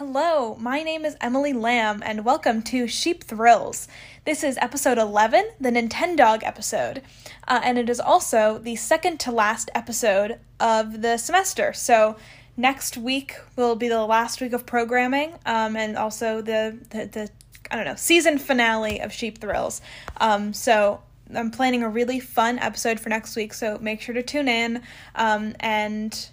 Hello, 0.00 0.56
my 0.58 0.82
name 0.82 1.04
is 1.04 1.14
Emily 1.20 1.52
Lamb, 1.52 2.02
and 2.02 2.24
welcome 2.24 2.62
to 2.62 2.86
Sheep 2.86 3.22
Thrills. 3.22 3.86
This 4.24 4.42
is 4.42 4.56
episode 4.56 4.96
11, 4.96 5.50
the 5.60 5.68
Nintendog 5.68 6.42
episode, 6.42 7.02
uh, 7.46 7.60
and 7.62 7.76
it 7.76 7.90
is 7.90 8.00
also 8.00 8.56
the 8.56 8.76
second 8.76 9.20
to 9.20 9.30
last 9.30 9.68
episode 9.74 10.40
of 10.58 11.02
the 11.02 11.18
semester. 11.18 11.74
So, 11.74 12.16
next 12.56 12.96
week 12.96 13.34
will 13.56 13.76
be 13.76 13.88
the 13.88 14.02
last 14.06 14.40
week 14.40 14.54
of 14.54 14.64
programming, 14.64 15.34
um, 15.44 15.76
and 15.76 15.98
also 15.98 16.40
the, 16.40 16.78
the, 16.88 17.04
the, 17.04 17.30
I 17.70 17.76
don't 17.76 17.84
know, 17.84 17.94
season 17.94 18.38
finale 18.38 19.00
of 19.00 19.12
Sheep 19.12 19.36
Thrills. 19.36 19.82
Um, 20.16 20.54
so, 20.54 21.02
I'm 21.34 21.50
planning 21.50 21.82
a 21.82 21.90
really 21.90 22.20
fun 22.20 22.58
episode 22.58 23.00
for 23.00 23.10
next 23.10 23.36
week, 23.36 23.52
so 23.52 23.76
make 23.82 24.00
sure 24.00 24.14
to 24.14 24.22
tune 24.22 24.48
in 24.48 24.80
um, 25.14 25.54
and 25.60 26.30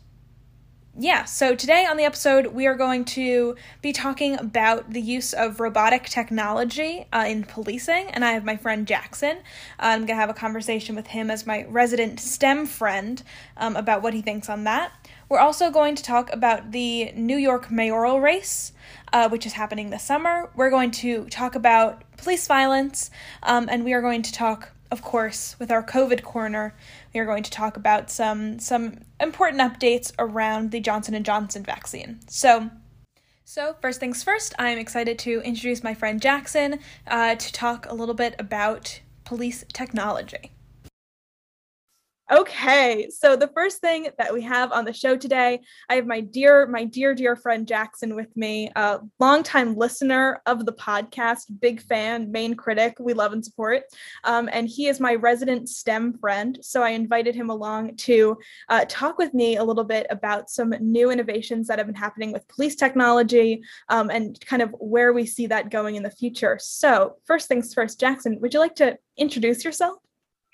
yeah, 1.00 1.26
so 1.26 1.54
today 1.54 1.86
on 1.86 1.98
the 1.98 2.06
episode, 2.06 2.48
we 2.48 2.66
are 2.66 2.74
going 2.74 3.06
to 3.06 3.56
be 3.84 3.94
talking 3.94 4.40
about 4.40 4.92
the 4.92 5.02
use 5.02 5.32
of 5.32 5.60
robotic 5.60 6.06
technology 6.06 7.06
uh, 7.14 7.26
in 7.28 7.44
policing, 7.44 8.08
and 8.10 8.26
I 8.26 8.32
have 8.32 8.44
my 8.44 8.58
friend 8.58 8.88
Jackson. 8.88 9.38
I'm 9.78 10.00
going 10.00 10.08
to 10.08 10.16
have 10.16 10.32
a 10.32 10.34
conversation 10.34 10.96
with 10.96 11.06
him 11.06 11.30
as 11.30 11.46
my 11.46 11.66
resident 11.70 12.20
STEM 12.20 12.66
friend 12.66 13.22
um, 13.58 13.76
about 13.76 14.02
what 14.02 14.16
he 14.16 14.24
thinks 14.24 14.50
on 14.50 14.64
that. 14.64 14.92
We're 15.30 15.40
also 15.40 15.70
going 15.70 15.94
to 15.96 16.04
talk 16.04 16.34
about 16.34 16.72
the 16.72 17.12
New 17.12 17.38
York 17.38 17.70
mayoral 17.70 18.20
race, 18.20 18.72
uh, 19.14 19.30
which 19.30 19.46
is 19.46 19.54
happening 19.54 19.92
this 19.92 20.04
summer. 20.04 20.50
We're 20.56 20.72
going 20.72 20.90
to 20.92 21.26
talk 21.26 21.54
about 21.54 22.02
police 22.18 22.48
violence, 22.48 23.10
um, 23.44 23.68
and 23.70 23.86
we 23.86 23.94
are 23.94 24.02
going 24.02 24.22
to 24.24 24.32
talk 24.32 24.72
of 24.92 25.02
course, 25.02 25.56
with 25.60 25.72
our 25.72 25.84
COVID 25.84 26.24
corner, 26.24 26.74
we 27.14 27.20
are 27.20 27.26
going 27.26 27.44
to 27.44 27.52
talk 27.52 27.78
about 27.78 28.10
some 28.10 28.60
some 28.60 29.00
important 29.20 29.62
updates 29.62 30.12
around 30.18 30.72
the 30.72 30.80
Johnson 30.80 31.14
and 31.14 31.26
Johnson 31.26 31.64
vaccine. 31.64 32.20
So, 32.28 32.70
so 33.44 33.76
first 33.82 34.00
things 34.00 34.24
first, 34.24 34.54
I 34.58 34.70
am 34.70 34.78
excited 34.78 35.20
to 35.20 35.42
introduce 35.42 35.84
my 35.84 35.94
friend 35.94 36.22
Jackson 36.22 36.80
uh, 37.08 37.36
to 37.36 37.54
talk 37.54 37.86
a 37.90 37.94
little 37.94 38.16
bit 38.16 38.36
about 38.40 39.02
police 39.26 39.66
technology. 39.74 40.52
Okay, 42.30 43.08
so 43.10 43.38
the 43.38 43.48
first 43.48 43.80
thing 43.80 44.10
that 44.18 44.34
we 44.34 44.42
have 44.42 44.74
on 44.74 44.84
the 44.84 44.92
show 44.92 45.16
today, 45.16 45.62
I 45.88 45.96
have 45.96 46.06
my 46.06 46.20
dear, 46.20 46.68
my 46.68 46.84
dear, 46.84 47.16
dear 47.16 47.38
friend 47.38 47.66
Jackson 47.66 48.16
with 48.16 48.36
me, 48.36 48.70
a 48.76 49.00
longtime 49.18 49.78
listener 49.78 50.42
of 50.46 50.66
the 50.66 50.74
podcast, 50.74 51.46
big 51.62 51.82
fan, 51.82 52.30
main 52.30 52.54
critic, 52.56 52.98
we 53.00 53.14
love 53.14 53.32
and 53.32 53.46
support. 53.46 53.84
Um, 54.26 54.50
and 54.52 54.68
he 54.68 54.88
is 54.88 55.00
my 55.00 55.16
resident 55.16 55.70
STEM 55.70 56.18
friend. 56.18 56.60
So 56.62 56.84
I 56.84 56.90
invited 56.90 57.34
him 57.34 57.50
along 57.50 57.96
to 57.96 58.38
uh, 58.68 58.84
talk 58.90 59.18
with 59.18 59.34
me 59.34 59.56
a 59.56 59.64
little 59.64 59.86
bit 59.86 60.06
about 60.10 60.50
some 60.50 60.76
new 60.82 61.12
innovations 61.12 61.66
that 61.68 61.78
have 61.78 61.88
been 61.88 61.96
happening 61.96 62.34
with 62.34 62.46
police 62.50 62.76
technology 62.76 63.64
um, 63.88 64.10
and 64.10 64.38
kind 64.46 64.62
of 64.62 64.76
where 64.80 65.14
we 65.14 65.26
see 65.26 65.48
that 65.48 65.70
going 65.70 65.96
in 65.96 66.04
the 66.04 66.12
future. 66.12 66.60
So, 66.62 67.16
first 67.24 67.48
things 67.48 67.74
first, 67.74 68.02
Jackson, 68.02 68.42
would 68.42 68.54
you 68.54 68.60
like 68.60 68.76
to 68.76 68.98
introduce 69.16 69.64
yourself? 69.64 70.00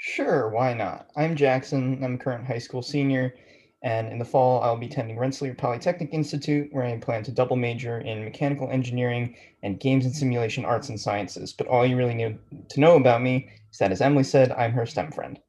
Sure, 0.06 0.50
why 0.50 0.74
not? 0.74 1.08
I'm 1.16 1.34
Jackson. 1.34 2.04
I'm 2.04 2.16
a 2.16 2.18
current 2.18 2.46
high 2.46 2.58
school 2.58 2.82
senior, 2.82 3.36
and 3.84 4.10
in 4.10 4.20
the 4.20 4.26
fall, 4.26 4.62
I'll 4.62 4.76
be 4.76 4.88
attending 4.88 5.18
Rensselaer 5.18 5.56
Polytechnic 5.56 6.10
Institute, 6.12 6.68
where 6.74 6.84
I 6.84 6.98
plan 6.98 7.24
to 7.24 7.32
double 7.32 7.56
major 7.56 8.00
in 8.00 8.26
mechanical 8.26 8.70
engineering 8.70 9.38
and 9.64 9.80
games 9.80 10.04
and 10.04 10.14
simulation 10.14 10.66
arts 10.66 10.90
and 10.90 11.00
sciences. 11.00 11.54
But 11.54 11.68
all 11.68 11.86
you 11.86 11.96
really 11.96 12.16
need 12.16 12.38
to 12.72 12.80
know 12.82 12.98
about 12.98 13.22
me 13.22 13.50
is 13.72 13.78
that, 13.78 13.94
as 13.94 14.02
Emily 14.02 14.26
said, 14.26 14.52
I'm 14.52 14.74
her 14.74 14.86
STEM 14.86 15.14
friend. 15.14 15.40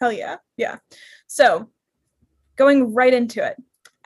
Hell 0.00 0.12
yeah, 0.12 0.36
yeah. 0.56 0.76
So, 1.26 1.68
going 2.54 2.94
right 2.94 3.12
into 3.12 3.44
it. 3.44 3.56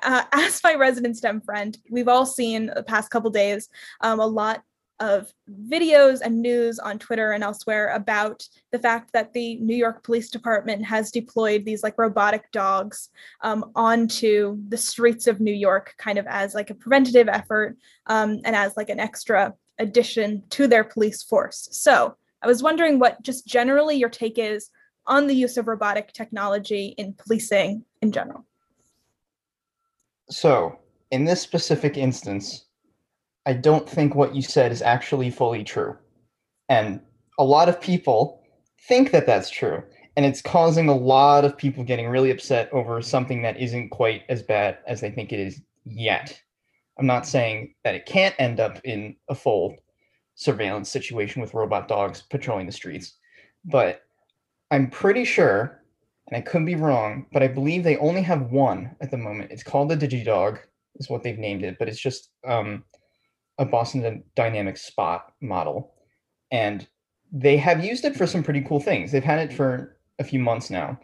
Uh, 0.03 0.25
as 0.33 0.65
my 0.65 0.75
resident 0.75 1.19
STEM 1.19 1.43
friend, 1.43 1.77
we've 1.91 2.09
all 2.09 2.25
seen 2.25 2.73
the 2.75 2.83
past 2.83 3.11
couple 3.11 3.29
days 3.29 3.69
um, 4.01 4.21
a 4.21 4.27
lot 4.27 4.65
of 5.03 5.33
videos 5.69 6.21
and 6.23 6.41
news 6.41 6.79
on 6.79 6.97
Twitter 6.97 7.33
and 7.33 7.43
elsewhere 7.43 7.89
about 7.89 8.49
the 8.71 8.79
fact 8.79 9.13
that 9.13 9.33
the 9.33 9.57
New 9.57 9.75
York 9.75 10.05
Police 10.05 10.31
Department 10.31 10.85
has 10.85 11.11
deployed 11.11 11.65
these 11.65 11.83
like 11.83 11.99
robotic 11.99 12.51
dogs 12.53 13.09
um, 13.41 13.73
onto 13.75 14.57
the 14.69 14.77
streets 14.77 15.27
of 15.27 15.41
New 15.41 15.53
York, 15.53 15.95
kind 15.99 16.19
of 16.19 16.27
as 16.29 16.55
like 16.55 16.71
a 16.71 16.75
preventative 16.75 17.29
effort 17.29 17.77
um, 18.07 18.41
and 18.45 18.55
as 18.55 18.77
like 18.77 18.91
an 18.91 19.01
extra 19.01 19.53
addition 19.81 20.45
to 20.51 20.69
their 20.69 20.85
police 20.85 21.21
force. 21.25 21.69
So 21.73 22.17
I 22.41 22.47
was 22.47 22.63
wondering 22.63 23.01
what 23.01 23.21
just 23.23 23.45
generally 23.45 23.97
your 23.97 24.09
take 24.09 24.39
is 24.39 24.71
on 25.09 25.27
the 25.27 25.35
use 25.35 25.57
of 25.57 25.67
robotic 25.67 26.13
technology 26.13 26.95
in 26.97 27.15
policing 27.15 27.85
in 28.03 28.13
general. 28.13 28.47
So, 30.31 30.79
in 31.11 31.25
this 31.25 31.43
specific 31.43 31.97
instance, 31.97 32.67
I 33.47 33.55
don't 33.55 33.89
think 33.89 34.15
what 34.15 34.35
you 34.35 34.43
said 34.43 34.73
is 34.73 34.83
actually 34.83 35.31
fully 35.31 35.65
true. 35.65 35.97
And 36.69 37.01
a 37.39 37.45
lot 37.45 37.69
of 37.69 37.81
people 37.81 38.43
think 38.89 39.11
that 39.11 39.27
that's 39.27 39.51
true. 39.51 39.83
And 40.17 40.27
it's 40.27 40.43
causing 40.43 40.89
a 40.89 40.97
lot 40.97 41.45
of 41.45 41.57
people 41.57 41.85
getting 41.85 42.09
really 42.09 42.31
upset 42.31 42.73
over 42.73 43.01
something 43.01 43.43
that 43.43 43.59
isn't 43.59 43.91
quite 43.91 44.23
as 44.29 44.43
bad 44.43 44.79
as 44.87 45.01
they 45.01 45.11
think 45.11 45.33
it 45.33 45.41
is 45.41 45.61
yet. 45.85 46.41
I'm 46.99 47.07
not 47.07 47.27
saying 47.27 47.75
that 47.85 47.95
it 47.95 48.07
can't 48.07 48.35
end 48.39 48.61
up 48.61 48.79
in 48.85 49.17
a 49.29 49.35
full 49.35 49.77
surveillance 50.35 50.89
situation 50.89 51.41
with 51.41 51.55
robot 51.55 51.89
dogs 51.89 52.23
patrolling 52.23 52.67
the 52.67 52.73
streets, 52.73 53.17
but 53.65 54.03
I'm 54.71 54.91
pretty 54.91 55.25
sure, 55.25 55.83
and 56.29 56.37
I 56.37 56.41
could 56.41 56.67
be 56.67 56.75
wrong, 56.75 57.27
but 57.33 57.43
I 57.43 57.49
believe 57.49 57.83
they 57.83 57.97
only 57.97 58.23
have 58.23 58.51
one 58.51 58.95
at 59.01 59.11
the 59.11 59.17
moment. 59.17 59.51
It's 59.51 59.63
called 59.63 59.89
the 59.89 59.97
DigiDog, 59.97 60.59
is 60.97 61.09
what 61.09 61.23
they've 61.23 61.39
named 61.39 61.65
it, 61.65 61.77
but 61.79 61.89
it's 61.89 62.01
just 62.01 62.31
um, 62.47 62.85
a 63.59 63.65
Boston 63.65 64.23
Dynamics 64.35 64.83
spot 64.83 65.33
model, 65.41 65.95
and 66.51 66.87
they 67.33 67.57
have 67.57 67.85
used 67.85 68.05
it 68.05 68.17
for 68.17 68.27
some 68.27 68.43
pretty 68.43 68.63
cool 68.63 68.81
things. 68.81 69.13
They've 69.13 69.25
had 69.25 69.39
it 69.39 69.53
for 69.53 69.97
a 70.19 70.25
few 70.25 70.39
months 70.39 70.71
now, 70.71 70.99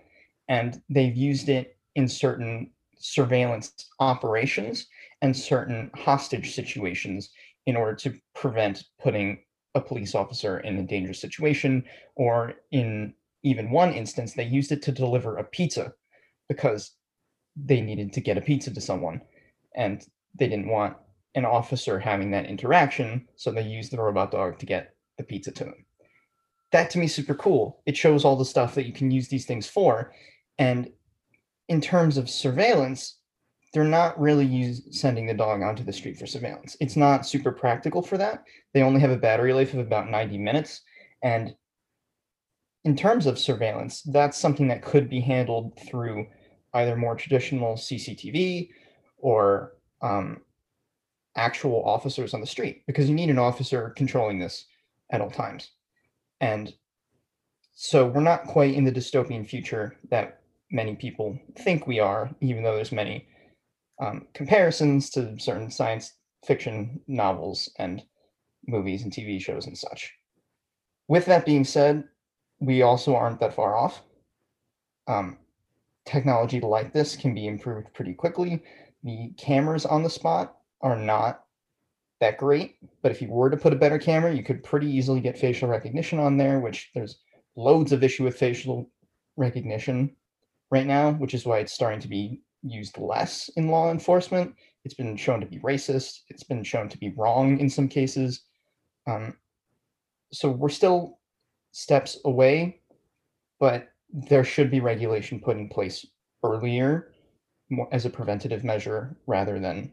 and 0.49 0.81
they've 0.89 1.17
used 1.17 1.49
it 1.49 1.77
in 1.95 2.09
certain 2.09 2.71
surveillance 2.99 3.89
operations 4.01 4.87
and 5.23 5.37
certain 5.37 5.91
hostage 5.95 6.55
situations 6.55 7.31
in 7.67 7.77
order 7.77 7.95
to 7.95 8.15
prevent 8.35 8.85
putting 9.01 9.39
a 9.75 9.81
police 9.81 10.15
officer 10.15 10.61
in 10.61 10.79
a 10.79 10.83
dangerous 10.83 11.21
situation 11.21 11.85
or 12.17 12.55
in 12.73 13.15
even 13.43 13.71
one 13.71 13.93
instance 13.93 14.33
they 14.33 14.45
used 14.45 14.73
it 14.73 14.83
to 14.83 14.93
deliver 14.93 15.37
a 15.37 15.45
pizza 15.45 15.93
because 16.49 16.93
they 17.57 17.81
needed 17.81 18.13
to 18.13 18.21
get 18.21 18.39
a 18.39 18.41
pizza 18.41 18.73
to 18.73 18.81
someone 18.81 19.21
and 19.77 20.07
they 20.35 20.49
didn't 20.49 20.69
want 20.69 20.97
an 21.35 21.45
officer 21.45 21.99
having 21.99 22.31
that 22.31 22.47
interaction, 22.47 23.27
so 23.37 23.51
they 23.51 23.63
use 23.63 23.91
the 23.91 24.01
robot 24.01 24.31
dog 24.31 24.59
to 24.59 24.67
get 24.67 24.95
the 25.17 25.25
pizza 25.25 25.51
to 25.53 25.65
him. 25.65 25.87
That 26.73 26.91
to 26.91 26.99
me 26.99 27.07
is 27.07 27.15
super 27.15 27.35
cool. 27.35 27.83
It 27.87 27.97
shows 27.97 28.25
all 28.25 28.37
the 28.37 28.45
stuff 28.45 28.75
that 28.75 28.87
you 28.87 28.93
can 28.93 29.11
use 29.11 29.29
these 29.29 29.47
things 29.47 29.67
for. 29.67 30.13
And 30.59 30.91
in 31.69 31.81
terms 31.81 32.17
of 32.17 32.29
surveillance, 32.29 33.19
they're 33.73 33.85
not 33.85 34.19
really 34.19 34.47
use, 34.47 34.83
sending 34.91 35.27
the 35.27 35.35
dog 35.35 35.63
onto 35.63 35.85
the 35.85 35.93
street 35.93 36.19
for 36.19 36.27
surveillance. 36.27 36.77
It's 36.81 36.97
not 36.97 37.27
super 37.27 37.53
practical 37.53 38.03
for 38.03 38.17
that. 38.19 38.45
They 38.73 38.83
only 38.83 39.01
have 39.01 39.11
a 39.11 39.17
battery 39.17 39.53
life 39.53 39.75
of 39.75 39.81
about 39.81 40.11
90 40.11 40.39
minutes. 40.39 40.83
And 41.23 41.55
in 42.85 42.97
terms 42.97 43.27
of 43.27 43.39
surveillance, 43.39 44.03
that's 44.03 44.39
something 44.39 44.69
that 44.69 44.83
could 44.83 45.11
be 45.11 45.21
handled 45.21 45.79
through 45.89 46.27
either 46.75 46.97
more 46.97 47.15
traditional 47.15 47.75
CCTV 47.75 48.71
or 49.19 49.75
um, 50.01 50.41
actual 51.39 51.83
officers 51.85 52.35
on 52.35 52.41
the 52.41 52.47
street 52.47 52.83
because 52.87 53.09
you 53.09 53.15
need 53.15 53.31
an 53.31 53.39
officer 53.39 53.91
controlling 53.97 54.39
this 54.39 54.67
at 55.11 55.21
all 55.21 55.31
times. 55.31 55.71
And 56.41 56.75
so 57.75 58.07
we're 58.07 58.21
not 58.21 58.45
quite 58.45 58.75
in 58.75 58.85
the 58.85 58.93
dystopian 58.93 59.49
future 59.49 59.97
that 60.11 60.41
many 60.71 60.97
people 60.97 61.39
think 61.59 61.87
we 61.87 62.01
are, 62.01 62.31
even 62.41 62.63
though 62.63 62.75
there's 62.75 62.93
many 62.93 63.29
um, 64.01 64.27
comparisons 64.35 65.11
to 65.11 65.39
certain 65.39 65.71
science 65.71 66.15
fiction 66.45 67.01
novels 67.07 67.71
and 67.79 68.03
movies 68.67 69.03
and 69.03 69.13
TV 69.13 69.41
shows 69.41 69.67
and 69.67 69.77
such. 69.77 70.13
With 71.09 71.25
that 71.27 71.47
being 71.47 71.65
said, 71.65 72.05
we 72.61 72.83
also 72.83 73.15
aren't 73.15 73.41
that 73.41 73.55
far 73.55 73.77
off. 73.77 74.03
Um, 75.07 75.39
technology 76.05 76.61
like 76.61 76.93
this 76.93 77.17
can 77.17 77.35
be 77.35 77.47
improved 77.47 77.93
pretty 77.95 78.13
quickly. 78.13 78.63
The 79.05 79.33
cameras 79.39 79.87
on 79.87 80.03
the 80.03 80.11
spot 80.11 80.58
are 80.81 80.97
not 80.97 81.45
that 82.21 82.39
great, 82.39 82.77
but 83.03 83.13
if 83.13 83.23
you 83.23 83.29
were 83.29 83.51
to 83.51 83.57
put 83.57 83.73
a 83.73 83.77
better 83.77 83.99
camera, 83.99 84.35
you 84.35 84.43
could 84.43 84.65
pretty 84.65 84.91
easily 84.91 85.21
get 85.21 85.39
facial 85.39 85.69
recognition 85.69 86.19
on 86.19 86.37
there, 86.37 86.61
which 86.61 86.91
there's 86.95 87.21
loads 87.57 87.93
of 87.93 88.03
issue 88.03 88.25
with 88.25 88.37
facial 88.37 88.91
recognition 89.37 90.15
right 90.71 90.87
now, 90.87 91.13
which 91.13 91.35
is 91.35 91.47
why 91.47 91.59
it's 91.59 91.73
starting 91.73 92.01
to 92.01 92.09
be 92.09 92.41
used 92.63 92.99
less 92.99 93.49
in 93.57 93.69
law 93.69 93.91
enforcement. 93.91 94.55
It's 94.85 94.95
been 94.95 95.17
shown 95.17 95.41
to 95.41 95.47
be 95.47 95.59
racist. 95.59 96.21
It's 96.29 96.43
been 96.43 96.65
shown 96.65 96.89
to 96.89 96.99
be 96.99 97.15
wrong 97.17 97.59
in 97.59 97.71
some 97.71 97.89
cases. 97.89 98.43
Um, 99.07 99.37
so 100.33 100.51
we're 100.51 100.69
still 100.69 101.19
steps 101.73 102.19
away, 102.25 102.81
but 103.61 103.89
there 104.13 104.45
should 104.45 104.71
be 104.71 104.81
regulation 104.81 105.41
put 105.41 105.57
in 105.57 105.69
place 105.69 106.05
earlier 106.45 107.13
as 107.93 108.07
a 108.07 108.11
preventative 108.11 108.65
measure 108.65 109.17
rather 109.27 109.59
than 109.59 109.93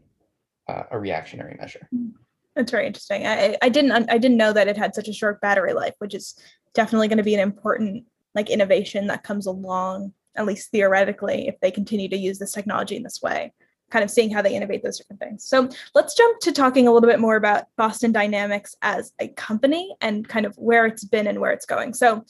uh, 0.68 0.84
a 0.90 0.98
reactionary 0.98 1.56
measure. 1.58 1.88
That's 2.54 2.70
very 2.70 2.86
interesting. 2.86 3.26
I, 3.26 3.56
I 3.60 3.68
didn't 3.68 4.10
I 4.10 4.18
didn't 4.18 4.38
know 4.38 4.52
that 4.52 4.68
it 4.68 4.76
had 4.76 4.94
such 4.94 5.08
a 5.08 5.12
short 5.12 5.40
battery 5.40 5.74
life, 5.74 5.94
which 5.98 6.14
is 6.14 6.34
definitely 6.74 7.08
going 7.08 7.18
to 7.18 7.24
be 7.24 7.34
an 7.34 7.40
important 7.40 8.04
like 8.34 8.50
innovation 8.50 9.06
that 9.08 9.24
comes 9.24 9.46
along, 9.46 10.12
at 10.36 10.46
least 10.46 10.70
theoretically, 10.70 11.48
if 11.48 11.58
they 11.60 11.70
continue 11.70 12.08
to 12.08 12.16
use 12.16 12.38
this 12.38 12.52
technology 12.52 12.96
in 12.96 13.02
this 13.02 13.20
way. 13.22 13.52
Kind 13.90 14.02
of 14.02 14.10
seeing 14.10 14.30
how 14.30 14.42
they 14.42 14.54
innovate 14.54 14.82
those 14.82 14.98
different 14.98 15.20
things. 15.20 15.44
So 15.44 15.68
let's 15.94 16.16
jump 16.16 16.40
to 16.40 16.52
talking 16.52 16.88
a 16.88 16.92
little 16.92 17.08
bit 17.08 17.20
more 17.20 17.36
about 17.36 17.66
Boston 17.76 18.10
Dynamics 18.10 18.74
as 18.82 19.12
a 19.20 19.28
company 19.28 19.94
and 20.00 20.26
kind 20.26 20.44
of 20.44 20.56
where 20.56 20.86
it's 20.86 21.04
been 21.04 21.26
and 21.28 21.40
where 21.40 21.52
it's 21.52 21.66
going. 21.66 21.94
So 21.94 22.24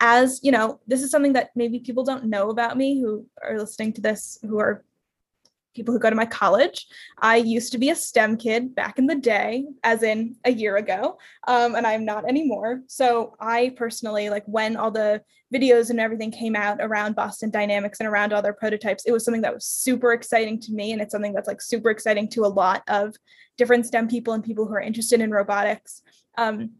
as 0.00 0.40
you 0.42 0.50
know, 0.50 0.80
this 0.86 1.02
is 1.02 1.10
something 1.10 1.34
that 1.34 1.50
maybe 1.54 1.78
people 1.78 2.04
don't 2.04 2.24
know 2.24 2.50
about 2.50 2.76
me 2.76 3.00
who 3.00 3.26
are 3.42 3.58
listening 3.58 3.92
to 3.94 4.00
this, 4.00 4.38
who 4.42 4.58
are 4.58 4.84
people 5.76 5.94
who 5.94 6.00
go 6.00 6.10
to 6.10 6.16
my 6.16 6.26
college. 6.26 6.86
I 7.18 7.36
used 7.36 7.70
to 7.72 7.78
be 7.78 7.90
a 7.90 7.94
STEM 7.94 8.38
kid 8.38 8.74
back 8.74 8.98
in 8.98 9.06
the 9.06 9.14
day, 9.14 9.66
as 9.84 10.02
in 10.02 10.36
a 10.44 10.50
year 10.50 10.76
ago, 10.76 11.18
um, 11.46 11.76
and 11.76 11.86
I'm 11.86 12.04
not 12.04 12.28
anymore. 12.28 12.80
So 12.88 13.36
I 13.38 13.74
personally, 13.76 14.30
like 14.30 14.44
when 14.46 14.76
all 14.76 14.90
the 14.90 15.22
videos 15.54 15.90
and 15.90 16.00
everything 16.00 16.32
came 16.32 16.56
out 16.56 16.78
around 16.80 17.14
Boston 17.14 17.50
Dynamics 17.50 18.00
and 18.00 18.08
around 18.08 18.32
all 18.32 18.42
their 18.42 18.52
prototypes, 18.52 19.04
it 19.04 19.12
was 19.12 19.24
something 19.24 19.42
that 19.42 19.54
was 19.54 19.66
super 19.66 20.12
exciting 20.12 20.58
to 20.60 20.72
me. 20.72 20.92
And 20.92 21.00
it's 21.00 21.12
something 21.12 21.32
that's 21.32 21.46
like 21.46 21.62
super 21.62 21.90
exciting 21.90 22.28
to 22.30 22.44
a 22.44 22.48
lot 22.48 22.82
of 22.88 23.14
different 23.56 23.86
STEM 23.86 24.08
people 24.08 24.32
and 24.32 24.42
people 24.42 24.66
who 24.66 24.74
are 24.74 24.80
interested 24.80 25.20
in 25.20 25.30
robotics. 25.30 26.02
Um, 26.36 26.72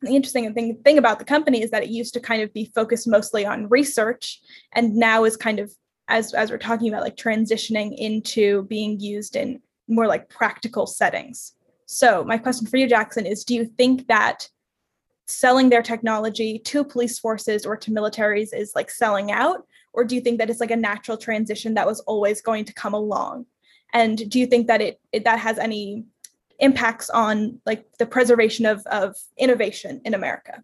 the 0.00 0.14
interesting 0.14 0.52
thing, 0.54 0.78
thing 0.84 0.98
about 0.98 1.18
the 1.18 1.24
company 1.24 1.62
is 1.62 1.70
that 1.70 1.82
it 1.82 1.90
used 1.90 2.14
to 2.14 2.20
kind 2.20 2.42
of 2.42 2.52
be 2.52 2.70
focused 2.74 3.08
mostly 3.08 3.44
on 3.44 3.68
research 3.68 4.40
and 4.72 4.94
now 4.94 5.24
is 5.24 5.36
kind 5.36 5.58
of 5.58 5.72
as 6.08 6.34
as 6.34 6.50
we're 6.50 6.58
talking 6.58 6.88
about 6.88 7.02
like 7.02 7.16
transitioning 7.16 7.96
into 7.96 8.62
being 8.64 8.98
used 8.98 9.36
in 9.36 9.60
more 9.86 10.06
like 10.06 10.28
practical 10.28 10.86
settings. 10.86 11.54
So 11.86 12.24
my 12.24 12.36
question 12.36 12.66
for 12.66 12.76
you, 12.76 12.88
Jackson, 12.88 13.24
is 13.26 13.44
do 13.44 13.54
you 13.54 13.64
think 13.64 14.06
that 14.08 14.48
selling 15.26 15.68
their 15.68 15.82
technology 15.82 16.58
to 16.58 16.84
police 16.84 17.18
forces 17.18 17.64
or 17.64 17.76
to 17.76 17.90
militaries 17.90 18.54
is 18.54 18.72
like 18.74 18.90
selling 18.90 19.30
out? 19.30 19.66
Or 19.92 20.04
do 20.04 20.14
you 20.14 20.20
think 20.20 20.38
that 20.38 20.50
it's 20.50 20.60
like 20.60 20.70
a 20.70 20.76
natural 20.76 21.16
transition 21.16 21.74
that 21.74 21.86
was 21.86 22.00
always 22.00 22.40
going 22.40 22.64
to 22.66 22.74
come 22.74 22.94
along? 22.94 23.46
And 23.92 24.30
do 24.30 24.38
you 24.38 24.46
think 24.46 24.66
that 24.66 24.80
it, 24.80 25.00
it 25.12 25.24
that 25.24 25.38
has 25.38 25.58
any 25.58 26.04
impacts 26.58 27.08
on 27.10 27.60
like 27.64 27.86
the 27.98 28.06
preservation 28.06 28.66
of, 28.66 28.86
of 28.86 29.16
innovation 29.36 30.00
in 30.04 30.14
America? 30.14 30.62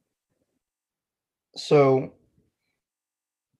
So 1.56 2.12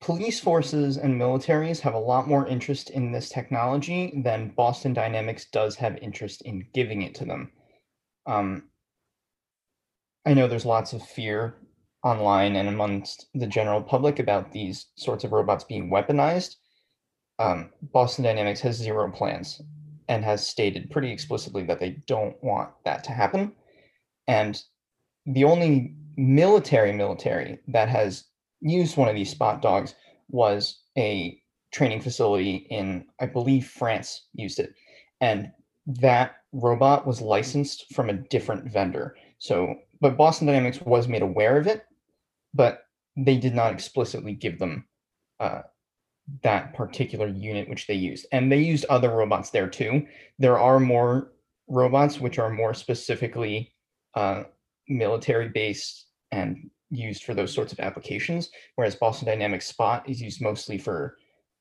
police 0.05 0.39
forces 0.39 0.99
and 0.99 1.19
militaries 1.19 1.81
have 1.81 1.95
a 1.95 1.99
lot 1.99 2.29
more 2.29 2.47
interest 2.47 2.91
in 2.91 3.11
this 3.11 3.31
technology 3.31 4.21
than 4.23 4.51
Boston 4.51 4.93
Dynamics 4.93 5.47
does 5.47 5.77
have 5.77 5.97
interest 5.97 6.43
in 6.43 6.67
giving 6.75 7.01
it 7.01 7.15
to 7.15 7.25
them. 7.25 7.51
Um, 8.27 8.65
I 10.27 10.35
know 10.35 10.47
there's 10.47 10.67
lots 10.67 10.93
of 10.93 11.03
fear 11.03 11.55
online 12.03 12.55
and 12.57 12.69
amongst 12.69 13.29
the 13.33 13.47
general 13.47 13.81
public 13.81 14.19
about 14.19 14.53
these 14.53 14.89
sorts 14.95 15.25
of 15.25 15.33
robots 15.33 15.65
being 15.65 15.91
weaponized. 15.91 16.57
Um, 17.39 17.71
Boston 17.81 18.25
Dynamics 18.25 18.61
has 18.61 18.77
zero 18.77 19.11
plans 19.11 19.63
and 20.09 20.23
has 20.23 20.47
stated 20.47 20.91
pretty 20.91 21.13
explicitly 21.13 21.65
that 21.65 21.81
they 21.81 22.03
don't 22.07 22.37
want 22.45 22.69
that 22.85 23.05
to 23.05 23.13
happen. 23.13 23.53
And 24.29 24.63
the 25.25 25.45
only 25.45 25.95
military 26.19 26.93
military 26.93 27.61
that 27.69 27.89
has 27.89 28.27
used 28.65 28.97
one 28.97 29.09
of 29.09 29.15
these 29.15 29.31
spot 29.31 29.63
dogs 29.63 29.95
was 30.29 30.81
a 30.99 31.41
training 31.73 32.01
facility 32.01 32.67
in, 32.71 33.05
I 33.21 33.27
believe, 33.27 33.67
France 33.67 34.27
used 34.33 34.59
it. 34.59 34.75
And 35.21 35.53
that 35.87 36.37
robot 36.53 37.07
was 37.07 37.21
licensed 37.21 37.95
from 37.95 38.09
a 38.09 38.15
different 38.15 38.73
vendor. 38.73 39.17
So, 39.39 39.75
but 40.01 40.17
Boston 40.17 40.47
Dynamics 40.47 40.81
was 40.81 41.09
made 41.09 41.23
aware 41.23 41.59
of 41.59 41.67
it, 41.67 41.85
but 42.55 42.85
they 43.17 43.37
did 43.37 43.55
not 43.55 43.73
explicitly 43.73 44.33
give 44.33 44.59
them 44.59 44.87
uh, 45.41 45.63
that 46.43 46.75
particular 46.75 47.29
unit 47.29 47.69
which 47.69 47.87
they 47.87 47.95
used. 47.95 48.27
And 48.33 48.51
they 48.51 48.59
used 48.59 48.87
other 48.87 49.11
robots 49.11 49.51
there 49.51 49.69
too. 49.69 50.07
There 50.39 50.59
are 50.59 50.81
more 50.81 51.33
robots 51.69 52.19
which 52.19 52.39
are 52.39 52.51
more 52.51 52.75
specifically 52.75 53.75
uh, 54.15 54.45
military 54.89 55.49
based 55.49 56.07
and 56.31 56.71
used 56.95 57.25
for 57.25 57.35
those 57.35 57.53
sorts 57.53 57.73
of 57.73 57.81
applications, 57.81 58.51
whereas 58.77 58.97
Boston 58.97 59.27
Dynamics 59.27 59.67
Spot 59.67 60.09
is 60.09 60.21
used 60.21 60.41
mostly 60.41 60.79
for 60.79 61.17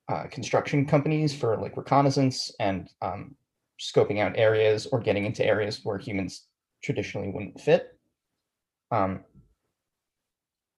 uh, 0.10 0.26
construction 0.30 0.86
companies 0.86 1.34
for 1.34 1.58
like 1.58 1.78
reconnaissance 1.78 2.52
and 2.60 2.90
um, 3.02 3.36
scoping 3.80 4.20
out 4.20 4.38
areas 4.38 4.86
or 4.88 5.00
getting 5.00 5.26
into 5.26 5.46
areas 5.46 5.82
where 5.84 5.98
humans 5.98 6.48
traditionally 6.84 7.30
wouldn't 7.30 7.60
fit. 7.60 7.98
Um, 8.92 9.24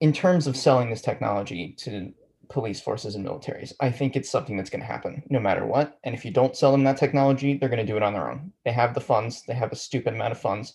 in 0.00 0.12
terms 0.12 0.46
of 0.46 0.56
selling 0.56 0.90
this 0.90 1.02
technology 1.02 1.74
to 1.78 2.12
police 2.48 2.80
forces 2.80 3.14
and 3.14 3.26
militaries, 3.26 3.72
I 3.80 3.90
think 3.90 4.14
it's 4.14 4.30
something 4.30 4.56
that's 4.56 4.70
going 4.70 4.80
to 4.80 4.86
happen 4.86 5.22
no 5.28 5.40
matter 5.40 5.66
what. 5.66 5.98
And 6.04 6.14
if 6.14 6.24
you 6.24 6.30
don't 6.30 6.56
sell 6.56 6.70
them 6.72 6.84
that 6.84 6.96
technology, 6.96 7.56
they're 7.56 7.68
going 7.68 7.84
to 7.84 7.92
do 7.92 7.96
it 7.96 8.02
on 8.02 8.12
their 8.12 8.30
own. 8.30 8.52
They 8.64 8.72
have 8.72 8.94
the 8.94 9.00
funds, 9.00 9.42
they 9.46 9.54
have 9.54 9.72
a 9.72 9.76
stupid 9.76 10.14
amount 10.14 10.32
of 10.32 10.40
funds, 10.40 10.74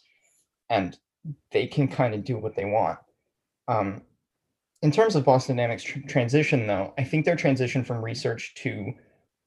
and 0.70 0.98
they 1.52 1.68
can 1.68 1.88
kind 1.88 2.14
of 2.14 2.24
do 2.24 2.38
what 2.38 2.56
they 2.56 2.66
want. 2.66 3.00
Um, 3.68 4.02
in 4.82 4.92
terms 4.92 5.16
of 5.16 5.26
Boston 5.26 5.58
Dynamics 5.58 5.84
tr- 5.84 6.00
transition, 6.08 6.68
though, 6.68 6.94
I 6.98 7.04
think 7.04 7.26
their 7.26 7.36
transition 7.36 7.84
from 7.84 8.04
research 8.04 8.54
to 8.56 8.94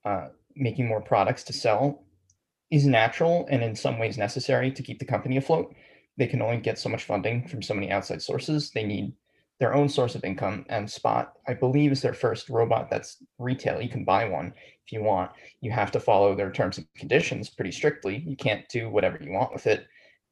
uh, 0.04 0.28
making 0.54 0.86
more 0.86 1.00
products 1.00 1.42
to 1.44 1.52
sell 1.52 2.04
is 2.70 2.86
natural 2.86 3.46
and 3.50 3.62
in 3.62 3.74
some 3.74 3.98
ways 3.98 4.16
necessary 4.16 4.70
to 4.70 4.82
keep 4.82 4.98
the 4.98 5.04
company 5.04 5.36
afloat. 5.36 5.74
They 6.16 6.26
can 6.26 6.42
only 6.42 6.58
get 6.58 6.78
so 6.78 6.88
much 6.88 7.04
funding 7.04 7.46
from 7.48 7.62
so 7.62 7.74
many 7.74 7.90
outside 7.90 8.22
sources. 8.22 8.70
They 8.70 8.84
need 8.84 9.12
their 9.58 9.74
own 9.74 9.88
source 9.88 10.14
of 10.14 10.24
income. 10.24 10.64
And 10.68 10.90
Spot, 10.90 11.32
I 11.48 11.54
believe, 11.54 11.92
is 11.92 12.02
their 12.02 12.14
first 12.14 12.48
robot 12.48 12.88
that's 12.90 13.22
retail. 13.38 13.80
You 13.80 13.88
can 13.88 14.04
buy 14.04 14.28
one 14.28 14.52
if 14.84 14.92
you 14.92 15.02
want. 15.02 15.32
You 15.60 15.72
have 15.72 15.90
to 15.92 16.00
follow 16.00 16.34
their 16.34 16.52
terms 16.52 16.78
and 16.78 16.86
conditions 16.96 17.50
pretty 17.50 17.72
strictly. 17.72 18.18
You 18.26 18.36
can't 18.36 18.68
do 18.68 18.88
whatever 18.88 19.18
you 19.20 19.32
want 19.32 19.52
with 19.52 19.66
it. 19.66 19.86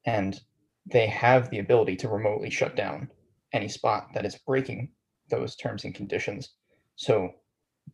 And 0.05 0.39
they 0.85 1.07
have 1.07 1.49
the 1.49 1.59
ability 1.59 1.95
to 1.97 2.09
remotely 2.09 2.49
shut 2.49 2.75
down 2.75 3.09
any 3.53 3.67
spot 3.67 4.09
that 4.13 4.25
is 4.25 4.37
breaking 4.45 4.89
those 5.29 5.55
terms 5.55 5.85
and 5.85 5.95
conditions. 5.95 6.49
So 6.95 7.31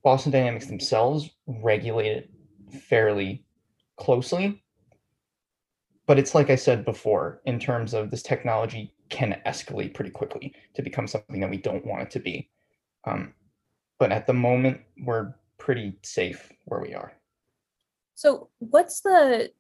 Boston 0.04 0.32
Dynamics 0.32 0.68
themselves 0.68 1.30
regulate 1.48 2.12
it 2.12 2.30
fairly 2.88 3.46
closely. 3.98 4.64
But 6.08 6.18
it's 6.18 6.34
like 6.34 6.50
I 6.50 6.56
said 6.56 6.86
before, 6.86 7.42
in 7.46 7.60
terms 7.60 7.94
of 7.94 8.10
this 8.10 8.24
technology 8.24 8.96
can 9.10 9.40
escalate 9.46 9.94
pretty 9.94 10.10
quickly 10.10 10.54
to 10.74 10.82
become 10.82 11.08
something 11.08 11.40
that 11.40 11.50
we 11.50 11.58
don't 11.58 11.86
want 11.86 12.02
it 12.02 12.12
to 12.12 12.20
be. 12.20 12.50
Um, 13.06 13.34
but 14.00 14.12
at 14.12 14.26
the 14.26 14.34
moment, 14.34 14.82
we're 15.04 15.36
pretty 15.58 16.00
safe 16.04 16.52
where 16.66 16.80
we 16.80 16.94
are. 16.94 17.14
So, 18.16 18.50
what's 18.60 19.02
the 19.02 19.52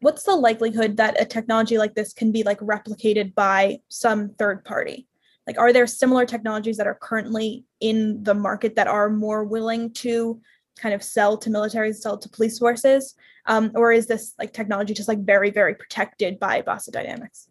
what's 0.00 0.22
the 0.22 0.34
likelihood 0.34 0.96
that 0.96 1.20
a 1.20 1.24
technology 1.24 1.76
like 1.76 1.94
this 1.94 2.12
can 2.12 2.30
be 2.30 2.42
like 2.42 2.60
replicated 2.60 3.34
by 3.34 3.80
some 3.88 4.30
third 4.38 4.64
party? 4.64 5.07
Like 5.48 5.58
are 5.58 5.72
there 5.72 5.86
similar 5.86 6.26
technologies 6.26 6.76
that 6.76 6.86
are 6.86 6.98
currently 7.00 7.64
in 7.80 8.22
the 8.22 8.34
market 8.34 8.76
that 8.76 8.86
are 8.86 9.08
more 9.08 9.44
willing 9.44 9.90
to 9.94 10.40
kind 10.78 10.94
of 10.94 11.02
sell 11.02 11.38
to 11.38 11.50
military 11.50 11.92
sell 11.92 12.18
to 12.18 12.28
police 12.28 12.58
forces? 12.58 13.14
Um, 13.46 13.72
or 13.74 13.90
is 13.90 14.06
this 14.06 14.34
like 14.38 14.52
technology 14.52 14.92
just 14.92 15.08
like 15.08 15.24
very 15.24 15.50
very 15.50 15.74
protected 15.74 16.38
by 16.38 16.60
boston 16.60 16.92
dynamics? 16.92 17.48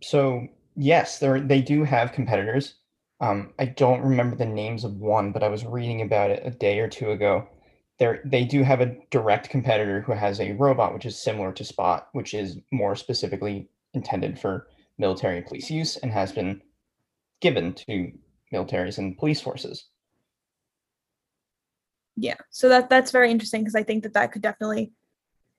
So 0.00 0.46
yes 0.76 1.18
there 1.18 1.40
they 1.40 1.60
do 1.60 1.82
have 1.82 2.12
competitors. 2.12 2.76
Um, 3.20 3.52
i 3.58 3.64
don't 3.64 4.02
remember 4.02 4.36
the 4.36 4.46
names 4.46 4.84
of 4.84 4.94
one 4.94 5.32
but 5.32 5.42
i 5.42 5.48
was 5.48 5.64
reading 5.64 6.02
about 6.02 6.30
it 6.30 6.46
a 6.46 6.50
day 6.50 6.78
or 6.78 6.88
two 6.88 7.10
ago. 7.10 7.48
They 7.98 8.18
they 8.24 8.44
do 8.44 8.62
have 8.62 8.80
a 8.80 8.94
direct 9.10 9.50
competitor 9.50 10.00
who 10.00 10.12
has 10.12 10.38
a 10.38 10.52
robot 10.52 10.94
which 10.94 11.06
is 11.06 11.20
similar 11.20 11.52
to 11.54 11.64
spot 11.64 12.08
which 12.12 12.34
is 12.34 12.58
more 12.70 12.94
specifically 12.94 13.68
intended 13.94 14.38
for 14.38 14.68
military 14.98 15.38
and 15.38 15.46
police 15.46 15.70
use 15.70 15.96
and 15.96 16.12
has 16.12 16.30
been 16.30 16.60
given 17.40 17.72
to 17.74 18.12
militaries 18.52 18.98
and 18.98 19.16
police 19.18 19.40
forces. 19.40 19.86
Yeah, 22.16 22.36
so 22.50 22.68
that 22.68 22.90
that's 22.90 23.12
very 23.12 23.30
interesting 23.30 23.60
because 23.62 23.76
I 23.76 23.84
think 23.84 24.02
that 24.02 24.14
that 24.14 24.32
could 24.32 24.42
definitely 24.42 24.92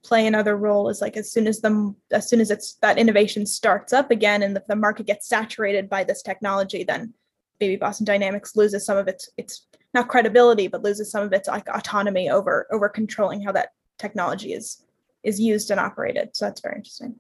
play 0.03 0.27
another 0.27 0.57
role. 0.57 0.89
Is 0.89 1.01
like 1.01 1.15
as 1.15 1.31
soon 1.31 1.48
as 1.48 1.62
the 1.62 1.95
as 2.12 2.29
soon 2.29 2.41
as 2.41 2.51
it's 2.51 2.74
that 2.75 2.98
innovation 2.98 3.45
starts 3.45 3.93
up 3.93 4.12
again 4.12 4.43
and 4.43 4.55
the, 4.55 4.63
the 4.67 4.75
market 4.75 5.05
gets 5.05 5.27
saturated 5.27 5.89
by 5.89 6.03
this 6.03 6.21
technology, 6.21 6.83
then 6.83 7.13
maybe 7.59 7.77
Boston 7.77 8.05
Dynamics 8.05 8.55
loses 8.55 8.86
some 8.86 8.98
of 8.98 9.07
its 9.07 9.29
its 9.38 9.67
not 9.93 10.09
credibility, 10.09 10.67
but 10.67 10.83
loses 10.83 11.09
some 11.09 11.24
of 11.24 11.31
its 11.31 11.48
like 11.48 11.67
autonomy 11.69 12.29
over 12.29 12.67
over 12.71 12.89
controlling 12.89 13.41
how 13.41 13.53
that 13.53 13.69
technology 13.98 14.53
is 14.53 14.83
is 15.24 15.39
used 15.39 15.71
and 15.71 15.79
operated. 15.79 16.36
So 16.36 16.45
that's 16.45 16.62
very 16.62 16.75
interesting. 16.75 17.15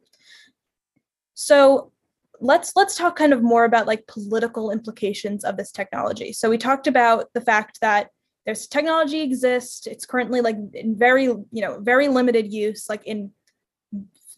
So 1.33 1.91
let's 2.39 2.73
let's 2.75 2.95
talk 2.95 3.15
kind 3.15 3.33
of 3.33 3.43
more 3.43 3.65
about 3.65 3.87
like 3.87 4.07
political 4.07 4.71
implications 4.71 5.43
of 5.43 5.57
this 5.57 5.71
technology. 5.71 6.33
So 6.33 6.49
we 6.49 6.57
talked 6.57 6.87
about 6.87 7.27
the 7.33 7.41
fact 7.41 7.79
that 7.81 8.09
there's 8.45 8.67
technology 8.67 9.21
exists. 9.21 9.85
It's 9.85 10.05
currently 10.05 10.41
like 10.41 10.57
in 10.73 10.97
very, 10.97 11.23
you 11.23 11.47
know, 11.51 11.79
very 11.79 12.07
limited 12.07 12.51
use, 12.51 12.89
like 12.89 13.05
in 13.05 13.31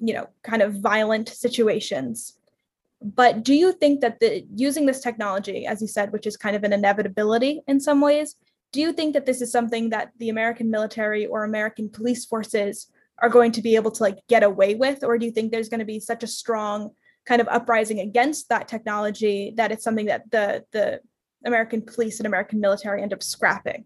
you 0.02 0.14
know, 0.14 0.28
kind 0.44 0.62
of 0.62 0.82
violent 0.82 1.30
situations. 1.30 2.38
But 3.02 3.44
do 3.44 3.54
you 3.54 3.72
think 3.72 4.02
that 4.02 4.20
the 4.20 4.46
using 4.56 4.86
this 4.86 5.00
technology, 5.00 5.66
as 5.66 5.82
you 5.82 5.88
said, 5.88 6.12
which 6.12 6.28
is 6.28 6.38
kind 6.38 6.56
of 6.56 6.64
an 6.64 6.74
inevitability 6.74 7.62
in 7.68 7.80
some 7.80 8.02
ways, 8.02 8.36
do 8.72 8.82
you 8.82 8.94
think 8.94 9.14
that 9.14 9.26
this 9.26 9.42
is 9.42 9.52
something 9.52 9.90
that 9.90 10.12
the 10.18 10.30
American 10.30 10.70
military 10.70 11.26
or 11.26 11.44
American 11.44 11.90
police 11.90 12.26
forces 12.26 12.88
are 13.20 13.30
going 13.30 13.52
to 13.52 13.62
be 13.62 13.76
able 13.76 13.92
to 13.92 14.04
like 14.04 14.18
get 14.28 14.44
away 14.44 14.76
with, 14.76 15.04
or 15.04 15.18
do 15.18 15.26
you 15.26 15.32
think 15.32 15.52
there's 15.52 15.70
going 15.70 15.80
to 15.80 15.86
be 15.86 16.00
such 16.00 16.24
a 16.24 16.28
strong 16.28 16.92
kind 17.26 17.42
of 17.42 17.48
uprising 17.48 18.00
against 18.00 18.50
that 18.50 18.68
technology 18.68 19.54
that 19.58 19.72
it's 19.72 19.84
something 19.84 20.08
that 20.08 20.30
the 20.32 20.64
the 20.72 21.00
American 21.46 21.82
police 21.82 22.20
and 22.20 22.28
American 22.28 22.60
military 22.60 23.02
end 23.02 23.14
up 23.14 23.24
scrapping? 23.24 23.86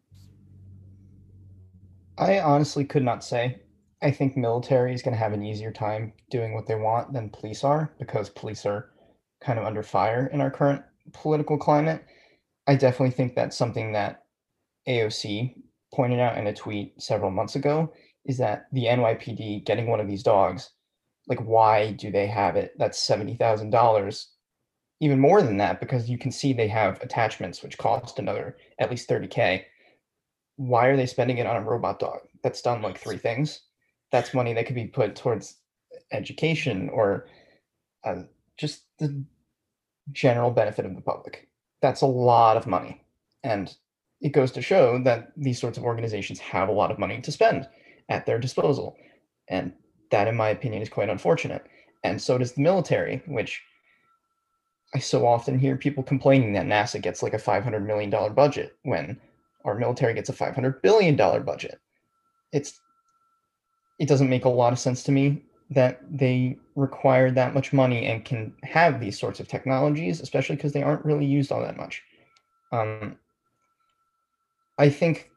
I 2.18 2.40
honestly 2.40 2.86
could 2.86 3.04
not 3.04 3.24
say. 3.24 3.62
I 4.02 4.12
think 4.12 4.38
military 4.38 4.94
is 4.94 5.02
going 5.02 5.14
to 5.14 5.20
have 5.20 5.34
an 5.34 5.44
easier 5.44 5.72
time 5.72 6.14
doing 6.30 6.54
what 6.54 6.68
they 6.68 6.76
want 6.76 7.14
than 7.14 7.30
police 7.30 7.64
are 7.64 7.94
because 7.98 8.30
police 8.30 8.66
are 8.66 8.92
kind 9.42 9.58
of 9.58 9.66
under 9.66 9.84
fire 9.84 10.28
in 10.28 10.42
our 10.42 10.52
current 10.52 10.82
political 11.14 11.58
climate. 11.58 12.04
I 12.68 12.76
definitely 12.76 13.12
think 13.12 13.36
that's 13.36 13.58
something 13.58 13.94
that 13.94 14.24
AOC 14.88 15.56
pointed 15.94 16.20
out 16.20 16.38
in 16.38 16.48
a 16.48 16.54
tweet 16.54 17.02
several 17.02 17.32
months 17.32 17.56
ago 17.56 17.94
is 18.26 18.38
that 18.38 18.66
the 18.72 18.86
NYPD 18.86 19.66
getting 19.66 19.88
one 19.88 20.00
of 20.00 20.08
these 20.08 20.24
dogs, 20.24 20.72
like 21.28 21.40
why 21.40 21.92
do 21.92 22.12
they 22.12 22.28
have 22.28 22.56
it? 22.56 22.74
That's 22.78 23.02
seventy 23.02 23.36
thousand 23.36 23.72
dollars, 23.72 24.30
even 25.00 25.20
more 25.20 25.42
than 25.42 25.58
that 25.58 25.80
because 25.80 26.10
you 26.10 26.18
can 26.18 26.32
see 26.32 26.54
they 26.54 26.68
have 26.68 27.02
attachments 27.02 27.64
which 27.64 27.78
cost 27.78 28.20
another 28.20 28.58
at 28.80 28.90
least 28.90 29.08
thirty 29.08 29.28
k. 29.28 29.68
Why 30.58 30.88
are 30.88 30.98
they 30.98 31.06
spending 31.06 31.38
it 31.38 31.48
on 31.48 31.58
a 31.58 31.62
robot 31.62 32.00
dog 32.00 32.20
that's 32.44 32.62
done 32.62 32.82
like 32.82 32.98
three 32.98 33.18
things? 33.18 33.62
That's 34.12 34.34
money 34.34 34.54
that 34.54 34.66
could 34.66 34.76
be 34.76 34.88
put 34.88 35.16
towards 35.16 35.58
education 36.12 36.90
or 36.90 37.28
uh, 38.04 38.24
just 38.58 38.84
the 39.00 39.26
general 40.12 40.52
benefit 40.52 40.86
of 40.86 40.96
the 40.96 41.02
public. 41.02 41.50
That's 41.82 42.02
a 42.02 42.08
lot 42.08 42.58
of 42.58 42.68
money, 42.68 43.04
and 43.44 43.76
it 44.22 44.30
goes 44.32 44.52
to 44.54 44.62
show 44.62 45.02
that 45.04 45.32
these 45.36 45.60
sorts 45.60 45.78
of 45.78 45.84
organizations 45.84 46.40
have 46.40 46.70
a 46.70 46.74
lot 46.74 46.92
of 46.92 47.00
money 47.00 47.20
to 47.22 47.32
spend 47.32 47.68
at 48.10 48.26
their 48.26 48.40
disposal. 48.40 48.96
And 49.48 49.74
that, 50.12 50.28
in 50.28 50.36
my 50.36 50.50
opinion, 50.50 50.82
is 50.82 50.90
quite 50.90 51.10
unfortunate. 51.10 51.66
And 52.04 52.22
so 52.22 52.38
does 52.38 52.54
the 52.54 52.62
military, 52.62 53.24
which 53.28 53.62
I 54.94 55.00
so 55.00 55.28
often 55.28 55.60
hear 55.60 55.76
people 55.76 56.04
complaining 56.04 56.54
that 56.54 56.66
NASA 56.66 57.02
gets 57.02 57.24
like 57.24 57.34
a 57.34 57.38
$500 57.38 57.86
million 57.86 58.10
budget 58.34 58.78
when 58.84 59.20
our 59.66 59.76
military 59.76 60.14
gets 60.14 60.30
a 60.30 60.34
$500 60.34 60.82
billion 60.82 61.16
budget. 61.16 61.80
It's 62.54 62.80
it 64.00 64.08
doesn't 64.08 64.30
make 64.30 64.46
a 64.46 64.50
lot 64.50 64.74
of 64.74 64.80
sense 64.80 65.04
to 65.04 65.12
me 65.12 65.42
that 65.70 66.00
they 66.10 66.58
require 66.76 67.32
that 67.32 67.54
much 67.54 67.74
money 67.74 68.06
and 68.06 68.26
can 68.26 68.54
have 68.64 69.00
these 69.00 69.18
sorts 69.20 69.40
of 69.40 69.48
technologies, 69.48 70.22
especially 70.22 70.56
because 70.56 70.74
they 70.74 70.84
aren't 70.84 71.06
really 71.06 71.26
used 71.26 71.52
all 71.52 71.62
that 71.62 71.78
much. 71.78 72.04
Um, 72.72 73.18
I 74.78 74.90
think 74.90 75.32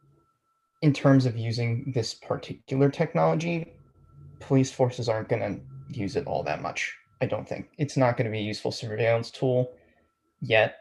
in 0.83 0.93
terms 0.93 1.25
of 1.25 1.37
using 1.37 1.93
this 1.95 2.15
particular 2.15 2.91
technology, 2.91 3.73
police 4.41 4.71
forces 4.71 5.09
aren't 5.09 5.29
going 5.29 5.43
to 5.43 5.99
use 5.99 6.17
it 6.17 6.27
all 6.27 6.43
that 6.45 6.63
much. 6.63 6.95
I 7.21 7.27
don't 7.27 7.49
think 7.49 7.71
it's 7.79 7.97
not 7.97 8.17
going 8.17 8.27
to 8.27 8.31
be 8.31 8.39
a 8.39 8.43
useful 8.43 8.73
surveillance 8.73 9.31
tool 9.31 9.73
yet. 10.41 10.77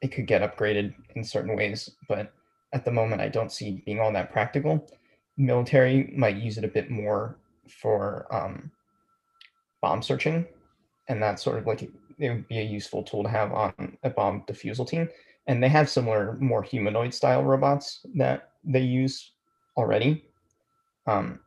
It 0.00 0.08
could 0.08 0.26
get 0.26 0.42
upgraded 0.42 0.94
in 1.14 1.22
certain 1.22 1.56
ways, 1.56 1.90
but 2.08 2.32
at 2.72 2.84
the 2.84 2.90
moment, 2.90 3.20
I 3.20 3.28
don't 3.28 3.52
see 3.52 3.82
being 3.84 4.00
all 4.00 4.12
that 4.12 4.32
practical. 4.32 4.88
Military 5.36 6.12
might 6.16 6.36
use 6.36 6.58
it 6.58 6.64
a 6.64 6.68
bit 6.68 6.90
more 6.90 7.38
for 7.68 8.26
um, 8.34 8.70
bomb 9.80 10.02
searching, 10.02 10.46
and 11.08 11.22
that's 11.22 11.42
sort 11.42 11.58
of 11.58 11.66
like 11.66 11.82
it 11.82 11.92
would 12.18 12.48
be 12.48 12.58
a 12.58 12.64
useful 12.64 13.02
tool 13.02 13.22
to 13.22 13.28
have 13.28 13.52
on 13.52 13.96
a 14.02 14.10
bomb 14.10 14.44
defusal 14.48 14.88
team 14.88 15.08
and 15.46 15.62
they 15.62 15.68
have 15.68 15.88
similar 15.88 16.36
more 16.40 16.62
humanoid 16.62 17.12
style 17.12 17.42
robots 17.42 18.04
that 18.14 18.50
they 18.64 18.80
use 18.80 19.32
already 19.76 20.24
um, 21.06 21.40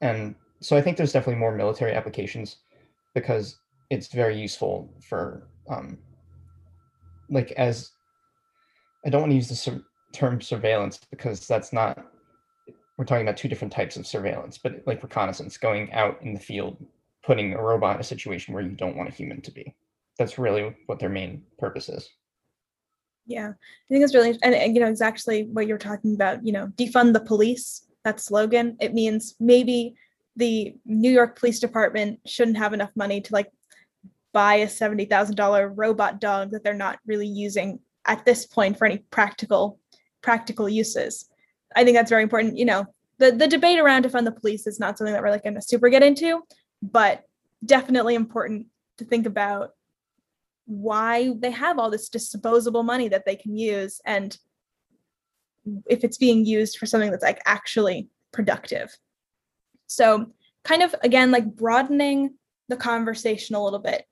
and 0.00 0.34
so 0.60 0.76
i 0.76 0.80
think 0.80 0.96
there's 0.96 1.12
definitely 1.12 1.38
more 1.38 1.54
military 1.54 1.92
applications 1.92 2.56
because 3.14 3.58
it's 3.90 4.08
very 4.08 4.38
useful 4.38 4.92
for 5.00 5.48
um, 5.68 5.98
like 7.30 7.52
as 7.52 7.92
i 9.06 9.10
don't 9.10 9.22
want 9.22 9.30
to 9.30 9.36
use 9.36 9.48
the 9.48 9.54
sur- 9.54 9.84
term 10.12 10.40
surveillance 10.40 11.00
because 11.10 11.46
that's 11.46 11.72
not 11.72 12.06
we're 12.96 13.04
talking 13.04 13.26
about 13.26 13.36
two 13.36 13.48
different 13.48 13.72
types 13.72 13.96
of 13.96 14.06
surveillance 14.06 14.58
but 14.58 14.82
like 14.86 15.02
reconnaissance 15.02 15.56
going 15.56 15.92
out 15.92 16.20
in 16.22 16.34
the 16.34 16.40
field 16.40 16.84
putting 17.24 17.54
a 17.54 17.62
robot 17.62 17.96
in 17.96 18.00
a 18.00 18.04
situation 18.04 18.54
where 18.54 18.62
you 18.62 18.70
don't 18.70 18.96
want 18.96 19.08
a 19.08 19.12
human 19.12 19.40
to 19.40 19.50
be 19.50 19.74
that's 20.18 20.38
really 20.38 20.74
what 20.86 20.98
their 20.98 21.08
main 21.08 21.42
purpose 21.58 21.88
is 21.88 22.08
yeah, 23.26 23.48
I 23.48 23.88
think 23.88 24.04
it's 24.04 24.14
really, 24.14 24.38
and, 24.42 24.54
and 24.54 24.74
you 24.74 24.80
know, 24.80 24.88
exactly 24.88 25.44
what 25.44 25.66
you're 25.66 25.78
talking 25.78 26.14
about. 26.14 26.44
You 26.44 26.52
know, 26.52 26.66
defund 26.76 27.12
the 27.12 27.20
police. 27.20 27.83
That 28.04 28.20
slogan. 28.20 28.76
It 28.80 28.94
means 28.94 29.34
maybe 29.40 29.94
the 30.36 30.74
New 30.84 31.10
York 31.10 31.38
Police 31.38 31.60
Department 31.60 32.20
shouldn't 32.26 32.58
have 32.58 32.72
enough 32.72 32.90
money 32.94 33.20
to 33.20 33.32
like 33.32 33.50
buy 34.32 34.56
a 34.56 34.68
seventy 34.68 35.04
thousand 35.04 35.36
dollar 35.36 35.68
robot 35.68 36.20
dog 36.20 36.50
that 36.50 36.62
they're 36.64 36.74
not 36.74 36.98
really 37.06 37.26
using 37.26 37.80
at 38.06 38.24
this 38.24 38.46
point 38.46 38.76
for 38.76 38.84
any 38.84 38.98
practical 39.10 39.78
practical 40.22 40.68
uses. 40.68 41.28
I 41.74 41.84
think 41.84 41.96
that's 41.96 42.10
very 42.10 42.22
important. 42.22 42.58
You 42.58 42.66
know, 42.66 42.86
the 43.18 43.32
the 43.32 43.48
debate 43.48 43.78
around 43.78 44.04
defund 44.04 44.24
the 44.24 44.32
police 44.32 44.66
is 44.66 44.80
not 44.80 44.98
something 44.98 45.14
that 45.14 45.22
we're 45.22 45.30
like 45.30 45.44
going 45.44 45.54
to 45.54 45.62
super 45.62 45.88
get 45.88 46.02
into, 46.02 46.42
but 46.82 47.22
definitely 47.64 48.14
important 48.14 48.66
to 48.98 49.04
think 49.04 49.26
about 49.26 49.70
why 50.66 51.32
they 51.38 51.50
have 51.50 51.78
all 51.78 51.90
this 51.90 52.08
disposable 52.08 52.82
money 52.82 53.08
that 53.08 53.24
they 53.26 53.36
can 53.36 53.56
use 53.56 54.00
and 54.04 54.38
if 55.86 56.04
it's 56.04 56.18
being 56.18 56.44
used 56.44 56.78
for 56.78 56.86
something 56.86 57.10
that's 57.10 57.22
like 57.22 57.42
actually 57.46 58.08
productive. 58.32 58.96
So, 59.86 60.32
kind 60.64 60.82
of 60.82 60.94
again, 61.02 61.30
like 61.30 61.46
broadening 61.56 62.34
the 62.68 62.76
conversation 62.76 63.54
a 63.54 63.62
little 63.62 63.78
bit. 63.78 64.06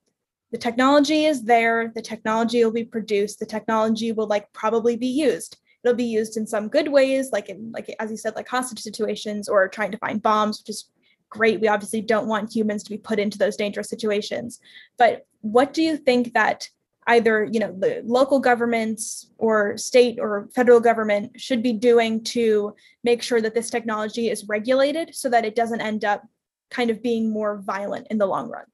The 0.51 0.57
technology 0.57 1.25
is 1.25 1.43
there, 1.43 1.91
the 1.95 2.01
technology 2.01 2.63
will 2.63 2.71
be 2.71 2.83
produced, 2.83 3.39
the 3.39 3.45
technology 3.45 4.11
will 4.11 4.27
like 4.27 4.51
probably 4.53 4.95
be 4.95 5.07
used. 5.07 5.57
It'll 5.83 5.95
be 5.95 6.03
used 6.03 6.37
in 6.37 6.47
some 6.47 6.69
good 6.69 6.87
ways, 6.87 7.31
like 7.31 7.49
in 7.49 7.71
like 7.71 7.93
as 7.99 8.11
you 8.11 8.17
said, 8.17 8.35
like 8.35 8.47
hostage 8.47 8.79
situations 8.79 9.49
or 9.49 9.67
trying 9.67 9.91
to 9.91 9.97
find 9.97 10.21
bombs, 10.21 10.59
which 10.59 10.69
is 10.69 10.89
great. 11.29 11.59
We 11.59 11.67
obviously 11.67 12.01
don't 12.01 12.27
want 12.27 12.55
humans 12.55 12.83
to 12.83 12.91
be 12.91 12.97
put 12.97 13.19
into 13.19 13.37
those 13.37 13.57
dangerous 13.57 13.89
situations. 13.89 14.59
But 14.97 15.25
what 15.41 15.73
do 15.73 15.81
you 15.81 15.97
think 15.97 16.33
that 16.33 16.69
either 17.07 17.45
you 17.51 17.59
know 17.59 17.75
the 17.77 18.01
local 18.05 18.39
governments 18.39 19.31
or 19.37 19.77
state 19.77 20.19
or 20.19 20.49
federal 20.55 20.79
government 20.79 21.39
should 21.39 21.61
be 21.61 21.73
doing 21.73 22.23
to 22.23 22.75
make 23.03 23.21
sure 23.21 23.41
that 23.41 23.53
this 23.53 23.69
technology 23.69 24.29
is 24.29 24.47
regulated 24.47 25.13
so 25.15 25.29
that 25.29 25.45
it 25.45 25.55
doesn't 25.55 25.81
end 25.81 26.05
up 26.05 26.23
kind 26.69 26.89
of 26.89 27.01
being 27.03 27.31
more 27.31 27.57
violent 27.57 28.07
in 28.09 28.17
the 28.17 28.25
long 28.25 28.49
run. 28.49 28.65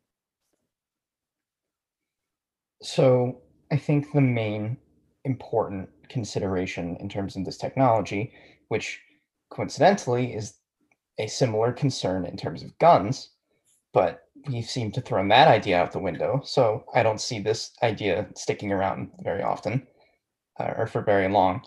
So 2.81 3.41
i 3.71 3.77
think 3.77 4.11
the 4.13 4.21
main 4.21 4.77
important 5.25 5.89
consideration 6.07 6.95
in 7.01 7.09
terms 7.09 7.35
of 7.35 7.45
this 7.45 7.57
technology 7.57 8.33
which 8.69 8.99
coincidentally 9.49 10.33
is 10.33 10.55
a 11.19 11.27
similar 11.27 11.71
concern 11.71 12.25
in 12.25 12.37
terms 12.37 12.63
of 12.63 12.77
guns, 12.79 13.31
but 13.93 14.21
we 14.47 14.61
seem 14.61 14.91
to 14.91 15.01
throw 15.01 15.27
that 15.27 15.47
idea 15.47 15.79
out 15.79 15.91
the 15.91 15.99
window. 15.99 16.41
So 16.43 16.85
I 16.93 17.03
don't 17.03 17.21
see 17.21 17.39
this 17.39 17.71
idea 17.83 18.27
sticking 18.35 18.71
around 18.71 19.11
very 19.21 19.43
often 19.43 19.87
uh, 20.59 20.73
or 20.77 20.87
for 20.87 21.01
very 21.01 21.27
long. 21.29 21.61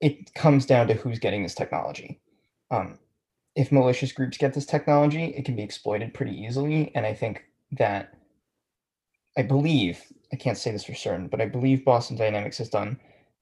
It 0.00 0.34
comes 0.34 0.66
down 0.66 0.88
to 0.88 0.94
who's 0.94 1.18
getting 1.18 1.42
this 1.42 1.54
technology. 1.54 2.20
Um, 2.70 2.98
if 3.54 3.70
malicious 3.70 4.12
groups 4.12 4.38
get 4.38 4.54
this 4.54 4.66
technology, 4.66 5.26
it 5.36 5.44
can 5.44 5.54
be 5.56 5.62
exploited 5.62 6.14
pretty 6.14 6.32
easily. 6.32 6.90
And 6.94 7.06
I 7.06 7.14
think 7.14 7.44
that 7.72 8.14
I 9.36 9.42
believe, 9.42 10.02
I 10.32 10.36
can't 10.36 10.58
say 10.58 10.70
this 10.72 10.84
for 10.84 10.94
certain, 10.94 11.28
but 11.28 11.40
I 11.40 11.46
believe 11.46 11.84
Boston 11.84 12.16
Dynamics 12.16 12.58
has 12.58 12.68
done 12.68 12.98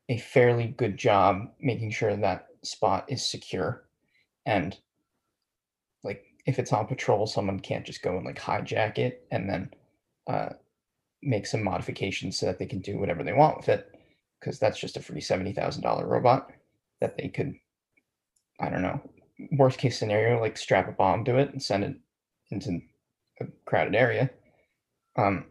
a 0.09 0.19
fairly 0.19 0.69
good 0.77 0.97
job 0.97 1.50
making 1.61 1.93
sure 1.93 2.17
that 2.17 2.49
spot 2.62 3.05
is 3.09 3.29
secure 3.29 3.85
and 4.47 4.77
if 6.47 6.59
it's 6.59 6.73
on 6.73 6.87
patrol 6.87 7.26
someone 7.26 7.61
can't 7.61 7.87
just 7.87 8.02
go 8.02 8.16
and 8.16 8.26
like 8.26 8.38
hijack 8.38 8.99
it 8.99 9.26
and 9.30 9.49
then 9.49 9.70
uh, 10.28 10.50
make 11.23 11.47
some 11.47 11.62
modifications 11.62 12.38
so 12.38 12.47
that 12.47 12.59
they 12.59 12.66
can 12.66 12.80
do 12.80 12.99
whatever 12.99 13.23
they 13.23 13.32
want 13.32 13.56
with 13.56 13.68
it 13.68 13.90
because 14.38 14.59
that's 14.59 14.80
just 14.80 14.97
a 14.97 15.02
free 15.02 15.20
$70000 15.20 16.06
robot 16.06 16.50
that 17.00 17.16
they 17.16 17.28
could 17.28 17.54
i 18.61 18.68
don't 18.68 18.82
know 18.82 19.00
worst 19.52 19.78
case 19.78 19.99
scenario 19.99 20.40
like 20.40 20.56
strap 20.56 20.88
a 20.88 20.92
bomb 20.92 21.25
to 21.25 21.38
it 21.38 21.52
and 21.52 21.62
send 21.62 21.85
it 21.85 21.97
into 22.50 22.80
a 23.40 23.47
crowded 23.64 23.94
area. 23.94 24.30
Um, 25.16 25.47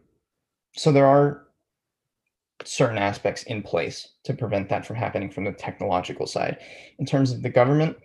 so 0.76 0.92
there 0.92 1.06
are 1.06 1.46
certain 2.64 2.98
aspects 2.98 3.42
in 3.44 3.62
place 3.62 4.08
to 4.24 4.34
prevent 4.34 4.68
that 4.68 4.86
from 4.86 4.96
happening 4.96 5.30
from 5.30 5.44
the 5.44 5.52
technological 5.52 6.26
side. 6.26 6.58
In 6.98 7.06
terms 7.06 7.32
of 7.32 7.42
the 7.42 7.48
government 7.48 7.96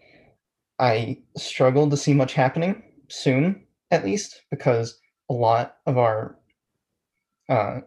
I 0.79 1.20
struggle 1.38 1.89
to 1.89 1.98
see 1.98 2.13
much 2.13 2.34
happening 2.34 2.84
soon, 3.08 3.65
at 3.91 4.03
least, 4.03 4.41
because 4.51 5.00
a 5.29 5.34
lot 5.34 5.77
of 5.86 5.98
our 5.98 6.38
uh, 7.50 7.79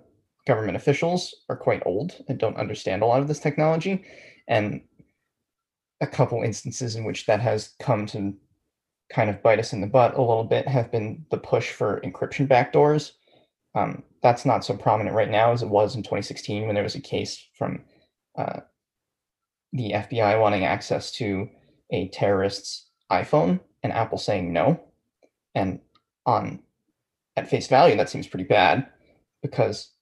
government 0.46 0.76
officials 0.76 1.34
are 1.48 1.56
quite 1.56 1.82
old 1.84 2.14
and 2.28 2.38
don't 2.38 2.56
understand 2.56 3.02
a 3.02 3.06
lot 3.06 3.20
of 3.20 3.28
this 3.28 3.40
technology. 3.40 4.04
And 4.46 4.80
a 6.00 6.06
couple 6.06 6.42
instances 6.42 6.96
in 6.96 7.04
which 7.04 7.26
that 7.26 7.40
has 7.40 7.74
come 7.80 8.06
to 8.06 8.34
kind 9.10 9.30
of 9.30 9.42
bite 9.42 9.58
us 9.58 9.72
in 9.72 9.80
the 9.80 9.86
butt 9.86 10.14
a 10.14 10.20
little 10.20 10.44
bit 10.44 10.68
have 10.68 10.92
been 10.92 11.24
the 11.30 11.38
push 11.38 11.70
for 11.70 12.00
encryption 12.02 12.46
backdoors. 12.46 13.12
Um, 13.74 14.02
that's 14.22 14.44
not 14.44 14.64
so 14.64 14.76
prominent 14.76 15.16
right 15.16 15.30
now 15.30 15.52
as 15.52 15.62
it 15.62 15.68
was 15.68 15.94
in 15.94 16.02
2016 16.02 16.66
when 16.66 16.74
there 16.74 16.84
was 16.84 16.94
a 16.94 17.00
case 17.00 17.46
from 17.56 17.84
uh, 18.36 18.60
the 19.72 19.92
FBI 19.92 20.40
wanting 20.40 20.64
access 20.64 21.10
to 21.12 21.48
a 21.90 22.08
terrorist's 22.08 22.86
iPhone 23.10 23.60
and 23.82 23.92
Apple 23.92 24.18
saying 24.18 24.52
no. 24.52 24.80
And 25.54 25.80
on 26.26 26.60
at 27.36 27.48
face 27.48 27.66
value, 27.66 27.96
that 27.96 28.10
seems 28.10 28.26
pretty 28.26 28.44
bad 28.44 28.86
because 29.42 29.92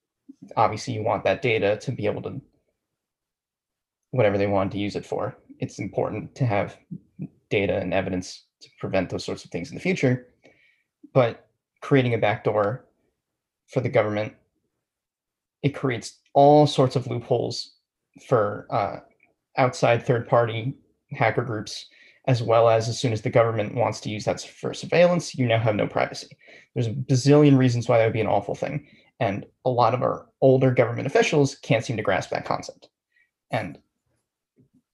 obviously 0.57 0.95
you 0.95 1.03
want 1.03 1.25
that 1.25 1.43
data 1.43 1.77
to 1.79 1.93
be 1.93 2.07
able 2.07 2.23
to 2.23 2.41
whatever 4.11 4.39
they 4.39 4.47
want 4.47 4.73
to 4.73 4.79
use 4.79 4.97
it 4.97 5.07
for. 5.07 5.37
It's 5.59 5.79
important 5.79 6.35
to 6.37 6.47
have 6.47 6.77
data 7.51 7.77
and 7.77 7.95
evidence 7.95 8.45
to 8.61 8.69
prevent 8.81 9.11
those 9.11 9.25
sorts 9.25 9.45
of 9.45 9.51
things 9.51 9.71
in 9.71 9.75
the 9.75 9.81
future. 9.81 10.29
But 11.13 11.49
creating 11.83 12.15
a 12.15 12.19
backdoor 12.19 12.87
for 13.69 13.81
the 13.81 13.89
government, 13.89 14.35
it 15.63 15.71
creates 15.71 16.19
all 16.35 16.67
sorts 16.67 16.97
of 16.97 17.07
loopholes 17.07 17.77
for 18.27 18.67
uh, 18.71 19.01
outside 19.57 20.05
third 20.05 20.29
party 20.29 20.75
hacker 21.13 21.45
groups, 21.45 21.87
as 22.27 22.43
well 22.43 22.69
as 22.69 22.89
as 22.89 22.99
soon 22.99 23.13
as 23.13 23.23
the 23.23 23.31
government 23.31 23.75
wants 23.75 24.01
to 24.01 24.11
use 24.11 24.25
that 24.25 24.41
for 24.41 24.75
surveillance, 24.75 25.35
you 25.35 25.47
now 25.47 25.59
have 25.59 25.77
no 25.77 25.87
privacy. 25.87 26.29
There's 26.75 26.89
a 26.89 26.93
bazillion 26.93 27.57
reasons 27.57 27.89
why 27.89 27.99
that 27.99 28.05
would 28.05 28.13
be 28.13 28.21
an 28.21 28.27
awful 28.27 28.55
thing. 28.55 28.87
And 29.21 29.47
a 29.65 29.71
lot 29.71 29.95
of 29.95 30.03
our 30.03 30.27
older 30.41 30.73
government 30.73 31.07
officials 31.07 31.57
can't 31.57 31.85
seem 31.85 31.97
to 31.97 32.03
grasp 32.03 32.31
that 32.31 32.45
concept. 32.45 32.89
And 33.51 33.79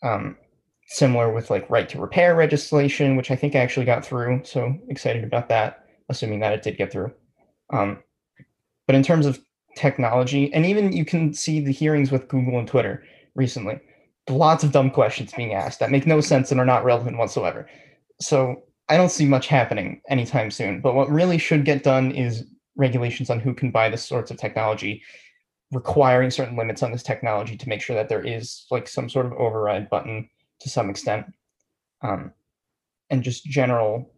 um, 0.03 0.37
similar 0.87 1.33
with 1.33 1.51
like 1.51 1.69
right 1.71 1.89
to 1.89 2.01
repair 2.01 2.37
legislation, 2.37 3.17
which 3.17 3.31
I 3.31 3.37
think 3.37 3.55
I 3.55 3.61
actually 3.61 3.87
got 3.87 4.05
through. 4.05 4.43
So 4.45 4.77
excited 4.89 5.25
about 5.25 5.49
that, 5.49 5.87
assuming 6.09 6.41
that 6.41 6.53
it 6.53 6.63
did 6.63 6.77
get 6.77 6.93
through. 6.93 7.13
Um, 7.73 8.03
but 8.87 8.95
in 8.95 9.03
terms 9.03 9.27
of 9.27 9.41
technology, 9.77 10.53
and 10.53 10.67
even 10.67 10.93
you 10.93 11.05
can 11.05 11.33
see 11.33 11.61
the 11.61 11.73
hearings 11.73 12.13
with 12.13 12.29
Google 12.29 12.59
and 12.59 12.69
Twitter 12.69 13.03
recently, 13.35 13.81
lots 14.29 14.65
of 14.65 14.73
dumb 14.73 14.91
questions 14.91 15.33
being 15.33 15.55
asked 15.55 15.81
that 15.81 15.91
make 15.91 16.07
no 16.07 16.21
sense 16.21 16.51
and 16.51 16.61
are 16.61 16.67
not 16.67 16.85
relevant 16.85 17.19
whatsoever. 17.19 17.69
So 18.21 18.63
I 18.89 18.97
don't 18.97 19.11
see 19.11 19.27
much 19.27 19.49
happening 19.49 20.03
anytime 20.09 20.51
soon. 20.51 20.81
But 20.81 20.95
what 20.95 21.11
really 21.11 21.39
should 21.39 21.65
get 21.65 21.83
done 21.83 22.13
is 22.13 22.45
regulations 22.77 23.31
on 23.31 23.41
who 23.41 23.55
can 23.55 23.71
buy 23.71 23.89
this 23.89 24.05
sorts 24.05 24.31
of 24.31 24.37
technology, 24.37 25.03
requiring 25.73 26.31
certain 26.31 26.57
limits 26.57 26.83
on 26.83 26.93
this 26.93 27.03
technology 27.03 27.57
to 27.57 27.69
make 27.69 27.81
sure 27.81 27.97
that 27.97 28.09
there 28.09 28.25
is 28.25 28.67
like 28.71 28.89
some 28.89 29.09
sort 29.09 29.27
of 29.27 29.33
override 29.33 29.91
button 29.91 30.29
to 30.61 30.69
some 30.69 30.91
extent, 30.91 31.27
um, 32.03 32.33
and 33.11 33.23
just 33.23 33.45
general 33.45 34.13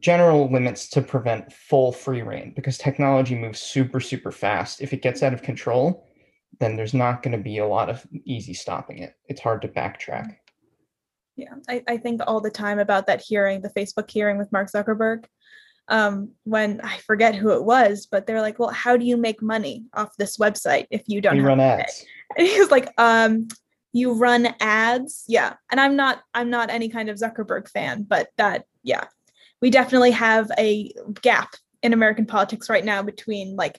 general 0.00 0.50
limits 0.50 0.88
to 0.88 1.00
prevent 1.00 1.52
full 1.52 1.92
free 1.92 2.22
reign 2.22 2.52
because 2.56 2.76
technology 2.76 3.36
moves 3.36 3.60
super 3.60 4.00
super 4.00 4.32
fast. 4.32 4.80
If 4.80 4.92
it 4.92 5.02
gets 5.02 5.22
out 5.22 5.32
of 5.32 5.42
control, 5.42 6.05
then 6.58 6.76
there's 6.76 6.94
not 6.94 7.22
going 7.22 7.36
to 7.36 7.42
be 7.42 7.58
a 7.58 7.66
lot 7.66 7.90
of 7.90 8.06
easy 8.24 8.54
stopping 8.54 8.98
it. 8.98 9.14
It's 9.26 9.40
hard 9.40 9.62
to 9.62 9.68
backtrack. 9.68 10.36
Yeah, 11.36 11.54
I, 11.68 11.82
I 11.86 11.96
think 11.98 12.22
all 12.26 12.40
the 12.40 12.50
time 12.50 12.78
about 12.78 13.06
that 13.06 13.20
hearing, 13.20 13.60
the 13.60 13.70
Facebook 13.70 14.10
hearing 14.10 14.38
with 14.38 14.52
Mark 14.52 14.70
Zuckerberg, 14.72 15.24
um, 15.88 16.30
when 16.44 16.80
I 16.82 16.96
forget 16.98 17.34
who 17.34 17.50
it 17.50 17.62
was, 17.62 18.08
but 18.10 18.26
they're 18.26 18.40
like, 18.40 18.58
"Well, 18.58 18.70
how 18.70 18.96
do 18.96 19.04
you 19.04 19.16
make 19.16 19.42
money 19.42 19.84
off 19.92 20.16
this 20.16 20.38
website 20.38 20.86
if 20.90 21.02
you 21.06 21.20
don't 21.20 21.40
run 21.42 21.60
ads?" 21.60 22.04
And 22.36 22.46
he 22.46 22.58
was 22.58 22.70
like, 22.70 22.92
"Um, 22.98 23.48
you 23.92 24.14
run 24.14 24.54
ads, 24.60 25.24
yeah." 25.28 25.54
And 25.70 25.80
I'm 25.80 25.94
not, 25.94 26.22
I'm 26.34 26.50
not 26.50 26.70
any 26.70 26.88
kind 26.88 27.08
of 27.08 27.18
Zuckerberg 27.18 27.68
fan, 27.68 28.04
but 28.08 28.28
that, 28.36 28.64
yeah, 28.82 29.04
we 29.60 29.70
definitely 29.70 30.10
have 30.12 30.50
a 30.58 30.92
gap 31.20 31.54
in 31.82 31.92
American 31.92 32.26
politics 32.26 32.68
right 32.68 32.84
now 32.84 33.02
between 33.02 33.56
like 33.56 33.78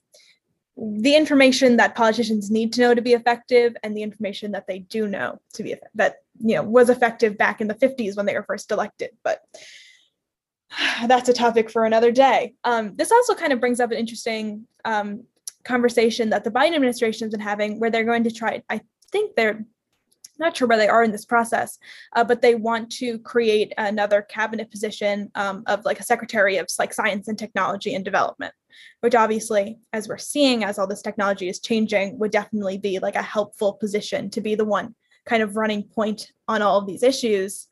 the 0.78 1.16
information 1.16 1.78
that 1.78 1.96
politicians 1.96 2.52
need 2.52 2.72
to 2.74 2.82
know 2.82 2.94
to 2.94 3.02
be 3.02 3.14
effective 3.14 3.76
and 3.84 3.98
the 3.98 4.04
information 4.04 4.52
that 4.52 4.68
they 4.68 4.80
do 4.80 5.08
know 5.08 5.40
to 5.54 5.64
be 5.64 5.76
that 5.96 6.18
you 6.40 6.56
know 6.56 6.64
was 6.64 6.90
effective 6.90 7.38
back 7.38 7.62
in 7.62 7.68
the 7.68 7.76
50s 7.76 8.16
when 8.16 8.26
they 8.26 8.36
were 8.36 8.44
first 8.44 8.72
elected 8.72 9.10
but 9.24 9.42
that's 11.08 11.30
a 11.30 11.34
topic 11.34 11.70
for 11.70 11.86
another 11.86 12.12
day. 12.12 12.54
Um, 12.64 12.96
this 12.96 13.12
also 13.12 13.34
kind 13.34 13.54
of 13.54 13.60
brings 13.60 13.80
up 13.80 13.92
an 13.92 13.98
interesting 13.98 14.68
um, 14.86 15.24
conversation 15.64 16.30
that 16.30 16.44
the 16.46 16.52
biden 16.52 16.76
administration 16.76 17.26
has 17.26 17.32
been 17.32 17.42
having 17.42 17.78
where 17.80 17.92
they're 17.92 18.06
going 18.06 18.24
to 18.24 18.32
try 18.32 18.64
i 18.70 18.80
think 19.12 19.36
they're 19.36 19.66
not 20.40 20.56
sure 20.56 20.68
where 20.68 20.78
they 20.78 20.88
are 20.88 21.04
in 21.04 21.12
this 21.12 21.26
process, 21.26 21.78
uh, 22.16 22.24
but 22.24 22.42
they 22.42 22.56
want 22.56 22.92
to 22.94 23.20
create 23.20 23.74
another 23.78 24.22
cabinet 24.22 24.72
position 24.72 25.32
um, 25.36 25.64
of 25.68 25.86
like 25.86 26.00
a 26.00 26.04
secretary 26.04 26.58
of 26.58 26.68
like 26.80 26.94
science 26.94 27.28
and 27.28 27.38
technology 27.38 27.94
and 27.96 28.06
development, 28.06 28.54
which 29.02 29.16
obviously, 29.16 29.78
as 29.94 30.08
we're 30.08 30.18
seeing, 30.18 30.64
as 30.64 30.78
all 30.78 30.88
this 30.88 31.02
technology 31.02 31.50
is 31.50 31.60
changing, 31.60 32.18
would 32.20 32.32
definitely 32.32 32.78
be 32.78 33.00
like 33.00 33.16
a 33.16 33.22
helpful 33.22 33.74
position 33.74 34.30
to 34.32 34.42
be 34.42 34.56
the 34.56 34.66
one 34.66 34.96
kind 35.26 35.44
of 35.44 35.56
running 35.56 35.84
point 35.84 36.32
on 36.48 36.62
all 36.62 36.80
of 36.80 36.88
these 36.88 37.04
issues. 37.04 37.68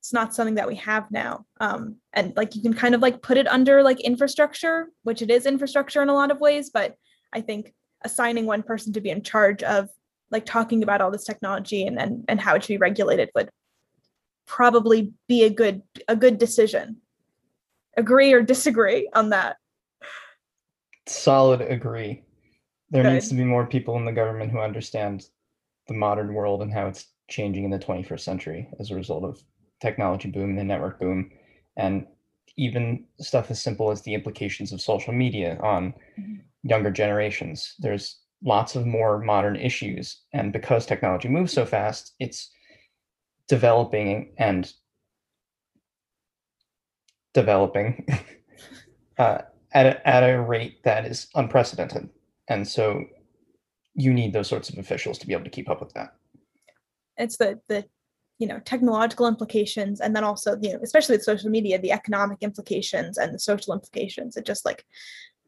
It's 0.00 0.12
not 0.12 0.34
something 0.34 0.56
that 0.56 0.68
we 0.68 0.76
have 0.76 1.10
now. 1.10 1.46
Um, 1.60 1.96
and 2.12 2.36
like 2.36 2.54
you 2.54 2.62
can 2.62 2.74
kind 2.74 2.94
of 2.94 3.00
like 3.00 3.22
put 3.22 3.38
it 3.38 3.48
under 3.48 3.82
like 3.82 4.00
infrastructure, 4.00 4.88
which 5.02 5.22
it 5.22 5.30
is 5.30 5.46
infrastructure 5.46 6.02
in 6.02 6.10
a 6.10 6.14
lot 6.14 6.30
of 6.30 6.40
ways, 6.40 6.70
but 6.72 6.94
I 7.32 7.40
think 7.40 7.72
assigning 8.04 8.44
one 8.44 8.62
person 8.62 8.92
to 8.92 9.00
be 9.00 9.10
in 9.10 9.22
charge 9.22 9.62
of 9.62 9.88
like 10.34 10.44
talking 10.44 10.82
about 10.82 11.00
all 11.00 11.12
this 11.12 11.24
technology 11.24 11.86
and, 11.86 11.96
and 11.96 12.24
and 12.26 12.40
how 12.40 12.56
it 12.56 12.62
should 12.62 12.74
be 12.74 12.76
regulated 12.76 13.30
would 13.36 13.48
probably 14.46 15.12
be 15.28 15.44
a 15.44 15.50
good 15.50 15.80
a 16.08 16.16
good 16.16 16.38
decision. 16.38 16.96
Agree 17.96 18.32
or 18.32 18.42
disagree 18.42 19.08
on 19.14 19.30
that? 19.30 19.56
Solid 21.06 21.60
agree. 21.60 22.24
There 22.90 23.04
good. 23.04 23.12
needs 23.12 23.28
to 23.28 23.36
be 23.36 23.44
more 23.44 23.64
people 23.64 23.96
in 23.96 24.04
the 24.04 24.12
government 24.12 24.50
who 24.50 24.58
understand 24.58 25.28
the 25.86 25.94
modern 25.94 26.34
world 26.34 26.62
and 26.62 26.72
how 26.72 26.88
it's 26.88 27.06
changing 27.28 27.64
in 27.64 27.70
the 27.70 27.78
21st 27.78 28.20
century 28.20 28.68
as 28.80 28.90
a 28.90 28.96
result 28.96 29.22
of 29.22 29.40
technology 29.80 30.28
boom 30.28 30.50
and 30.50 30.58
the 30.58 30.64
network 30.64 30.98
boom. 30.98 31.30
And 31.76 32.06
even 32.56 33.04
stuff 33.20 33.50
as 33.52 33.62
simple 33.62 33.92
as 33.92 34.02
the 34.02 34.14
implications 34.14 34.72
of 34.72 34.80
social 34.80 35.12
media 35.12 35.58
on 35.62 35.94
mm-hmm. 36.18 36.34
younger 36.64 36.90
generations. 36.90 37.74
There's 37.78 38.23
lots 38.44 38.76
of 38.76 38.86
more 38.86 39.18
modern 39.18 39.56
issues. 39.56 40.20
And 40.32 40.52
because 40.52 40.86
technology 40.86 41.28
moves 41.28 41.52
so 41.52 41.64
fast, 41.64 42.14
it's 42.20 42.50
developing 43.48 44.34
and 44.38 44.70
developing 47.32 48.06
uh, 49.18 49.38
at, 49.72 49.86
a, 49.86 50.08
at 50.08 50.22
a 50.22 50.40
rate 50.40 50.82
that 50.84 51.06
is 51.06 51.28
unprecedented. 51.34 52.10
And 52.48 52.68
so 52.68 53.04
you 53.94 54.12
need 54.12 54.32
those 54.32 54.48
sorts 54.48 54.68
of 54.68 54.78
officials 54.78 55.18
to 55.18 55.26
be 55.26 55.32
able 55.32 55.44
to 55.44 55.50
keep 55.50 55.70
up 55.70 55.80
with 55.80 55.94
that. 55.94 56.14
It's 57.16 57.36
the, 57.36 57.60
the 57.68 57.84
you 58.38 58.48
know 58.48 58.58
technological 58.64 59.28
implications 59.28 60.00
and 60.00 60.14
then 60.14 60.24
also 60.24 60.58
you 60.60 60.72
know 60.72 60.80
especially 60.82 61.14
with 61.14 61.22
social 61.22 61.48
media 61.48 61.78
the 61.78 61.92
economic 61.92 62.38
implications 62.42 63.16
and 63.16 63.32
the 63.32 63.38
social 63.38 63.72
implications 63.72 64.36
it 64.36 64.44
just 64.44 64.64
like 64.64 64.84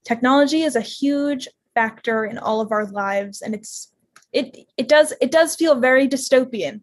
technology 0.05 0.63
is 0.63 0.77
a 0.77 0.81
huge 0.81 1.49
factor 1.77 2.25
in 2.25 2.39
all 2.39 2.61
of 2.61 2.73
our 2.73 2.87
lives. 2.87 3.43
And 3.43 3.55
it's 3.55 3.93
it 4.33 4.67
it 4.77 4.89
does 4.89 5.13
it 5.21 5.31
does 5.31 5.55
feel 5.55 5.79
very 5.79 6.09
dystopian. 6.09 6.81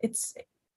It's 0.00 0.34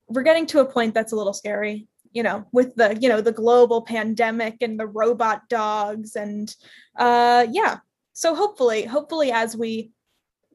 we're 0.07 0.23
getting 0.23 0.45
to 0.47 0.59
a 0.59 0.65
point 0.65 0.93
that's 0.93 1.11
a 1.11 1.15
little 1.15 1.33
scary 1.33 1.87
you 2.11 2.21
know 2.21 2.45
with 2.51 2.75
the 2.75 2.95
you 3.01 3.09
know 3.09 3.21
the 3.21 3.31
global 3.31 3.81
pandemic 3.81 4.57
and 4.61 4.79
the 4.79 4.85
robot 4.85 5.49
dogs 5.49 6.15
and 6.15 6.55
uh 6.97 7.45
yeah. 7.51 7.77
So 8.13 8.35
hopefully 8.35 8.85
hopefully 8.85 9.31
as 9.31 9.57
we 9.57 9.91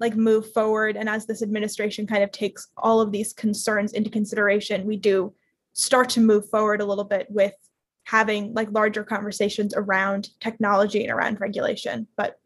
like 0.00 0.14
move 0.14 0.52
forward 0.52 0.96
and 0.96 1.08
as 1.08 1.26
this 1.26 1.42
administration 1.42 2.06
kind 2.06 2.22
of 2.22 2.30
takes 2.30 2.68
all 2.76 3.00
of 3.00 3.10
these 3.10 3.32
concerns 3.32 3.92
into 3.92 4.08
consideration 4.10 4.86
we 4.86 4.96
do 4.96 5.34
start 5.72 6.08
to 6.10 6.20
move 6.20 6.48
forward 6.48 6.80
a 6.80 6.84
little 6.84 7.04
bit 7.16 7.26
with 7.30 7.54
having 8.08 8.54
like 8.54 8.70
larger 8.70 9.04
conversations 9.04 9.74
around 9.76 10.30
technology 10.40 11.02
and 11.02 11.12
around 11.12 11.40
regulation 11.40 12.06
but 12.16 12.38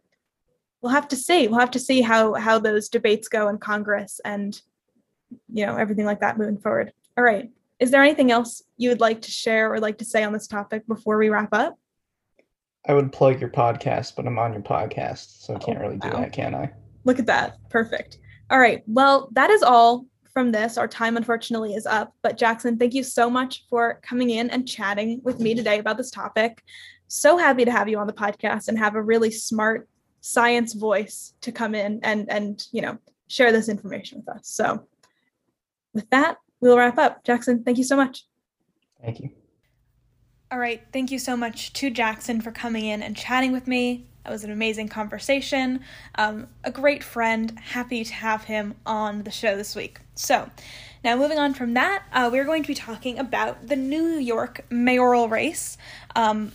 we'll 0.82 0.92
have 0.92 1.08
to 1.08 1.16
see. 1.16 1.48
We'll 1.48 1.60
have 1.60 1.70
to 1.70 1.78
see 1.78 2.02
how 2.02 2.34
how 2.34 2.58
those 2.58 2.88
debates 2.88 3.28
go 3.28 3.48
in 3.48 3.58
congress 3.58 4.20
and 4.24 4.60
you 5.50 5.64
know 5.64 5.76
everything 5.76 6.04
like 6.04 6.20
that 6.20 6.36
moving 6.36 6.58
forward. 6.58 6.92
All 7.16 7.24
right. 7.24 7.50
Is 7.78 7.90
there 7.90 8.02
anything 8.02 8.30
else 8.30 8.62
you 8.76 8.90
would 8.90 9.00
like 9.00 9.22
to 9.22 9.30
share 9.30 9.72
or 9.72 9.80
like 9.80 9.98
to 9.98 10.04
say 10.04 10.22
on 10.22 10.32
this 10.32 10.46
topic 10.46 10.86
before 10.86 11.16
we 11.16 11.30
wrap 11.30 11.52
up? 11.52 11.78
I 12.86 12.94
would 12.94 13.12
plug 13.12 13.40
your 13.40 13.50
podcast 13.50 14.16
but 14.16 14.26
i'm 14.26 14.40
on 14.40 14.52
your 14.52 14.62
podcast 14.62 15.42
so 15.42 15.54
i 15.54 15.58
can't 15.58 15.78
oh, 15.78 15.82
really 15.82 15.98
do 15.98 16.08
wow. 16.08 16.20
that 16.20 16.32
can 16.32 16.54
i? 16.54 16.70
Look 17.04 17.18
at 17.18 17.26
that. 17.26 17.58
Perfect. 17.70 18.18
All 18.50 18.58
right. 18.58 18.82
Well 18.86 19.28
that 19.32 19.50
is 19.50 19.62
all 19.62 20.06
from 20.32 20.52
this. 20.52 20.78
Our 20.78 20.88
time, 20.88 21.16
unfortunately, 21.16 21.74
is 21.74 21.86
up. 21.86 22.14
But 22.22 22.36
Jackson, 22.36 22.78
thank 22.78 22.94
you 22.94 23.02
so 23.02 23.28
much 23.28 23.64
for 23.68 24.00
coming 24.02 24.30
in 24.30 24.50
and 24.50 24.66
chatting 24.66 25.20
with 25.22 25.40
me 25.40 25.54
today 25.54 25.78
about 25.78 25.96
this 25.96 26.10
topic. 26.10 26.62
So 27.08 27.36
happy 27.36 27.64
to 27.64 27.70
have 27.70 27.88
you 27.88 27.98
on 27.98 28.06
the 28.06 28.12
podcast 28.12 28.68
and 28.68 28.78
have 28.78 28.94
a 28.94 29.02
really 29.02 29.30
smart 29.30 29.88
science 30.20 30.72
voice 30.72 31.34
to 31.40 31.50
come 31.50 31.74
in 31.74 31.98
and 32.04 32.30
and 32.30 32.64
you 32.70 32.80
know 32.80 32.96
share 33.28 33.52
this 33.52 33.68
information 33.68 34.18
with 34.18 34.36
us. 34.36 34.48
So 34.48 34.86
with 35.92 36.08
that, 36.10 36.38
we'll 36.60 36.78
wrap 36.78 36.98
up. 36.98 37.24
Jackson, 37.24 37.64
thank 37.64 37.78
you 37.78 37.84
so 37.84 37.96
much. 37.96 38.24
Thank 39.02 39.20
you. 39.20 39.30
All 40.50 40.58
right. 40.58 40.82
Thank 40.92 41.10
you 41.10 41.18
so 41.18 41.36
much 41.36 41.72
to 41.74 41.90
Jackson 41.90 42.40
for 42.40 42.52
coming 42.52 42.84
in 42.84 43.02
and 43.02 43.16
chatting 43.16 43.52
with 43.52 43.66
me. 43.66 44.06
That 44.24 44.30
was 44.30 44.44
an 44.44 44.52
amazing 44.52 44.88
conversation. 44.88 45.80
Um, 46.14 46.48
a 46.62 46.70
great 46.70 47.02
friend. 47.02 47.58
Happy 47.58 48.04
to 48.04 48.12
have 48.12 48.44
him 48.44 48.76
on 48.86 49.24
the 49.24 49.30
show 49.30 49.56
this 49.56 49.74
week. 49.74 49.98
So, 50.14 50.50
now 51.02 51.16
moving 51.16 51.38
on 51.38 51.54
from 51.54 51.74
that, 51.74 52.04
uh, 52.12 52.28
we're 52.32 52.44
going 52.44 52.62
to 52.62 52.68
be 52.68 52.74
talking 52.74 53.18
about 53.18 53.66
the 53.66 53.76
New 53.76 54.18
York 54.18 54.64
mayoral 54.70 55.28
race. 55.28 55.76
Um, 56.14 56.52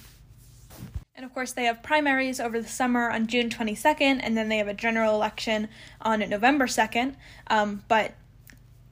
and 1.15 1.25
of 1.25 1.34
course, 1.34 1.51
they 1.51 1.65
have 1.65 1.84
primaries 1.84 2.39
over 2.39 2.62
the 2.62 2.67
summer 2.67 3.10
on 3.10 3.27
June 3.27 3.49
22nd, 3.49 4.19
and 4.21 4.38
then 4.38 4.49
they 4.49 4.60
have 4.60 4.67
a 4.67 4.73
general 4.73 5.15
election 5.15 5.67
on 5.99 6.19
November 6.30 6.67
2nd. 6.67 7.15
Um, 7.47 7.84
but 7.88 8.13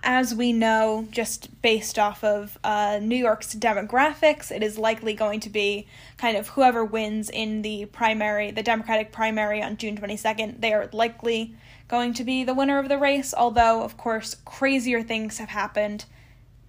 as 0.05 0.35
we 0.35 0.53
know, 0.53 1.07
just 1.09 1.61
based 1.63 1.97
off 1.97 2.23
of 2.23 2.59
uh, 2.63 2.99
New 3.01 3.15
York's 3.15 3.55
demographics, 3.55 4.51
it 4.51 4.61
is 4.61 4.77
likely 4.77 5.15
going 5.15 5.39
to 5.39 5.49
be 5.49 5.87
kind 6.17 6.37
of 6.37 6.49
whoever 6.49 6.85
wins 6.85 7.27
in 7.31 7.63
the 7.63 7.85
primary, 7.87 8.51
the 8.51 8.61
Democratic 8.61 9.11
primary 9.11 9.63
on 9.63 9.77
June 9.77 9.97
22nd, 9.97 10.61
they 10.61 10.73
are 10.73 10.87
likely 10.93 11.55
going 11.87 12.13
to 12.13 12.23
be 12.23 12.43
the 12.43 12.53
winner 12.53 12.77
of 12.77 12.87
the 12.87 12.99
race, 12.99 13.33
although, 13.35 13.81
of 13.81 13.97
course, 13.97 14.35
crazier 14.45 15.01
things 15.01 15.39
have 15.39 15.49
happened 15.49 16.05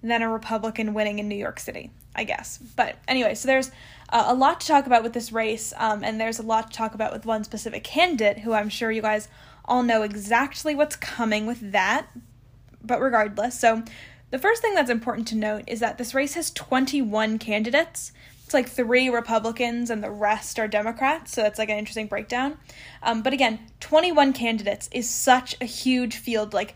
than 0.03 0.23
a 0.23 0.31
Republican 0.31 0.95
winning 0.95 1.19
in 1.19 1.29
New 1.29 1.37
York 1.37 1.61
City, 1.61 1.91
I 2.15 2.25
guess. 2.25 2.59
But 2.75 2.97
anyway, 3.07 3.35
so 3.35 3.49
there's 3.49 3.71
uh, 4.09 4.25
a 4.29 4.35
lot 4.35 4.63
to 4.63 4.67
talk 4.67 4.87
about 4.87 5.03
with 5.03 5.13
this 5.13 5.31
race, 5.31 5.75
um, 5.77 6.03
and 6.03 6.19
there's 6.19 6.39
a 6.39 6.43
lot 6.43 6.71
to 6.71 6.77
talk 6.77 6.95
about 6.95 7.13
with 7.13 7.27
one 7.27 7.45
specific 7.45 7.85
candidate 7.85 8.39
who 8.39 8.55
I'm 8.55 8.71
sure 8.71 8.91
you 8.91 9.03
guys 9.03 9.29
all 9.67 9.83
know 9.83 10.03
exactly 10.03 10.75
what's 10.75 10.97
coming 10.97 11.45
with 11.45 11.73
that 11.73 12.07
but 12.83 13.01
regardless, 13.01 13.59
so 13.59 13.83
the 14.31 14.39
first 14.39 14.61
thing 14.61 14.75
that's 14.75 14.91
important 14.91 15.29
to 15.29 15.37
note 15.37 15.65
is 15.67 15.81
that 15.81 15.99
this 15.99 16.15
race 16.15 16.35
has 16.35 16.51
21 16.51 17.39
candidates. 17.39 18.13
It's 18.45 18.55
like 18.55 18.69
three 18.69 19.09
Republicans 19.09 19.91
and 19.91 20.03
the 20.03 20.11
rest 20.11 20.59
are 20.59 20.69
Democrats, 20.69 21.33
so 21.33 21.43
that's 21.43 21.59
like 21.59 21.69
an 21.69 21.79
interesting 21.79 22.07
breakdown. 22.07 22.59
Um, 23.03 23.23
but 23.23 23.33
again, 23.33 23.61
21 23.81 24.33
candidates 24.33 24.89
is 24.93 25.09
such 25.09 25.57
a 25.61 25.65
huge 25.65 26.17
field. 26.17 26.55
Like, 26.55 26.75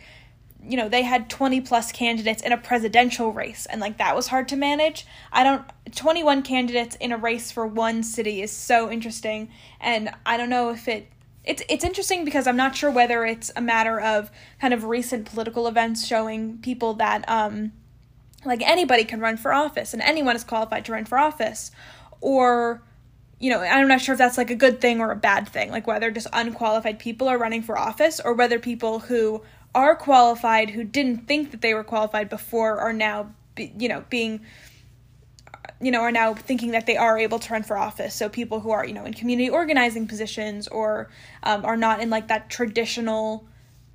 you 0.63 0.77
know, 0.77 0.89
they 0.89 1.03
had 1.03 1.31
20 1.31 1.61
plus 1.61 1.91
candidates 1.93 2.43
in 2.43 2.53
a 2.53 2.57
presidential 2.57 3.33
race, 3.33 3.67
and 3.67 3.81
like 3.81 3.99
that 3.99 4.17
was 4.17 4.29
hard 4.29 4.49
to 4.49 4.57
manage. 4.57 5.07
I 5.33 5.45
don't, 5.45 5.65
21 5.95 6.43
candidates 6.43 6.97
in 6.97 7.13
a 7.13 7.17
race 7.17 7.53
for 7.53 7.67
one 7.67 8.03
city 8.03 8.43
is 8.43 8.53
so 8.53 8.91
interesting, 8.91 9.51
and 9.81 10.11
I 10.25 10.37
don't 10.37 10.51
know 10.51 10.71
if 10.71 10.89
it 10.89 11.09
it's 11.51 11.63
it's 11.69 11.85
interesting 11.85 12.25
because 12.25 12.47
I'm 12.47 12.57
not 12.57 12.77
sure 12.77 12.93
whether 12.93 13.27
it's 13.27 13.51
a 13.57 13.61
matter 13.61 14.01
of 14.01 14.31
kind 14.61 14.73
of 14.73 14.85
recent 14.85 15.27
political 15.27 15.67
events 15.67 16.07
showing 16.07 16.59
people 16.59 16.95
that 16.95 17.29
um 17.29 17.73
like 18.45 18.63
anybody 18.63 19.05
can 19.05 19.21
run 19.21 19.37
for 19.37 19.53
office 19.53 19.93
and 19.93 20.01
anyone 20.01 20.37
is 20.37 20.45
qualified 20.45 20.85
to 20.85 20.93
run 20.93 21.05
for 21.05 21.19
office. 21.19 21.73
Or 22.21 22.83
you 23.41 23.51
know, 23.51 23.61
I'm 23.61 23.89
not 23.89 24.01
sure 24.01 24.13
if 24.13 24.19
that's 24.19 24.39
like 24.39 24.51
a 24.51 24.55
good 24.55 24.81
thing 24.81 25.01
or 25.01 25.11
a 25.11 25.17
bad 25.17 25.49
thing, 25.49 25.71
like 25.71 25.87
whether 25.87 26.11
just 26.11 26.29
unqualified 26.33 26.99
people 27.01 27.27
are 27.27 27.39
running 27.39 27.63
for 27.63 27.77
office 27.77 28.21
or 28.25 28.35
whether 28.35 28.59
people 28.59 29.01
who 29.01 29.43
are 29.75 29.97
qualified 29.97 30.71
who 30.71 30.85
didn't 30.85 31.27
think 31.27 31.51
that 31.51 31.63
they 31.63 31.75
were 31.75 31.85
qualified 31.85 32.29
before 32.29 32.79
are 32.79 32.93
now 32.93 33.35
be, 33.57 33.73
you 33.77 33.89
know, 33.89 34.05
being 34.09 34.41
you 35.81 35.91
know, 35.91 36.01
are 36.01 36.13
now 36.13 36.35
thinking 36.35 36.73
that 36.73 36.87
they 36.87 36.97
are 36.97 37.19
able 37.19 37.39
to 37.39 37.53
run 37.53 37.63
for 37.63 37.77
office. 37.77 38.15
So 38.15 38.29
people 38.29 38.61
who 38.61 38.71
are, 38.71 38.87
you 38.87 38.93
know, 38.93 39.05
in 39.05 39.15
community 39.15 39.49
organizing 39.49 40.07
positions 40.07 40.69
or 40.69 41.09
um, 41.43 41.65
are 41.65 41.77
not 41.77 42.01
in 42.01 42.11
like 42.11 42.29
that 42.29 42.51
traditional, 42.51 43.47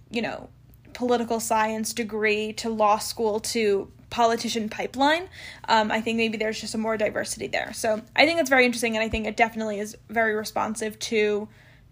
you 0.10 0.22
know, 0.22 0.50
political 0.94 1.40
science 1.40 1.94
degree 1.94 2.54
to 2.54 2.70
law 2.70 2.98
school 2.98 3.40
to 3.40 3.92
politician 4.10 4.70
pipeline. 4.70 5.28
Um, 5.68 5.92
I 5.92 6.02
think 6.02 6.18
maybe 6.18 6.38
there's 6.38 6.60
just 6.60 6.74
a 6.74 6.78
more 6.78 6.98
diversity 6.98 7.48
there. 7.48 7.74
So 7.74 8.02
I 8.16 8.26
think 8.26 8.40
it's 8.40 8.50
very 8.50 8.66
interesting, 8.66 8.96
and 8.96 9.04
I 9.04 9.10
think 9.10 9.28
it 9.28 9.38
definitely 9.38 9.80
is 9.80 9.98
very 10.10 10.36
responsive 10.36 10.98
to, 11.00 11.48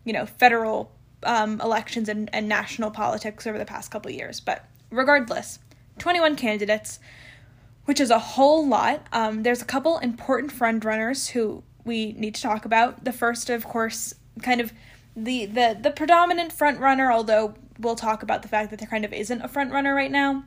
you 0.06 0.14
know, 0.14 0.26
federal 0.26 0.92
um, 1.24 1.60
elections 1.62 2.10
and, 2.10 2.30
and 2.34 2.48
national 2.48 2.92
politics 2.92 3.46
over 3.46 3.58
the 3.58 3.66
past 3.66 3.92
couple 3.92 4.10
years. 4.10 4.40
But 4.40 4.66
regardless, 4.90 5.60
21 6.00 6.36
candidates 6.36 7.00
which 7.86 8.00
is 8.00 8.10
a 8.10 8.20
whole 8.20 8.68
lot. 8.68 9.06
Um, 9.12 9.44
there's 9.44 9.62
a 9.62 9.66
couple 9.66 9.98
important 10.00 10.52
front 10.52 10.86
runners 10.86 11.30
who 11.30 11.64
we 11.84 12.14
need 12.14 12.36
to 12.36 12.42
talk 12.42 12.66
about. 12.66 13.04
The 13.04 13.14
first, 13.14 13.50
of 13.50 13.66
course, 13.66 14.16
kind 14.42 14.62
of 14.62 14.74
the 15.16 15.46
the 15.46 15.78
the 15.80 15.92
predominant 15.92 16.52
front 16.52 16.80
runner, 16.80 17.12
although 17.12 17.56
we'll 17.80 17.96
talk 17.96 18.24
about 18.24 18.42
the 18.42 18.48
fact 18.48 18.70
that 18.70 18.80
there 18.80 18.88
kind 18.88 19.06
of 19.06 19.14
isn't 19.14 19.42
a 19.42 19.48
front 19.48 19.72
runner 19.72 19.94
right 19.94 20.12
now. 20.12 20.46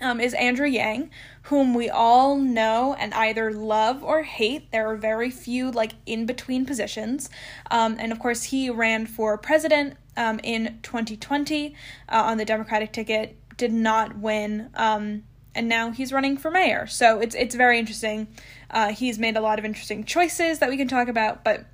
Um, 0.00 0.18
is 0.18 0.34
Andrew 0.34 0.66
Yang, 0.66 1.10
whom 1.42 1.72
we 1.72 1.88
all 1.88 2.36
know 2.36 2.96
and 2.98 3.14
either 3.14 3.52
love 3.52 4.02
or 4.02 4.24
hate. 4.24 4.72
There 4.72 4.90
are 4.90 4.96
very 4.96 5.30
few 5.30 5.70
like 5.70 5.92
in 6.04 6.26
between 6.26 6.66
positions, 6.66 7.30
um, 7.70 7.96
and 8.00 8.10
of 8.10 8.18
course 8.18 8.44
he 8.44 8.68
ran 8.70 9.06
for 9.06 9.38
president 9.38 9.96
um, 10.16 10.40
in 10.42 10.80
2020 10.82 11.76
uh, 12.08 12.22
on 12.26 12.38
the 12.38 12.44
Democratic 12.44 12.92
ticket. 12.92 13.36
Did 13.56 13.72
not 13.72 14.18
win. 14.18 14.70
Um, 14.74 15.22
and 15.54 15.68
now 15.68 15.90
he's 15.90 16.12
running 16.12 16.36
for 16.36 16.50
mayor. 16.50 16.86
So 16.86 17.20
it's 17.20 17.34
it's 17.34 17.54
very 17.54 17.78
interesting. 17.78 18.28
Uh, 18.70 18.92
he's 18.92 19.18
made 19.18 19.36
a 19.36 19.40
lot 19.40 19.58
of 19.58 19.64
interesting 19.64 20.04
choices 20.04 20.58
that 20.58 20.68
we 20.68 20.76
can 20.76 20.88
talk 20.88 21.08
about. 21.08 21.44
But 21.44 21.64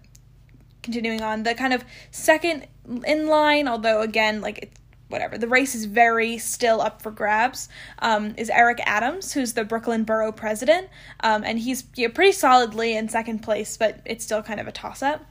continuing 0.83 1.23
on, 1.23 1.43
the 1.43 1.55
kind 1.55 1.73
of 1.73 1.85
second 2.11 2.67
in 3.07 3.27
line, 3.27 3.69
although 3.69 4.01
again, 4.01 4.41
like 4.41 4.59
it's 4.59 4.81
whatever, 5.09 5.37
the 5.37 5.49
race 5.49 5.75
is 5.75 5.87
very 5.87 6.39
still 6.39 6.81
up 6.81 7.03
for 7.03 7.11
grabs. 7.11 7.69
Um, 7.99 8.35
is 8.37 8.49
Eric 8.49 8.81
Adams, 8.87 9.33
who's 9.33 9.55
the 9.55 9.65
Brooklyn 9.65 10.05
Borough 10.05 10.33
president, 10.33 10.89
um, 11.21 11.43
and 11.45 11.59
he's 11.59 11.85
you 11.97 12.07
know, 12.07 12.15
pretty 12.15 12.33
solidly 12.33 12.97
in 12.97 13.09
second 13.09 13.41
place, 13.41 13.77
but 13.77 14.01
it's 14.05 14.25
still 14.25 14.43
kind 14.43 14.61
of 14.61 14.69
a 14.69 14.73
toss 14.73 15.03
up. 15.03 15.25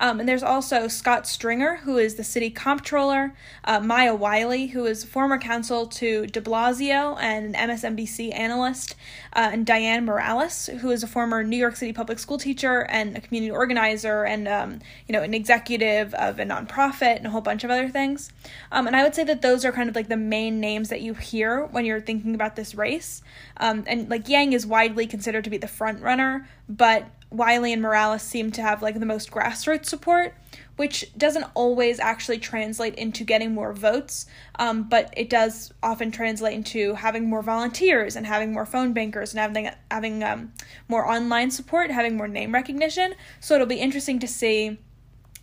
Um, 0.00 0.20
and 0.20 0.28
there's 0.28 0.42
also 0.42 0.88
Scott 0.88 1.26
Stringer, 1.26 1.76
who 1.76 1.98
is 1.98 2.16
the 2.16 2.24
city 2.24 2.50
comptroller, 2.50 3.34
uh, 3.64 3.80
Maya 3.80 4.14
Wiley, 4.14 4.68
who 4.68 4.86
is 4.86 5.04
former 5.04 5.38
counsel 5.38 5.86
to 5.86 6.26
de 6.26 6.40
Blasio 6.40 7.16
and 7.20 7.54
an 7.54 7.70
MSNBC 7.70 8.34
analyst, 8.34 8.96
uh, 9.34 9.50
and 9.52 9.66
Dianne 9.66 10.04
Morales, 10.04 10.66
who 10.80 10.90
is 10.90 11.02
a 11.02 11.06
former 11.06 11.44
New 11.44 11.56
York 11.56 11.76
City 11.76 11.92
public 11.92 12.18
school 12.18 12.38
teacher 12.38 12.86
and 12.90 13.16
a 13.16 13.20
community 13.20 13.50
organizer 13.50 14.24
and, 14.24 14.48
um, 14.48 14.80
you 15.06 15.12
know, 15.12 15.22
an 15.22 15.32
executive 15.34 16.12
of 16.14 16.38
a 16.38 16.44
nonprofit 16.44 17.16
and 17.16 17.26
a 17.26 17.30
whole 17.30 17.40
bunch 17.40 17.62
of 17.62 17.70
other 17.70 17.88
things. 17.88 18.32
Um, 18.72 18.86
and 18.86 18.96
I 18.96 19.02
would 19.04 19.14
say 19.14 19.24
that 19.24 19.42
those 19.42 19.64
are 19.64 19.72
kind 19.72 19.88
of 19.88 19.94
like 19.94 20.08
the 20.08 20.16
main 20.16 20.60
names 20.60 20.88
that 20.88 21.02
you 21.02 21.14
hear 21.14 21.66
when 21.66 21.84
you're 21.84 22.00
thinking 22.00 22.34
about 22.34 22.56
this 22.56 22.74
race. 22.74 23.22
Um, 23.58 23.84
and 23.86 24.08
like 24.10 24.28
Yang 24.28 24.54
is 24.54 24.66
widely 24.66 25.06
considered 25.06 25.44
to 25.44 25.50
be 25.50 25.58
the 25.58 25.68
front 25.68 26.02
runner, 26.02 26.48
but 26.68 27.08
Wiley 27.34 27.72
and 27.72 27.82
Morales 27.82 28.22
seem 28.22 28.52
to 28.52 28.62
have 28.62 28.80
like 28.80 28.98
the 29.00 29.06
most 29.06 29.30
grassroots 29.30 29.86
support, 29.86 30.34
which 30.76 31.12
doesn't 31.18 31.46
always 31.54 31.98
actually 31.98 32.38
translate 32.38 32.94
into 32.94 33.24
getting 33.24 33.52
more 33.52 33.72
votes, 33.72 34.26
um, 34.58 34.84
but 34.88 35.12
it 35.16 35.28
does 35.28 35.72
often 35.82 36.12
translate 36.12 36.54
into 36.54 36.94
having 36.94 37.28
more 37.28 37.42
volunteers 37.42 38.14
and 38.14 38.26
having 38.26 38.52
more 38.52 38.64
phone 38.64 38.92
bankers 38.92 39.32
and 39.32 39.40
having 39.40 39.70
having 39.90 40.22
um, 40.22 40.52
more 40.88 41.10
online 41.10 41.50
support, 41.50 41.90
having 41.90 42.16
more 42.16 42.28
name 42.28 42.54
recognition. 42.54 43.14
So 43.40 43.56
it'll 43.56 43.66
be 43.66 43.80
interesting 43.80 44.20
to 44.20 44.28
see, 44.28 44.78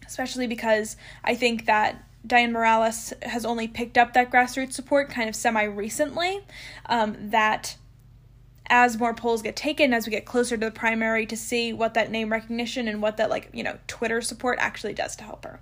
especially 0.08 0.47
because 0.47 0.95
I 1.25 1.36
think 1.36 1.65
that 1.65 2.04
Dianne 2.25 2.51
Morales 2.51 3.13
has 3.23 3.45
only 3.45 3.67
picked 3.67 3.97
up 3.97 4.13
that 4.13 4.32
grassroots 4.32 4.73
support 4.73 5.10
kind 5.10 5.27
of 5.27 5.36
semi 5.36 5.63
recently. 5.63 6.39
Um, 6.86 7.17
that 7.32 7.75
as 8.67 8.97
more 8.97 9.13
polls 9.13 9.41
get 9.41 9.56
taken, 9.56 9.93
as 9.93 10.06
we 10.06 10.12
get 10.12 10.26
closer 10.26 10.56
to 10.58 10.65
the 10.65 10.71
primary, 10.71 11.26
to 11.26 11.36
see 11.36 11.74
what 11.74 11.93
that 11.93 12.12
name 12.12 12.32
recognition 12.32 12.88
and 12.88 13.02
what 13.02 13.17
that, 13.17 13.30
like, 13.30 13.50
you 13.54 13.63
know, 13.63 13.78
Twitter 13.88 14.21
support 14.21 14.58
actually 14.60 14.93
does 14.93 15.15
to 15.17 15.24
help 15.24 15.43
her. 15.43 15.60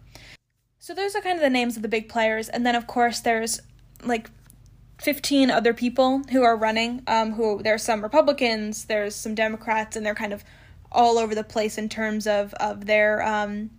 So 0.79 0.93
those 0.93 1.15
are 1.15 1.21
kind 1.21 1.35
of 1.35 1.41
the 1.41 1.49
names 1.49 1.75
of 1.75 1.81
the 1.81 1.87
big 1.87 2.07
players. 2.07 2.49
And 2.49 2.65
then, 2.65 2.75
of 2.75 2.87
course, 2.87 3.19
there's 3.19 3.61
like 4.03 4.29
15 4.99 5.49
other 5.49 5.73
people 5.73 6.21
who 6.31 6.43
are 6.43 6.55
running. 6.55 7.03
Um, 7.07 7.33
who 7.33 7.61
there's 7.63 7.83
some 7.83 8.01
Republicans, 8.01 8.85
there's 8.85 9.15
some 9.15 9.35
Democrats, 9.35 9.95
and 9.95 10.05
they're 10.05 10.15
kind 10.15 10.33
of 10.33 10.43
all 10.91 11.17
over 11.17 11.35
the 11.35 11.43
place 11.43 11.77
in 11.77 11.89
terms 11.89 12.27
of 12.27 12.53
of 12.55 12.85
their 12.85 13.21
um, 13.23 13.69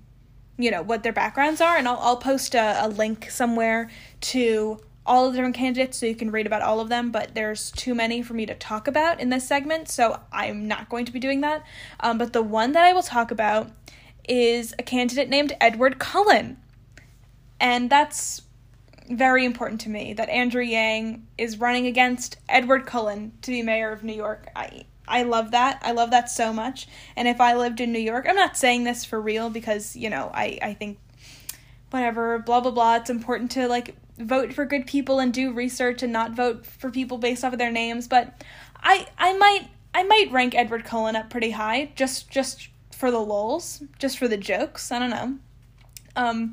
you 0.58 0.70
know 0.70 0.82
what 0.82 1.02
their 1.02 1.12
backgrounds 1.12 1.60
are. 1.60 1.76
And 1.76 1.86
I'll 1.86 1.98
I'll 2.00 2.16
post 2.16 2.54
a, 2.54 2.84
a 2.84 2.88
link 2.88 3.30
somewhere 3.30 3.90
to 4.22 4.80
all 5.10 5.26
of 5.26 5.32
the 5.32 5.38
different 5.38 5.56
candidates 5.56 5.98
so 5.98 6.06
you 6.06 6.14
can 6.14 6.30
read 6.30 6.46
about 6.46 6.62
all 6.62 6.78
of 6.78 6.88
them, 6.88 7.10
but 7.10 7.34
there's 7.34 7.72
too 7.72 7.96
many 7.96 8.22
for 8.22 8.32
me 8.32 8.46
to 8.46 8.54
talk 8.54 8.86
about 8.86 9.18
in 9.18 9.28
this 9.28 9.44
segment, 9.44 9.88
so 9.88 10.20
I'm 10.32 10.68
not 10.68 10.88
going 10.88 11.04
to 11.04 11.12
be 11.12 11.18
doing 11.18 11.40
that. 11.40 11.66
Um, 11.98 12.16
but 12.16 12.32
the 12.32 12.42
one 12.42 12.70
that 12.72 12.84
I 12.84 12.92
will 12.92 13.02
talk 13.02 13.32
about 13.32 13.72
is 14.28 14.72
a 14.78 14.84
candidate 14.84 15.28
named 15.28 15.56
Edward 15.60 15.98
Cullen. 15.98 16.58
And 17.58 17.90
that's 17.90 18.42
very 19.10 19.44
important 19.44 19.80
to 19.80 19.88
me 19.88 20.12
that 20.12 20.28
Andrew 20.28 20.62
Yang 20.62 21.26
is 21.36 21.58
running 21.58 21.88
against 21.88 22.36
Edward 22.48 22.86
Cullen 22.86 23.32
to 23.42 23.50
be 23.50 23.62
mayor 23.62 23.90
of 23.90 24.04
New 24.04 24.14
York. 24.14 24.46
I 24.54 24.84
I 25.08 25.24
love 25.24 25.50
that. 25.50 25.80
I 25.82 25.90
love 25.90 26.12
that 26.12 26.30
so 26.30 26.52
much. 26.52 26.86
And 27.16 27.26
if 27.26 27.40
I 27.40 27.54
lived 27.54 27.80
in 27.80 27.90
New 27.90 27.98
York, 27.98 28.26
I'm 28.28 28.36
not 28.36 28.56
saying 28.56 28.84
this 28.84 29.04
for 29.04 29.20
real 29.20 29.50
because, 29.50 29.96
you 29.96 30.08
know, 30.08 30.30
I, 30.32 30.60
I 30.62 30.74
think 30.74 30.98
whatever, 31.90 32.38
blah 32.38 32.60
blah 32.60 32.70
blah. 32.70 32.94
It's 32.94 33.10
important 33.10 33.50
to 33.52 33.66
like 33.66 33.96
vote 34.20 34.52
for 34.52 34.64
good 34.64 34.86
people 34.86 35.18
and 35.18 35.32
do 35.32 35.52
research 35.52 36.02
and 36.02 36.12
not 36.12 36.32
vote 36.32 36.66
for 36.66 36.90
people 36.90 37.18
based 37.18 37.44
off 37.44 37.52
of 37.52 37.58
their 37.58 37.72
names, 37.72 38.06
but 38.06 38.42
I 38.82 39.06
I 39.18 39.32
might 39.36 39.68
I 39.94 40.02
might 40.04 40.30
rank 40.30 40.54
Edward 40.54 40.84
Cullen 40.84 41.16
up 41.16 41.30
pretty 41.30 41.50
high 41.50 41.92
just 41.94 42.30
just 42.30 42.68
for 42.92 43.10
the 43.10 43.20
lulls, 43.20 43.82
just 43.98 44.18
for 44.18 44.28
the 44.28 44.36
jokes. 44.36 44.92
I 44.92 44.98
don't 44.98 45.10
know. 45.10 45.38
Um 46.16 46.52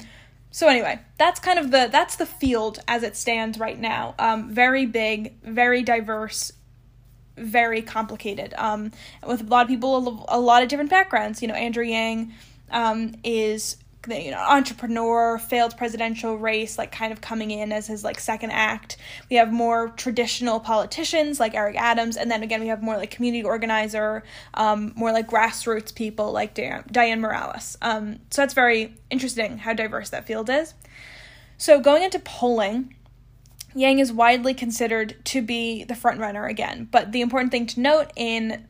so 0.50 0.68
anyway, 0.68 1.00
that's 1.18 1.40
kind 1.40 1.60
of 1.60 1.72
the 1.72 1.88
that's 1.92 2.16
the 2.16 2.26
field 2.26 2.80
as 2.88 3.04
it 3.04 3.16
stands 3.16 3.60
right 3.60 3.78
now. 3.78 4.16
Um, 4.18 4.50
very 4.50 4.86
big, 4.86 5.40
very 5.44 5.84
diverse, 5.84 6.52
very 7.36 7.82
complicated. 7.82 8.54
Um, 8.58 8.92
with 9.28 9.42
a 9.42 9.44
lot 9.44 9.64
of 9.64 9.68
people, 9.68 10.26
a 10.28 10.40
lot 10.40 10.64
of 10.64 10.70
different 10.70 10.90
backgrounds. 10.90 11.42
You 11.42 11.48
know, 11.50 11.54
Andrew 11.54 11.84
Yang 11.84 12.34
um, 12.72 13.14
is 13.24 13.78
you 14.08 14.32
know 14.32 14.38
entrepreneur 14.38 15.38
failed 15.38 15.76
presidential 15.78 16.38
race 16.38 16.78
like 16.78 16.92
kind 16.92 17.12
of 17.12 17.22
coming 17.22 17.52
in 17.52 17.72
as 17.72 17.88
his 17.88 18.04
like 18.04 18.20
second 18.20 18.52
act. 18.52 18.98
We 19.30 19.36
have 19.38 19.52
more 19.52 19.90
traditional 19.90 20.60
politicians 20.60 21.40
like 21.40 21.54
eric 21.54 21.76
adams 21.76 22.18
and 22.18 22.30
then 22.30 22.44
again 22.44 22.62
we 22.62 22.68
have 22.68 22.82
more 22.82 22.98
like 22.98 23.12
community 23.12 23.44
organizer 23.44 24.24
um, 24.54 24.94
more 24.96 25.12
like 25.12 25.28
grassroots 25.28 25.94
people 25.94 26.32
like 26.32 26.56
dianne, 26.56 26.92
dianne 26.92 27.20
morales. 27.20 27.78
Um, 27.82 28.20
so 28.30 28.42
that's 28.42 28.54
very 28.54 28.96
interesting 29.10 29.58
how 29.58 29.74
diverse 29.74 30.10
that 30.10 30.26
field 30.26 30.50
is. 30.50 30.74
So 31.58 31.80
going 31.80 32.04
into 32.04 32.20
polling 32.20 32.96
Yang 33.76 34.00
is 34.00 34.14
widely 34.14 34.54
considered 34.54 35.16
to 35.26 35.42
be 35.42 35.84
the 35.84 35.96
front 35.96 36.20
runner 36.20 36.46
again, 36.46 36.88
but 36.92 37.12
the 37.12 37.22
important 37.22 37.52
thing 37.52 37.66
to 37.68 37.80
note 37.80 38.12
in 38.16 38.66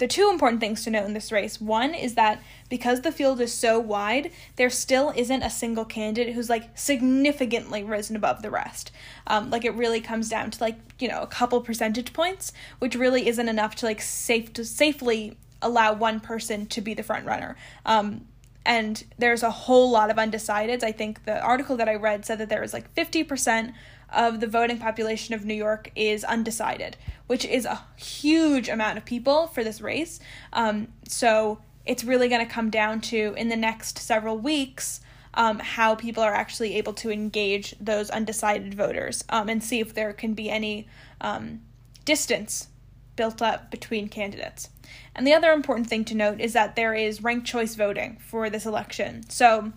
the 0.00 0.08
two 0.08 0.30
important 0.30 0.60
things 0.60 0.82
to 0.82 0.90
note 0.90 1.04
in 1.04 1.12
this 1.12 1.30
race 1.30 1.60
one 1.60 1.94
is 1.94 2.14
that 2.14 2.42
because 2.70 3.02
the 3.02 3.12
field 3.12 3.38
is 3.38 3.52
so 3.52 3.78
wide, 3.78 4.32
there 4.56 4.70
still 4.70 5.12
isn't 5.14 5.42
a 5.42 5.50
single 5.50 5.84
candidate 5.84 6.34
who's 6.34 6.48
like 6.48 6.76
significantly 6.76 7.84
risen 7.84 8.16
above 8.16 8.40
the 8.40 8.50
rest. 8.50 8.90
Um, 9.26 9.50
like 9.50 9.62
it 9.66 9.74
really 9.74 10.00
comes 10.00 10.30
down 10.30 10.52
to 10.52 10.60
like 10.62 10.76
you 10.98 11.06
know 11.06 11.20
a 11.20 11.26
couple 11.26 11.60
percentage 11.60 12.14
points, 12.14 12.54
which 12.78 12.94
really 12.94 13.28
isn't 13.28 13.48
enough 13.48 13.74
to 13.76 13.86
like 13.86 14.00
safe 14.00 14.54
to 14.54 14.64
safely 14.64 15.36
allow 15.60 15.92
one 15.92 16.18
person 16.18 16.64
to 16.66 16.80
be 16.80 16.94
the 16.94 17.02
front 17.02 17.26
runner. 17.26 17.54
Um, 17.84 18.26
and 18.64 19.04
there's 19.18 19.42
a 19.42 19.50
whole 19.50 19.90
lot 19.90 20.10
of 20.10 20.16
undecideds. 20.16 20.82
I 20.82 20.92
think 20.92 21.26
the 21.26 21.38
article 21.42 21.76
that 21.76 21.90
I 21.90 21.94
read 21.96 22.24
said 22.24 22.38
that 22.38 22.48
there 22.48 22.62
was 22.62 22.72
like 22.72 22.94
50% 22.94 23.74
of 24.12 24.40
the 24.40 24.46
voting 24.46 24.78
population 24.78 25.34
of 25.34 25.44
New 25.44 25.54
York 25.54 25.90
is 25.94 26.24
undecided, 26.24 26.96
which 27.26 27.44
is 27.44 27.64
a 27.64 27.84
huge 27.96 28.68
amount 28.68 28.98
of 28.98 29.04
people 29.04 29.46
for 29.46 29.62
this 29.64 29.80
race. 29.80 30.20
Um, 30.52 30.88
so 31.06 31.58
it's 31.86 32.04
really 32.04 32.28
going 32.28 32.44
to 32.46 32.52
come 32.52 32.70
down 32.70 33.00
to 33.00 33.34
in 33.36 33.48
the 33.48 33.56
next 33.56 33.98
several 33.98 34.38
weeks 34.38 35.00
um, 35.34 35.58
how 35.60 35.94
people 35.94 36.22
are 36.22 36.34
actually 36.34 36.76
able 36.76 36.92
to 36.94 37.10
engage 37.10 37.74
those 37.80 38.10
undecided 38.10 38.74
voters 38.74 39.24
um, 39.28 39.48
and 39.48 39.62
see 39.62 39.80
if 39.80 39.94
there 39.94 40.12
can 40.12 40.34
be 40.34 40.50
any 40.50 40.88
um, 41.20 41.60
distance 42.04 42.68
built 43.16 43.40
up 43.40 43.70
between 43.70 44.08
candidates. 44.08 44.70
And 45.14 45.26
the 45.26 45.34
other 45.34 45.52
important 45.52 45.88
thing 45.88 46.04
to 46.06 46.14
note 46.14 46.40
is 46.40 46.52
that 46.54 46.74
there 46.74 46.94
is 46.94 47.22
ranked 47.22 47.46
choice 47.46 47.74
voting 47.74 48.18
for 48.20 48.50
this 48.50 48.66
election. 48.66 49.28
So 49.28 49.72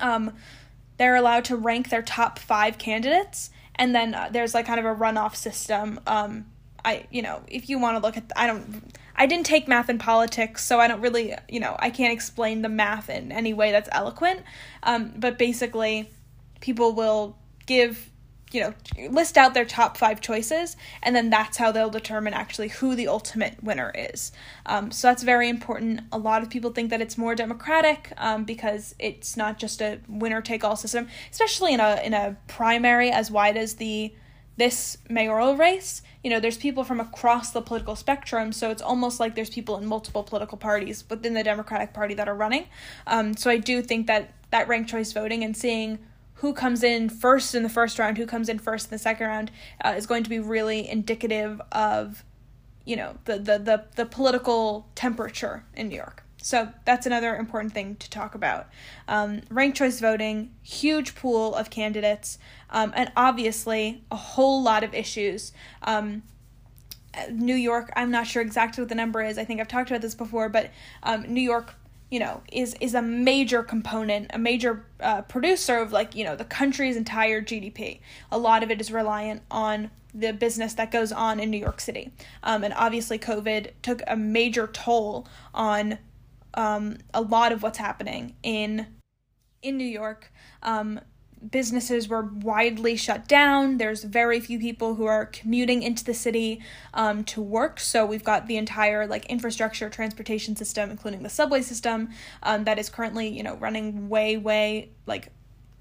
um, 0.00 0.32
they're 0.98 1.16
allowed 1.16 1.44
to 1.46 1.56
rank 1.56 1.88
their 1.88 2.02
top 2.02 2.38
five 2.38 2.78
candidates, 2.78 3.50
and 3.74 3.94
then 3.94 4.14
uh, 4.14 4.28
there's 4.30 4.54
like 4.54 4.66
kind 4.66 4.78
of 4.78 4.86
a 4.86 4.94
runoff 4.94 5.34
system. 5.34 6.00
Um, 6.06 6.46
I 6.84 7.06
you 7.10 7.22
know 7.22 7.42
if 7.48 7.68
you 7.68 7.78
want 7.78 7.96
to 7.96 8.02
look 8.02 8.16
at 8.16 8.30
I 8.36 8.46
don't 8.46 8.92
I 9.18 9.26
didn't 9.26 9.46
take 9.46 9.66
math 9.66 9.88
and 9.88 9.98
politics, 9.98 10.64
so 10.64 10.78
I 10.78 10.86
don't 10.86 11.00
really, 11.00 11.34
you 11.48 11.58
know, 11.58 11.76
I 11.80 11.90
can't 11.90 12.12
explain 12.12 12.62
the 12.62 12.68
math 12.68 13.10
in 13.10 13.32
any 13.32 13.52
way 13.52 13.72
that's 13.72 13.88
eloquent. 13.90 14.42
Um, 14.84 15.12
but 15.16 15.36
basically, 15.36 16.08
people 16.60 16.92
will 16.92 17.36
give, 17.66 18.10
you 18.50 18.60
know, 18.60 18.74
list 19.10 19.36
out 19.36 19.54
their 19.54 19.64
top 19.64 19.96
five 19.96 20.20
choices, 20.20 20.76
and 21.02 21.14
then 21.14 21.30
that's 21.30 21.56
how 21.56 21.70
they'll 21.70 21.90
determine 21.90 22.32
actually 22.32 22.68
who 22.68 22.94
the 22.94 23.08
ultimate 23.08 23.62
winner 23.62 23.92
is. 23.94 24.32
Um, 24.66 24.90
so 24.90 25.08
that's 25.08 25.22
very 25.22 25.48
important. 25.48 26.00
A 26.12 26.18
lot 26.18 26.42
of 26.42 26.50
people 26.50 26.70
think 26.70 26.90
that 26.90 27.00
it's 27.00 27.18
more 27.18 27.34
democratic 27.34 28.12
um, 28.16 28.44
because 28.44 28.94
it's 28.98 29.36
not 29.36 29.58
just 29.58 29.82
a 29.82 30.00
winner 30.08 30.40
take 30.40 30.64
all 30.64 30.76
system, 30.76 31.08
especially 31.30 31.74
in 31.74 31.80
a 31.80 32.00
in 32.02 32.14
a 32.14 32.36
primary 32.46 33.10
as 33.10 33.30
wide 33.30 33.56
as 33.56 33.74
the 33.74 34.14
this 34.58 34.98
mayoral 35.08 35.56
race, 35.56 36.02
you 36.24 36.30
know, 36.30 36.40
there's 36.40 36.58
people 36.58 36.82
from 36.82 36.98
across 37.00 37.52
the 37.52 37.62
political 37.62 37.94
spectrum, 37.94 38.52
so 38.52 38.70
it's 38.70 38.82
almost 38.82 39.20
like 39.20 39.36
there's 39.36 39.50
people 39.50 39.76
in 39.76 39.86
multiple 39.86 40.24
political 40.24 40.58
parties 40.58 41.04
within 41.08 41.34
the 41.34 41.44
Democratic 41.44 41.94
Party 41.94 42.14
that 42.14 42.28
are 42.28 42.34
running. 42.34 42.66
Um, 43.06 43.36
so 43.36 43.50
I 43.50 43.58
do 43.58 43.80
think 43.82 44.08
that 44.08 44.34
that 44.50 44.66
ranked 44.66 44.90
choice 44.90 45.12
voting 45.12 45.44
and 45.44 45.56
seeing 45.56 46.00
who 46.38 46.52
comes 46.52 46.82
in 46.82 47.08
first 47.08 47.54
in 47.54 47.62
the 47.62 47.68
first 47.68 47.98
round, 47.98 48.16
who 48.16 48.26
comes 48.26 48.48
in 48.48 48.58
first 48.58 48.86
in 48.86 48.90
the 48.90 48.98
second 48.98 49.26
round, 49.26 49.50
uh, 49.84 49.94
is 49.96 50.06
going 50.06 50.22
to 50.22 50.30
be 50.30 50.38
really 50.38 50.88
indicative 50.88 51.60
of, 51.72 52.24
you 52.84 52.96
know, 52.96 53.16
the, 53.24 53.38
the, 53.38 53.58
the, 53.58 53.84
the 53.96 54.06
political 54.06 54.88
temperature 54.94 55.64
in 55.74 55.88
New 55.88 55.96
York. 55.96 56.22
So 56.40 56.68
that's 56.84 57.06
another 57.06 57.34
important 57.36 57.74
thing 57.74 57.96
to 57.96 58.08
talk 58.08 58.36
about. 58.36 58.68
Um, 59.08 59.40
ranked 59.50 59.76
choice 59.78 59.98
voting, 59.98 60.54
huge 60.62 61.16
pool 61.16 61.54
of 61.56 61.70
candidates, 61.70 62.38
um, 62.70 62.92
and 62.94 63.10
obviously 63.16 64.04
a 64.12 64.16
whole 64.16 64.62
lot 64.62 64.84
of 64.84 64.94
issues. 64.94 65.52
Um, 65.82 66.22
New 67.32 67.56
York, 67.56 67.90
I'm 67.96 68.12
not 68.12 68.28
sure 68.28 68.42
exactly 68.42 68.80
what 68.80 68.88
the 68.88 68.94
number 68.94 69.22
is. 69.22 69.38
I 69.38 69.44
think 69.44 69.60
I've 69.60 69.66
talked 69.66 69.90
about 69.90 70.02
this 70.02 70.14
before, 70.14 70.48
but 70.48 70.70
um, 71.02 71.24
New 71.26 71.40
York, 71.40 71.74
you 72.10 72.18
know, 72.18 72.42
is 72.52 72.74
is 72.80 72.94
a 72.94 73.02
major 73.02 73.62
component, 73.62 74.30
a 74.32 74.38
major 74.38 74.84
uh, 75.00 75.22
producer 75.22 75.78
of 75.78 75.92
like 75.92 76.14
you 76.14 76.24
know 76.24 76.36
the 76.36 76.44
country's 76.44 76.96
entire 76.96 77.42
GDP. 77.42 78.00
A 78.30 78.38
lot 78.38 78.62
of 78.62 78.70
it 78.70 78.80
is 78.80 78.90
reliant 78.90 79.42
on 79.50 79.90
the 80.14 80.32
business 80.32 80.74
that 80.74 80.90
goes 80.90 81.12
on 81.12 81.38
in 81.38 81.50
New 81.50 81.58
York 81.58 81.80
City, 81.80 82.12
um, 82.42 82.64
and 82.64 82.72
obviously 82.74 83.18
COVID 83.18 83.72
took 83.82 84.02
a 84.06 84.16
major 84.16 84.66
toll 84.66 85.26
on 85.52 85.98
um, 86.54 86.96
a 87.12 87.20
lot 87.20 87.52
of 87.52 87.62
what's 87.62 87.78
happening 87.78 88.34
in 88.42 88.86
in 89.62 89.76
New 89.76 89.84
York. 89.84 90.32
Um, 90.62 91.00
businesses 91.50 92.08
were 92.08 92.22
widely 92.22 92.96
shut 92.96 93.28
down. 93.28 93.78
There's 93.78 94.04
very 94.04 94.40
few 94.40 94.58
people 94.58 94.94
who 94.94 95.06
are 95.06 95.26
commuting 95.26 95.82
into 95.82 96.04
the 96.04 96.14
city 96.14 96.60
um, 96.94 97.24
to 97.24 97.40
work. 97.40 97.80
So 97.80 98.04
we've 98.04 98.24
got 98.24 98.46
the 98.46 98.56
entire 98.56 99.06
like 99.06 99.26
infrastructure, 99.26 99.88
transportation 99.88 100.56
system, 100.56 100.90
including 100.90 101.22
the 101.22 101.28
subway 101.28 101.62
system, 101.62 102.10
um, 102.42 102.64
that 102.64 102.78
is 102.78 102.88
currently 102.88 103.28
you 103.28 103.42
know 103.42 103.56
running 103.56 104.08
way 104.08 104.36
way 104.36 104.90
like 105.06 105.28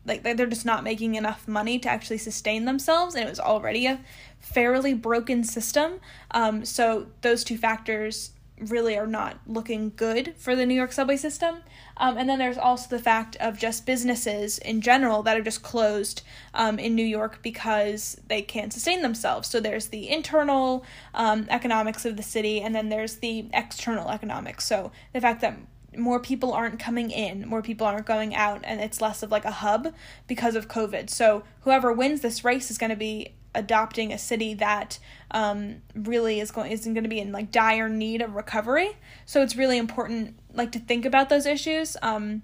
like 0.05 0.23
they're 0.23 0.47
just 0.47 0.65
not 0.65 0.83
making 0.83 1.15
enough 1.15 1.47
money 1.47 1.77
to 1.79 1.89
actually 1.89 2.17
sustain 2.17 2.65
themselves 2.65 3.13
and 3.13 3.25
it 3.25 3.29
was 3.29 3.39
already 3.39 3.85
a 3.85 3.99
fairly 4.39 4.93
broken 4.93 5.43
system 5.43 5.99
um, 6.31 6.63
so 6.63 7.07
those 7.21 7.43
two 7.43 7.57
factors 7.57 8.31
really 8.59 8.97
are 8.97 9.07
not 9.07 9.39
looking 9.45 9.91
good 9.95 10.33
for 10.37 10.55
the 10.55 10.65
New 10.65 10.73
York 10.73 10.91
subway 10.91 11.17
system. 11.17 11.57
Um, 11.97 12.17
and 12.17 12.27
then 12.27 12.39
there's 12.39 12.57
also 12.57 12.95
the 12.95 13.01
fact 13.01 13.35
of 13.39 13.57
just 13.57 13.85
businesses 13.85 14.57
in 14.59 14.81
general 14.81 15.23
that 15.23 15.37
are 15.37 15.43
just 15.43 15.63
closed 15.63 16.21
um, 16.53 16.79
in 16.79 16.95
New 16.95 17.05
York 17.05 17.39
because 17.41 18.19
they 18.27 18.41
can't 18.41 18.73
sustain 18.73 19.01
themselves. 19.01 19.47
So 19.47 19.59
there's 19.59 19.87
the 19.87 20.09
internal 20.09 20.85
um, 21.13 21.45
economics 21.49 22.05
of 22.05 22.17
the 22.17 22.23
city, 22.23 22.61
and 22.61 22.73
then 22.73 22.89
there's 22.89 23.17
the 23.17 23.47
external 23.53 24.09
economics. 24.09 24.65
So 24.65 24.91
the 25.13 25.21
fact 25.21 25.41
that 25.41 25.57
more 25.95 26.19
people 26.19 26.53
aren't 26.53 26.79
coming 26.79 27.09
in, 27.09 27.47
more 27.47 27.61
people 27.61 27.87
aren't 27.87 28.05
going 28.05 28.35
out, 28.35 28.61
and 28.63 28.81
it's 28.81 29.01
less 29.01 29.23
of 29.23 29.31
like 29.31 29.45
a 29.45 29.51
hub 29.51 29.93
because 30.27 30.55
of 30.55 30.67
COVID. 30.67 31.09
So 31.09 31.43
whoever 31.61 31.91
wins 31.91 32.21
this 32.21 32.43
race 32.43 32.69
is 32.69 32.77
going 32.77 32.91
to 32.91 32.95
be 32.95 33.33
adopting 33.57 34.13
a 34.13 34.17
city 34.17 34.53
that 34.53 34.99
um, 35.31 35.81
really 35.95 36.39
is 36.39 36.51
going 36.51 36.71
isn't 36.71 36.93
going 36.93 37.03
to 37.03 37.09
be 37.09 37.19
in 37.19 37.31
like 37.31 37.51
dire 37.51 37.89
need 37.89 38.21
of 38.21 38.35
recovery. 38.35 38.97
So 39.25 39.41
it's 39.41 39.55
really 39.55 39.77
important 39.77 40.39
like 40.53 40.71
to 40.73 40.79
think 40.79 41.05
about 41.05 41.29
those 41.29 41.45
issues 41.45 41.97
um, 42.01 42.43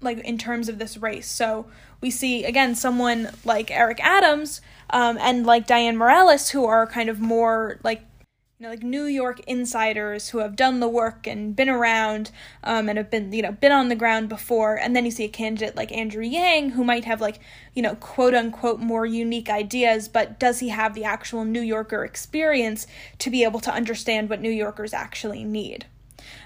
like 0.00 0.18
in 0.18 0.36
terms 0.36 0.68
of 0.68 0.78
this 0.78 0.96
race. 0.96 1.30
So 1.30 1.66
we 2.00 2.10
see 2.10 2.44
again 2.44 2.74
someone 2.74 3.30
like 3.44 3.70
Eric 3.70 4.00
Adams 4.02 4.60
um, 4.90 5.16
and 5.20 5.46
like 5.46 5.66
Dianne 5.66 5.96
Morales 5.96 6.50
who 6.50 6.64
are 6.66 6.86
kind 6.86 7.08
of 7.08 7.20
more 7.20 7.78
like 7.82 8.02
you 8.60 8.66
know, 8.66 8.72
like 8.72 8.82
New 8.82 9.04
York 9.04 9.40
insiders 9.46 10.28
who 10.28 10.38
have 10.38 10.54
done 10.54 10.80
the 10.80 10.88
work 10.88 11.26
and 11.26 11.56
been 11.56 11.70
around 11.70 12.30
um, 12.62 12.90
and 12.90 12.98
have 12.98 13.10
been, 13.10 13.32
you 13.32 13.40
know, 13.40 13.52
been 13.52 13.72
on 13.72 13.88
the 13.88 13.96
ground 13.96 14.28
before. 14.28 14.74
And 14.74 14.94
then 14.94 15.06
you 15.06 15.10
see 15.10 15.24
a 15.24 15.30
candidate 15.30 15.76
like 15.76 15.90
Andrew 15.90 16.22
Yang 16.22 16.72
who 16.72 16.84
might 16.84 17.06
have, 17.06 17.22
like, 17.22 17.40
you 17.72 17.80
know, 17.80 17.94
quote 17.94 18.34
unquote 18.34 18.78
more 18.78 19.06
unique 19.06 19.48
ideas, 19.48 20.08
but 20.08 20.38
does 20.38 20.58
he 20.58 20.68
have 20.68 20.92
the 20.92 21.04
actual 21.04 21.46
New 21.46 21.62
Yorker 21.62 22.04
experience 22.04 22.86
to 23.20 23.30
be 23.30 23.44
able 23.44 23.60
to 23.60 23.72
understand 23.72 24.28
what 24.28 24.42
New 24.42 24.50
Yorkers 24.50 24.92
actually 24.92 25.42
need? 25.42 25.86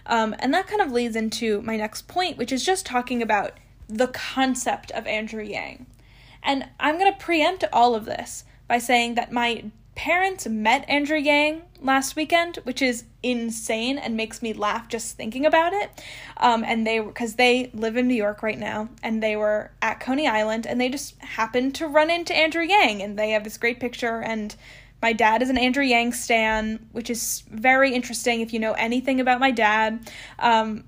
Um, 0.07 0.37
and 0.39 0.55
that 0.55 0.69
kind 0.69 0.81
of 0.81 0.93
leads 0.93 1.17
into 1.17 1.63
my 1.63 1.77
next 1.77 2.07
point, 2.07 2.39
which 2.39 2.53
is 2.53 2.65
just 2.65 2.87
talking 2.87 3.23
about 3.23 3.55
the 3.89 4.07
concept 4.07 4.93
of 4.93 5.09
Andrew 5.09 5.43
Yang. 5.43 5.87
And 6.45 6.69
I'm 6.79 6.97
going 6.97 7.13
to 7.13 7.19
preempt 7.19 7.65
all 7.73 7.97
of 7.97 8.05
this 8.05 8.45
by 8.69 8.79
saying 8.79 9.17
that 9.17 9.33
my 9.33 9.65
parents 9.95 10.47
met 10.47 10.89
Andrew 10.89 11.17
Yang 11.17 11.63
last 11.81 12.17
weekend, 12.17 12.57
which 12.65 12.83
is 12.83 13.05
insane 13.23 13.99
and 13.99 14.17
makes 14.17 14.43
me 14.43 14.53
laugh 14.53 14.89
just 14.89 15.17
thinking 15.17 15.47
about 15.47 15.73
it. 15.73 16.03
Um, 16.37 16.65
and 16.65 16.87
they, 16.87 17.01
because 17.01 17.35
they 17.35 17.71
live 17.75 17.97
in 17.97 18.09
New 18.09 18.15
York 18.15 18.43
right 18.43 18.59
now, 18.59 18.89
and 19.03 19.23
they 19.23 19.37
were 19.37 19.71
at 19.83 20.01
Coney 20.01 20.27
Island, 20.27 20.67
and 20.67 20.81
they 20.81 20.89
just 20.89 21.21
happened 21.23 21.75
to 21.77 21.87
run 21.87 22.11
into 22.11 22.35
Andrew 22.35 22.65
Yang, 22.65 23.03
and 23.03 23.19
they 23.19 23.31
have 23.31 23.45
this 23.45 23.59
great 23.59 23.81
picture. 23.81 24.21
And 24.21 24.55
my 25.01 25.13
dad 25.13 25.43
is 25.43 25.51
an 25.51 25.59
Andrew 25.59 25.85
Yang 25.85 26.15
stan, 26.15 26.87
which 26.93 27.11
is 27.11 27.45
very 27.51 27.95
interesting 27.95 28.41
if 28.41 28.53
you 28.53 28.59
know 28.59 28.73
anything 28.73 29.21
about 29.21 29.41
my 29.41 29.51
dad. 29.51 30.11
Um, 30.39 30.85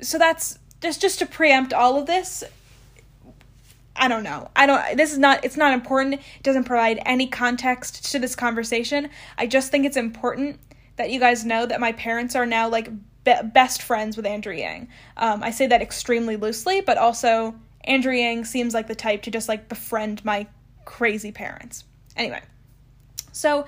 so 0.00 0.18
that's 0.18 0.58
just 0.80 1.00
just 1.00 1.20
to 1.20 1.26
preempt 1.26 1.72
all 1.72 1.98
of 1.98 2.06
this 2.06 2.42
I 3.96 4.08
don't 4.08 4.22
know. 4.24 4.50
I 4.56 4.66
don't 4.66 4.96
this 4.96 5.12
is 5.12 5.18
not 5.18 5.44
it's 5.44 5.56
not 5.56 5.74
important. 5.74 6.14
It 6.14 6.42
doesn't 6.42 6.64
provide 6.64 7.00
any 7.04 7.26
context 7.26 8.10
to 8.12 8.18
this 8.18 8.34
conversation. 8.34 9.10
I 9.38 9.46
just 9.46 9.70
think 9.70 9.84
it's 9.84 9.96
important 9.96 10.58
that 10.96 11.10
you 11.10 11.20
guys 11.20 11.44
know 11.44 11.66
that 11.66 11.80
my 11.80 11.92
parents 11.92 12.34
are 12.34 12.46
now 12.46 12.68
like 12.68 12.88
be- 13.24 13.34
best 13.44 13.82
friends 13.82 14.16
with 14.16 14.26
Andrew 14.26 14.54
Yang. 14.54 14.88
Um, 15.16 15.42
I 15.42 15.50
say 15.50 15.66
that 15.66 15.82
extremely 15.82 16.36
loosely, 16.36 16.80
but 16.80 16.98
also 16.98 17.54
Andrew 17.84 18.14
Yang 18.14 18.46
seems 18.46 18.74
like 18.74 18.88
the 18.88 18.94
type 18.94 19.22
to 19.22 19.30
just 19.30 19.48
like 19.48 19.68
befriend 19.68 20.24
my 20.24 20.46
crazy 20.84 21.32
parents. 21.32 21.84
Anyway, 22.16 22.42
so 23.32 23.66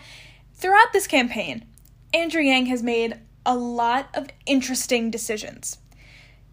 throughout 0.55 0.93
this 0.93 1.07
campaign, 1.07 1.65
Andrew 2.13 2.43
Yang 2.43 2.67
has 2.67 2.83
made 2.83 3.19
a 3.47 3.57
lot 3.57 4.09
of 4.15 4.29
interesting 4.47 5.11
decisions 5.11 5.79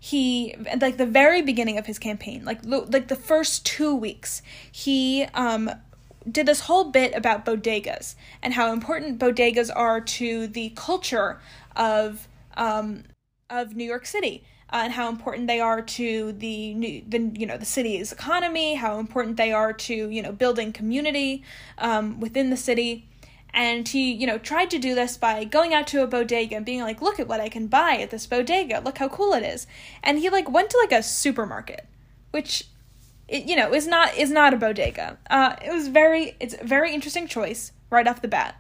he 0.04 0.56
like 0.80 0.98
the 0.98 1.06
very 1.06 1.44
beginning 1.44 1.78
of 1.78 1.86
his 1.86 2.00
campaign 2.00 2.44
like 2.44 2.60
like 2.66 3.08
the 3.08 3.16
first 3.16 3.64
2 3.68 3.96
weeks 3.96 4.42
he 4.72 5.28
um 5.36 5.70
did 6.30 6.48
this 6.48 6.62
whole 6.62 6.86
bit 6.86 7.14
about 7.16 7.46
bodegas 7.46 8.16
and 8.42 8.56
how 8.56 8.74
important 8.74 9.20
bodegas 9.20 9.70
are 9.76 10.02
to 10.02 10.48
the 10.48 10.72
culture 10.76 11.40
of 11.76 12.28
um 12.58 13.04
of 13.52 13.76
New 13.76 13.84
York 13.84 14.08
City 14.08 14.44
uh, 14.74 14.82
and 14.86 14.94
how 14.94 15.08
important 15.08 15.46
they 15.46 15.60
are 15.60 15.84
to 15.84 16.32
the 16.32 16.74
new 16.74 17.04
the 17.08 17.20
you 17.36 17.46
know 17.46 17.58
the 17.58 17.66
city's 17.66 18.12
economy 18.12 18.74
how 18.74 18.98
important 18.98 19.38
they 19.38 19.52
are 19.52 19.72
to 19.72 20.10
you 20.10 20.22
know 20.24 20.32
building 20.32 20.74
community 20.74 21.44
um, 21.78 22.20
within 22.20 22.50
the 22.50 22.58
city 22.58 23.08
and 23.54 23.88
he, 23.88 24.12
you 24.12 24.26
know, 24.26 24.38
tried 24.38 24.70
to 24.72 24.80
do 24.80 24.96
this 24.96 25.18
by 25.18 25.44
going 25.44 25.74
out 25.74 25.88
to 25.88 26.04
a 26.04 26.08
bodega 26.08 26.56
and 26.56 26.66
being 26.66 26.82
like, 26.82 27.02
look 27.02 27.20
at 27.20 27.28
what 27.28 27.42
I 27.42 27.50
can 27.50 27.68
buy 27.68 27.98
at 27.98 28.10
this 28.10 28.26
bodega. 28.26 28.82
Look 28.84 28.98
how 29.00 29.10
cool 29.10 29.34
it 29.34 29.44
is. 29.44 29.68
And 30.04 30.20
he 30.20 30.30
like 30.30 30.50
went 30.50 30.70
to 30.70 30.78
like 30.78 30.92
a 30.92 31.04
supermarket, 31.04 31.86
which 32.32 32.66
it, 33.28 33.46
you 33.46 33.56
know, 33.56 33.74
is 33.74 33.88
not 33.88 34.16
is 34.18 34.32
not 34.32 34.54
a 34.54 34.58
bodega. 34.58 35.18
Uh, 35.30 35.56
it 35.64 35.74
was 35.74 35.90
very 35.90 36.36
it's 36.40 36.56
a 36.60 36.64
very 36.64 36.94
interesting 36.94 37.28
choice 37.28 37.72
right 37.90 38.08
off 38.08 38.22
the 38.22 38.28
bat. 38.28 38.56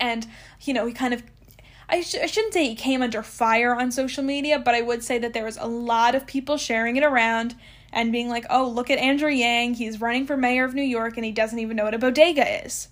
And 0.00 0.26
you 0.62 0.74
know, 0.74 0.86
he 0.86 0.92
kind 0.92 1.14
of 1.14 1.22
I, 1.88 2.00
sh- 2.00 2.16
I 2.22 2.26
shouldn't 2.26 2.54
say 2.54 2.68
he 2.68 2.74
came 2.74 3.02
under 3.02 3.22
fire 3.22 3.74
on 3.74 3.92
social 3.92 4.24
media, 4.24 4.58
but 4.58 4.74
I 4.74 4.80
would 4.80 5.04
say 5.04 5.18
that 5.18 5.32
there 5.32 5.44
was 5.44 5.58
a 5.58 5.66
lot 5.66 6.14
of 6.14 6.26
people 6.26 6.56
sharing 6.56 6.96
it 6.96 7.04
around 7.04 7.54
and 7.92 8.10
being 8.10 8.28
like, 8.28 8.46
"Oh, 8.50 8.66
look 8.68 8.90
at 8.90 8.98
Andrew 8.98 9.30
Yang. 9.30 9.74
He's 9.74 10.00
running 10.00 10.26
for 10.26 10.36
mayor 10.36 10.64
of 10.64 10.74
New 10.74 10.82
York 10.82 11.16
and 11.16 11.24
he 11.24 11.32
doesn't 11.32 11.58
even 11.58 11.76
know 11.76 11.84
what 11.84 11.94
a 11.94 11.98
bodega 11.98 12.64
is." 12.64 12.88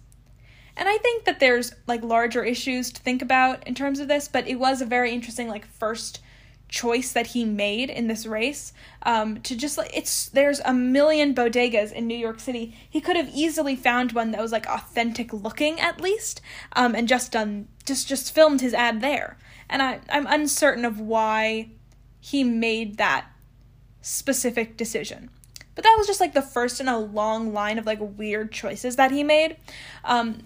And 0.80 0.88
I 0.88 0.96
think 0.96 1.26
that 1.26 1.40
there's 1.40 1.74
like 1.86 2.02
larger 2.02 2.42
issues 2.42 2.90
to 2.90 3.02
think 3.02 3.20
about 3.20 3.68
in 3.68 3.74
terms 3.74 4.00
of 4.00 4.08
this, 4.08 4.28
but 4.28 4.48
it 4.48 4.58
was 4.58 4.80
a 4.80 4.86
very 4.86 5.12
interesting 5.12 5.46
like 5.46 5.66
first 5.66 6.22
choice 6.70 7.12
that 7.12 7.28
he 7.28 7.44
made 7.44 7.90
in 7.90 8.06
this 8.06 8.24
race 8.24 8.72
um, 9.02 9.42
to 9.42 9.54
just 9.54 9.76
like 9.76 9.94
it's 9.94 10.30
there's 10.30 10.60
a 10.60 10.72
million 10.72 11.34
bodegas 11.34 11.92
in 11.92 12.06
New 12.06 12.16
York 12.16 12.40
City. 12.40 12.74
He 12.88 13.02
could 13.02 13.16
have 13.16 13.28
easily 13.28 13.76
found 13.76 14.12
one 14.12 14.30
that 14.30 14.40
was 14.40 14.52
like 14.52 14.66
authentic 14.66 15.34
looking 15.34 15.78
at 15.78 16.00
least, 16.00 16.40
um, 16.72 16.94
and 16.94 17.06
just 17.06 17.30
done 17.30 17.68
just 17.84 18.08
just 18.08 18.34
filmed 18.34 18.62
his 18.62 18.72
ad 18.72 19.02
there. 19.02 19.36
And 19.68 19.82
I 19.82 20.00
I'm 20.08 20.26
uncertain 20.26 20.86
of 20.86 20.98
why 20.98 21.68
he 22.20 22.42
made 22.42 22.96
that 22.96 23.26
specific 24.00 24.78
decision. 24.78 25.28
But 25.74 25.84
that 25.84 25.94
was 25.98 26.06
just 26.06 26.20
like 26.20 26.32
the 26.32 26.40
first 26.40 26.80
in 26.80 26.88
a 26.88 26.98
long 26.98 27.52
line 27.52 27.78
of 27.78 27.84
like 27.84 27.98
weird 28.00 28.50
choices 28.50 28.96
that 28.96 29.10
he 29.10 29.22
made. 29.22 29.58
Um, 30.04 30.44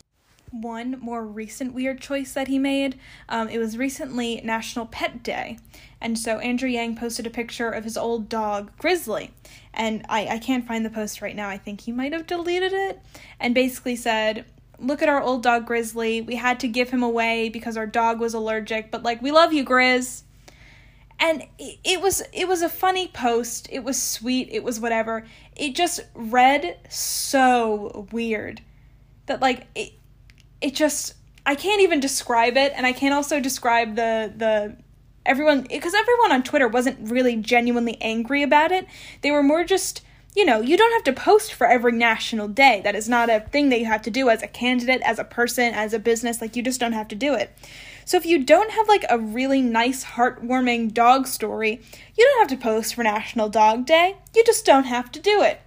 one 0.60 0.98
more 1.00 1.24
recent 1.24 1.74
weird 1.74 2.00
choice 2.00 2.32
that 2.32 2.48
he 2.48 2.58
made. 2.58 2.98
Um, 3.28 3.48
it 3.48 3.58
was 3.58 3.76
recently 3.76 4.40
National 4.44 4.86
Pet 4.86 5.22
Day, 5.22 5.58
and 6.00 6.18
so 6.18 6.38
Andrew 6.38 6.68
Yang 6.68 6.96
posted 6.96 7.26
a 7.26 7.30
picture 7.30 7.70
of 7.70 7.84
his 7.84 7.96
old 7.96 8.28
dog, 8.28 8.70
Grizzly. 8.78 9.32
And 9.72 10.04
I, 10.08 10.26
I 10.26 10.38
can't 10.38 10.66
find 10.66 10.84
the 10.84 10.90
post 10.90 11.20
right 11.20 11.34
now, 11.34 11.48
I 11.48 11.58
think 11.58 11.82
he 11.82 11.92
might 11.92 12.12
have 12.12 12.26
deleted 12.26 12.72
it, 12.72 13.00
and 13.40 13.54
basically 13.54 13.96
said, 13.96 14.44
Look 14.78 15.02
at 15.02 15.08
our 15.08 15.22
old 15.22 15.42
dog 15.42 15.66
Grizzly. 15.66 16.20
We 16.20 16.34
had 16.34 16.58
to 16.60 16.68
give 16.68 16.90
him 16.90 17.02
away 17.02 17.48
because 17.48 17.76
our 17.76 17.86
dog 17.86 18.20
was 18.20 18.34
allergic, 18.34 18.90
but 18.90 19.02
like, 19.02 19.22
we 19.22 19.30
love 19.30 19.52
you, 19.52 19.64
Grizz. 19.64 20.22
And 21.20 21.44
it 21.58 22.00
was 22.00 22.22
it 22.32 22.48
was 22.48 22.60
a 22.60 22.68
funny 22.68 23.06
post. 23.06 23.68
It 23.70 23.84
was 23.84 24.02
sweet. 24.02 24.48
It 24.50 24.64
was 24.64 24.80
whatever. 24.80 25.24
It 25.56 25.76
just 25.76 26.00
read 26.14 26.76
so 26.88 28.08
weird 28.10 28.62
that 29.26 29.40
like 29.40 29.68
it, 29.76 29.92
it 30.64 30.74
just 30.74 31.14
I 31.46 31.54
can't 31.54 31.82
even 31.82 32.00
describe 32.00 32.56
it, 32.56 32.72
and 32.74 32.86
I 32.86 32.92
can't 32.92 33.14
also 33.14 33.38
describe 33.38 33.96
the 33.96 34.32
the 34.34 34.76
everyone 35.26 35.62
because 35.62 35.92
everyone 35.94 36.32
on 36.32 36.42
Twitter 36.42 36.66
wasn't 36.66 37.10
really 37.10 37.36
genuinely 37.36 37.98
angry 38.00 38.42
about 38.42 38.72
it. 38.72 38.86
They 39.20 39.30
were 39.30 39.42
more 39.42 39.62
just 39.62 40.00
you 40.34 40.44
know, 40.44 40.60
you 40.60 40.76
don't 40.76 40.90
have 40.92 41.04
to 41.04 41.12
post 41.12 41.52
for 41.52 41.64
every 41.64 41.92
national 41.92 42.48
day. 42.48 42.80
That 42.82 42.96
is 42.96 43.08
not 43.08 43.30
a 43.30 43.38
thing 43.38 43.68
that 43.68 43.78
you 43.78 43.86
have 43.86 44.02
to 44.02 44.10
do 44.10 44.28
as 44.30 44.42
a 44.42 44.48
candidate, 44.48 45.00
as 45.02 45.20
a 45.20 45.24
person, 45.24 45.72
as 45.72 45.94
a 45.94 45.98
business. 46.00 46.40
Like, 46.40 46.56
you 46.56 46.62
just 46.64 46.80
don't 46.80 46.92
have 46.92 47.06
to 47.08 47.14
do 47.14 47.34
it. 47.34 47.56
So, 48.04 48.16
if 48.16 48.26
you 48.26 48.42
don't 48.42 48.72
have 48.72 48.88
like 48.88 49.04
a 49.08 49.16
really 49.16 49.62
nice, 49.62 50.04
heartwarming 50.04 50.92
dog 50.92 51.28
story, 51.28 51.80
you 52.16 52.24
don't 52.24 52.40
have 52.40 52.58
to 52.58 52.60
post 52.60 52.96
for 52.96 53.04
National 53.04 53.48
Dog 53.48 53.86
Day. 53.86 54.16
You 54.34 54.42
just 54.44 54.66
don't 54.66 54.86
have 54.86 55.12
to 55.12 55.20
do 55.20 55.40
it 55.42 55.60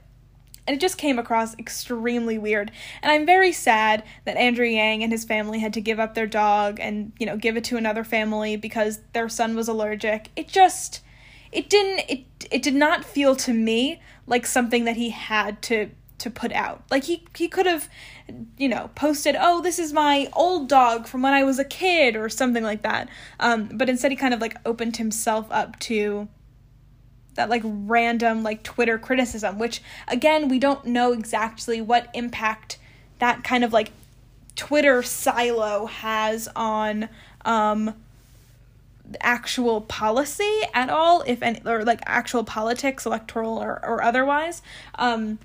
and 0.67 0.75
it 0.75 0.79
just 0.79 0.97
came 0.97 1.17
across 1.17 1.57
extremely 1.57 2.37
weird. 2.37 2.71
And 3.01 3.11
I'm 3.11 3.25
very 3.25 3.53
sad 3.53 4.03
that 4.25 4.37
Andrew 4.37 4.65
Yang 4.65 5.03
and 5.03 5.11
his 5.11 5.23
family 5.23 5.59
had 5.59 5.73
to 5.73 5.81
give 5.81 5.99
up 5.99 6.13
their 6.13 6.27
dog 6.27 6.79
and, 6.79 7.13
you 7.17 7.25
know, 7.25 7.37
give 7.37 7.55
it 7.55 7.63
to 7.65 7.77
another 7.77 8.03
family 8.03 8.57
because 8.57 8.99
their 9.13 9.29
son 9.29 9.55
was 9.55 9.67
allergic. 9.67 10.29
It 10.35 10.47
just 10.47 11.01
it 11.51 11.69
didn't 11.69 12.09
it 12.09 12.25
it 12.51 12.61
did 12.61 12.75
not 12.75 13.05
feel 13.05 13.35
to 13.35 13.53
me 13.53 14.01
like 14.27 14.45
something 14.45 14.83
that 14.85 14.97
he 14.97 15.11
had 15.11 15.61
to 15.63 15.89
to 16.19 16.29
put 16.29 16.51
out. 16.51 16.83
Like 16.91 17.05
he 17.05 17.23
he 17.35 17.47
could 17.47 17.65
have 17.65 17.89
you 18.57 18.67
know 18.67 18.89
posted, 18.95 19.35
"Oh, 19.39 19.61
this 19.61 19.79
is 19.79 19.93
my 19.93 20.27
old 20.33 20.67
dog 20.67 21.07
from 21.07 21.21
when 21.21 21.33
I 21.33 21.43
was 21.43 21.59
a 21.59 21.63
kid" 21.63 22.15
or 22.15 22.27
something 22.27 22.63
like 22.63 22.81
that. 22.81 23.07
Um 23.39 23.69
but 23.73 23.89
instead 23.89 24.11
he 24.11 24.17
kind 24.17 24.33
of 24.33 24.41
like 24.41 24.57
opened 24.65 24.97
himself 24.97 25.47
up 25.49 25.79
to 25.81 26.27
that 27.37 27.49
like 27.49 27.61
random 27.65 28.43
like 28.43 28.63
Twitter 28.63 28.97
criticism, 28.97 29.57
which 29.57 29.81
again, 30.07 30.49
we 30.49 30.59
don't 30.59 30.85
know 30.85 31.13
exactly 31.13 31.81
what 31.81 32.09
impact 32.13 32.77
that 33.19 33.43
kind 33.43 33.63
of 33.63 33.73
like 33.73 33.91
Twitter 34.55 35.01
silo 35.01 35.85
has 35.85 36.49
on 36.55 37.09
um 37.45 37.93
actual 39.21 39.79
policy 39.79 40.59
at 40.73 40.89
all 40.89 41.23
if 41.25 41.41
any 41.41 41.61
or 41.65 41.85
like 41.85 42.01
actual 42.05 42.43
politics 42.43 43.05
electoral 43.05 43.57
or, 43.57 43.79
or 43.85 44.03
otherwise. 44.03 44.61
Um 44.95 45.39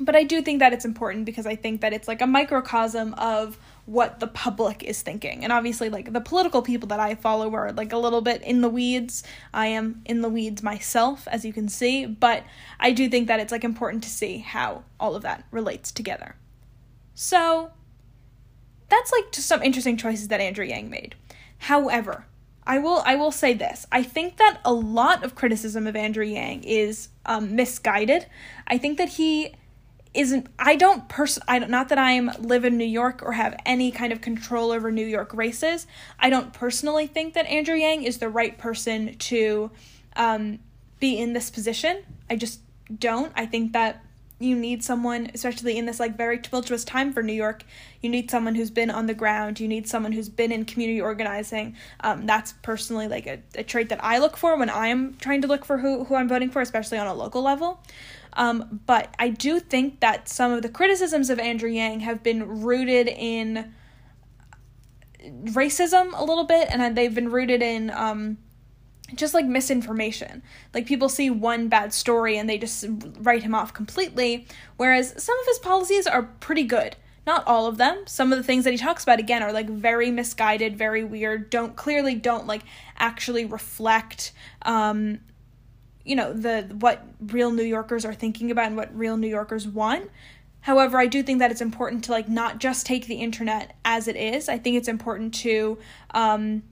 but 0.00 0.16
i 0.16 0.24
do 0.24 0.40
think 0.40 0.60
that 0.60 0.72
it's 0.72 0.86
important 0.86 1.26
because 1.26 1.46
i 1.46 1.54
think 1.54 1.82
that 1.82 1.92
it's 1.92 2.08
like 2.08 2.22
a 2.22 2.26
microcosm 2.26 3.12
of 3.14 3.58
what 3.90 4.20
the 4.20 4.26
public 4.28 4.84
is 4.84 5.02
thinking. 5.02 5.42
And 5.42 5.52
obviously, 5.52 5.88
like 5.90 6.12
the 6.12 6.20
political 6.20 6.62
people 6.62 6.86
that 6.88 7.00
I 7.00 7.16
follow 7.16 7.52
are 7.54 7.72
like 7.72 7.92
a 7.92 7.98
little 7.98 8.20
bit 8.20 8.40
in 8.42 8.60
the 8.60 8.68
weeds. 8.68 9.24
I 9.52 9.66
am 9.66 10.02
in 10.04 10.20
the 10.20 10.28
weeds 10.28 10.62
myself, 10.62 11.26
as 11.26 11.44
you 11.44 11.52
can 11.52 11.68
see, 11.68 12.06
but 12.06 12.44
I 12.78 12.92
do 12.92 13.08
think 13.08 13.26
that 13.26 13.40
it's 13.40 13.50
like 13.50 13.64
important 13.64 14.04
to 14.04 14.08
see 14.08 14.38
how 14.38 14.84
all 15.00 15.16
of 15.16 15.22
that 15.22 15.44
relates 15.50 15.90
together. 15.90 16.36
So, 17.14 17.72
that's 18.88 19.10
like 19.10 19.32
just 19.32 19.48
some 19.48 19.60
interesting 19.60 19.96
choices 19.96 20.28
that 20.28 20.40
Andrew 20.40 20.64
Yang 20.64 20.88
made. 20.88 21.14
However, 21.58 22.26
I 22.64 22.78
will 22.78 23.02
I 23.04 23.16
will 23.16 23.32
say 23.32 23.54
this. 23.54 23.86
I 23.90 24.04
think 24.04 24.36
that 24.36 24.60
a 24.64 24.72
lot 24.72 25.24
of 25.24 25.34
criticism 25.34 25.88
of 25.88 25.96
Andrew 25.96 26.24
Yang 26.24 26.62
is 26.62 27.08
um, 27.26 27.56
misguided. 27.56 28.26
I 28.68 28.78
think 28.78 28.98
that 28.98 29.08
he 29.08 29.56
isn't 30.12 30.48
I 30.58 30.76
don't 30.76 31.08
person 31.08 31.42
I 31.46 31.58
don't 31.58 31.70
not 31.70 31.88
that 31.90 31.98
I'm 31.98 32.30
live 32.40 32.64
in 32.64 32.76
New 32.76 32.84
York 32.84 33.22
or 33.22 33.32
have 33.32 33.56
any 33.64 33.90
kind 33.92 34.12
of 34.12 34.20
control 34.20 34.72
over 34.72 34.90
New 34.90 35.06
York 35.06 35.32
races. 35.34 35.86
I 36.18 36.30
don't 36.30 36.52
personally 36.52 37.06
think 37.06 37.34
that 37.34 37.46
Andrew 37.46 37.76
Yang 37.76 38.04
is 38.04 38.18
the 38.18 38.28
right 38.28 38.58
person 38.58 39.16
to 39.16 39.70
um, 40.16 40.58
be 40.98 41.18
in 41.18 41.32
this 41.32 41.50
position. 41.50 42.02
I 42.28 42.36
just 42.36 42.60
don't. 42.98 43.32
I 43.36 43.46
think 43.46 43.72
that 43.72 44.04
you 44.40 44.56
need 44.56 44.82
someone, 44.82 45.30
especially 45.34 45.76
in 45.76 45.84
this 45.84 46.00
like 46.00 46.16
very 46.16 46.38
tumultuous 46.38 46.82
time 46.82 47.12
for 47.12 47.22
New 47.22 47.34
York. 47.34 47.62
You 48.00 48.08
need 48.08 48.30
someone 48.30 48.54
who's 48.54 48.70
been 48.70 48.90
on 48.90 49.06
the 49.06 49.14
ground. 49.14 49.60
You 49.60 49.68
need 49.68 49.86
someone 49.86 50.12
who's 50.12 50.30
been 50.30 50.50
in 50.50 50.64
community 50.64 51.00
organizing. 51.00 51.76
Um, 52.00 52.24
that's 52.26 52.54
personally 52.62 53.06
like 53.06 53.26
a, 53.26 53.40
a 53.54 53.62
trait 53.62 53.90
that 53.90 54.02
I 54.02 54.18
look 54.18 54.38
for 54.38 54.56
when 54.56 54.70
I 54.70 54.88
am 54.88 55.14
trying 55.16 55.42
to 55.42 55.46
look 55.46 55.66
for 55.66 55.78
who 55.78 56.04
who 56.04 56.14
I'm 56.14 56.28
voting 56.28 56.50
for, 56.50 56.62
especially 56.62 56.96
on 56.96 57.06
a 57.06 57.14
local 57.14 57.42
level. 57.42 57.82
Um, 58.32 58.80
but 58.86 59.14
I 59.18 59.28
do 59.28 59.60
think 59.60 60.00
that 60.00 60.28
some 60.28 60.52
of 60.52 60.62
the 60.62 60.70
criticisms 60.70 61.28
of 61.28 61.38
Andrew 61.38 61.68
Yang 61.68 62.00
have 62.00 62.22
been 62.22 62.62
rooted 62.62 63.08
in 63.08 63.74
racism 65.44 66.18
a 66.18 66.24
little 66.24 66.44
bit, 66.44 66.68
and 66.70 66.96
they've 66.96 67.14
been 67.14 67.30
rooted 67.30 67.60
in 67.60 67.90
um, 67.90 68.38
just 69.14 69.34
like 69.34 69.46
misinformation. 69.46 70.42
Like 70.74 70.86
people 70.86 71.08
see 71.08 71.30
one 71.30 71.68
bad 71.68 71.92
story 71.92 72.36
and 72.38 72.48
they 72.48 72.58
just 72.58 72.84
write 73.20 73.42
him 73.42 73.54
off 73.54 73.74
completely, 73.74 74.46
whereas 74.76 75.14
some 75.22 75.38
of 75.38 75.46
his 75.46 75.58
policies 75.58 76.06
are 76.06 76.22
pretty 76.40 76.64
good. 76.64 76.96
Not 77.26 77.46
all 77.46 77.66
of 77.66 77.76
them. 77.76 78.04
Some 78.06 78.32
of 78.32 78.38
the 78.38 78.44
things 78.44 78.64
that 78.64 78.72
he 78.72 78.78
talks 78.78 79.02
about 79.02 79.18
again 79.20 79.42
are 79.42 79.52
like 79.52 79.68
very 79.68 80.10
misguided, 80.10 80.76
very 80.76 81.04
weird, 81.04 81.50
don't 81.50 81.76
clearly 81.76 82.14
don't 82.14 82.46
like 82.46 82.62
actually 82.98 83.44
reflect 83.44 84.32
um 84.62 85.20
you 86.04 86.16
know 86.16 86.32
the 86.32 86.62
what 86.80 87.06
real 87.20 87.50
New 87.52 87.62
Yorkers 87.62 88.04
are 88.04 88.14
thinking 88.14 88.50
about 88.50 88.66
and 88.66 88.76
what 88.76 88.96
real 88.96 89.16
New 89.16 89.28
Yorkers 89.28 89.68
want. 89.68 90.10
However, 90.62 90.98
I 90.98 91.06
do 91.06 91.22
think 91.22 91.38
that 91.38 91.50
it's 91.50 91.60
important 91.60 92.04
to 92.04 92.12
like 92.12 92.28
not 92.28 92.58
just 92.58 92.86
take 92.86 93.06
the 93.06 93.16
internet 93.16 93.76
as 93.84 94.08
it 94.08 94.16
is. 94.16 94.48
I 94.48 94.58
think 94.58 94.76
it's 94.76 94.88
important 94.88 95.34
to 95.34 95.78
um 96.12 96.62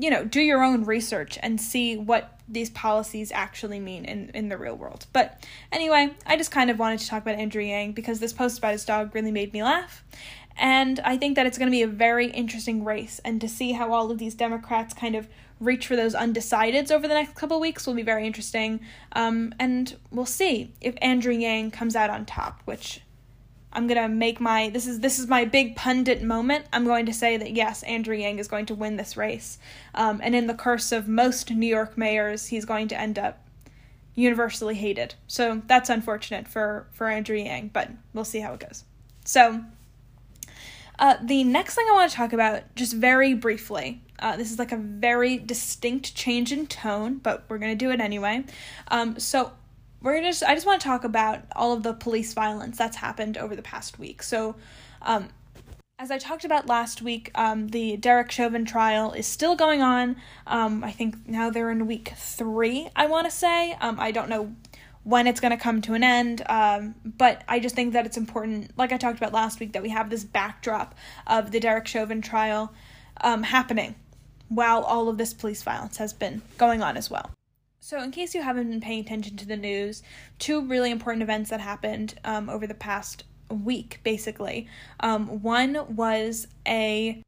you 0.00 0.10
know, 0.10 0.24
do 0.24 0.40
your 0.40 0.62
own 0.62 0.84
research 0.84 1.38
and 1.42 1.60
see 1.60 1.96
what 1.96 2.38
these 2.48 2.70
policies 2.70 3.30
actually 3.32 3.78
mean 3.78 4.04
in, 4.04 4.30
in 4.34 4.48
the 4.48 4.56
real 4.56 4.74
world. 4.74 5.06
But 5.12 5.46
anyway, 5.70 6.14
I 6.26 6.36
just 6.36 6.50
kind 6.50 6.70
of 6.70 6.78
wanted 6.78 7.00
to 7.00 7.08
talk 7.08 7.22
about 7.22 7.36
Andrew 7.36 7.62
Yang 7.62 7.92
because 7.92 8.18
this 8.18 8.32
post 8.32 8.58
about 8.58 8.72
his 8.72 8.84
dog 8.84 9.14
really 9.14 9.30
made 9.30 9.52
me 9.52 9.62
laugh. 9.62 10.02
And 10.56 11.00
I 11.00 11.16
think 11.16 11.36
that 11.36 11.46
it's 11.46 11.58
going 11.58 11.68
to 11.68 11.76
be 11.76 11.82
a 11.82 11.86
very 11.86 12.26
interesting 12.26 12.84
race, 12.84 13.20
and 13.24 13.40
to 13.40 13.48
see 13.48 13.72
how 13.72 13.92
all 13.92 14.10
of 14.10 14.18
these 14.18 14.34
Democrats 14.34 14.92
kind 14.92 15.14
of 15.14 15.28
reach 15.58 15.86
for 15.86 15.96
those 15.96 16.14
undecideds 16.14 16.90
over 16.90 17.06
the 17.06 17.14
next 17.14 17.34
couple 17.34 17.60
weeks 17.60 17.86
will 17.86 17.94
be 17.94 18.02
very 18.02 18.26
interesting. 18.26 18.80
Um, 19.12 19.54
and 19.58 19.96
we'll 20.10 20.26
see 20.26 20.72
if 20.80 20.94
Andrew 21.00 21.32
Yang 21.32 21.70
comes 21.70 21.94
out 21.94 22.10
on 22.10 22.26
top, 22.26 22.60
which 22.64 23.02
I'm 23.72 23.86
gonna 23.86 24.08
make 24.08 24.40
my 24.40 24.70
this 24.70 24.86
is 24.86 25.00
this 25.00 25.18
is 25.18 25.26
my 25.26 25.44
big 25.44 25.76
pundit 25.76 26.22
moment. 26.22 26.66
I'm 26.72 26.84
going 26.84 27.06
to 27.06 27.12
say 27.12 27.36
that 27.36 27.52
yes, 27.52 27.82
Andrew 27.84 28.16
Yang 28.16 28.38
is 28.38 28.48
going 28.48 28.66
to 28.66 28.74
win 28.74 28.96
this 28.96 29.16
race, 29.16 29.58
um, 29.94 30.20
and 30.22 30.34
in 30.34 30.46
the 30.46 30.54
curse 30.54 30.92
of 30.92 31.08
most 31.08 31.50
New 31.50 31.66
York 31.66 31.96
mayors, 31.96 32.46
he's 32.46 32.64
going 32.64 32.88
to 32.88 33.00
end 33.00 33.18
up 33.18 33.46
universally 34.14 34.74
hated. 34.74 35.14
So 35.26 35.62
that's 35.66 35.88
unfortunate 35.88 36.48
for 36.48 36.86
for 36.92 37.08
Andrew 37.08 37.36
Yang, 37.36 37.70
but 37.72 37.90
we'll 38.12 38.24
see 38.24 38.40
how 38.40 38.54
it 38.54 38.60
goes. 38.60 38.84
So. 39.24 39.64
Uh, 40.98 41.16
the 41.22 41.44
next 41.44 41.74
thing 41.74 41.86
I 41.88 41.94
want 41.94 42.10
to 42.10 42.16
talk 42.18 42.34
about, 42.34 42.74
just 42.76 42.92
very 42.92 43.32
briefly, 43.32 44.02
uh, 44.18 44.36
this 44.36 44.52
is 44.52 44.58
like 44.58 44.70
a 44.70 44.76
very 44.76 45.38
distinct 45.38 46.14
change 46.14 46.52
in 46.52 46.66
tone, 46.66 47.16
but 47.16 47.44
we're 47.48 47.56
going 47.56 47.72
to 47.72 47.84
do 47.84 47.90
it 47.90 48.00
anyway. 48.00 48.44
Um, 48.88 49.18
so, 49.18 49.52
we're 50.02 50.12
going 50.12 50.24
just 50.24 50.42
I 50.42 50.54
just 50.54 50.66
want 50.66 50.80
to 50.80 50.86
talk 50.86 51.04
about 51.04 51.42
all 51.54 51.72
of 51.72 51.82
the 51.82 51.92
police 51.92 52.32
violence 52.32 52.78
that's 52.78 52.96
happened 52.96 53.36
over 53.36 53.54
the 53.54 53.62
past 53.62 53.98
week. 53.98 54.22
So, 54.22 54.56
um, 55.02 55.28
as 55.98 56.10
I 56.10 56.18
talked 56.18 56.44
about 56.44 56.66
last 56.66 57.02
week, 57.02 57.30
um, 57.34 57.68
the 57.68 57.96
Derek 57.98 58.30
Chauvin 58.30 58.64
trial 58.64 59.12
is 59.12 59.26
still 59.26 59.54
going 59.54 59.82
on. 59.82 60.16
Um, 60.46 60.82
I 60.82 60.92
think 60.92 61.28
now 61.28 61.50
they're 61.50 61.70
in 61.70 61.86
week 61.86 62.14
three. 62.16 62.88
I 62.96 63.06
want 63.06 63.26
to 63.26 63.30
say. 63.30 63.76
Um, 63.80 64.00
I 64.00 64.10
don't 64.10 64.30
know 64.30 64.54
when 65.02 65.26
it's 65.26 65.40
going 65.40 65.50
to 65.50 65.56
come 65.56 65.80
to 65.82 65.94
an 65.94 66.02
end. 66.02 66.42
Um, 66.48 66.94
but 67.04 67.42
I 67.48 67.58
just 67.58 67.74
think 67.74 67.92
that 67.92 68.06
it's 68.06 68.16
important, 68.16 68.76
like 68.78 68.92
I 68.92 68.96
talked 68.96 69.18
about 69.18 69.32
last 69.32 69.60
week, 69.60 69.72
that 69.72 69.82
we 69.82 69.90
have 69.90 70.10
this 70.10 70.24
backdrop 70.24 70.94
of 71.26 71.50
the 71.50 71.60
Derek 71.60 71.86
Chauvin 71.86 72.22
trial 72.22 72.72
um, 73.20 73.42
happening 73.42 73.94
while 74.48 74.82
all 74.82 75.08
of 75.08 75.16
this 75.16 75.32
police 75.32 75.62
violence 75.62 75.98
has 75.98 76.12
been 76.12 76.42
going 76.58 76.82
on 76.82 76.96
as 76.96 77.10
well. 77.10 77.30
So, 77.82 78.02
in 78.02 78.10
case 78.10 78.34
you 78.34 78.42
haven't 78.42 78.68
been 78.68 78.80
paying 78.80 79.00
attention 79.00 79.36
to 79.38 79.46
the 79.46 79.56
news, 79.56 80.02
two 80.38 80.64
really 80.66 80.90
important 80.90 81.22
events 81.22 81.48
that 81.48 81.60
happened 81.60 82.14
um, 82.24 82.50
over 82.50 82.66
the 82.66 82.74
past 82.74 83.24
week, 83.50 84.00
basically. 84.04 84.68
Um, 85.00 85.42
one 85.42 85.96
was 85.96 86.46
a 86.68 87.22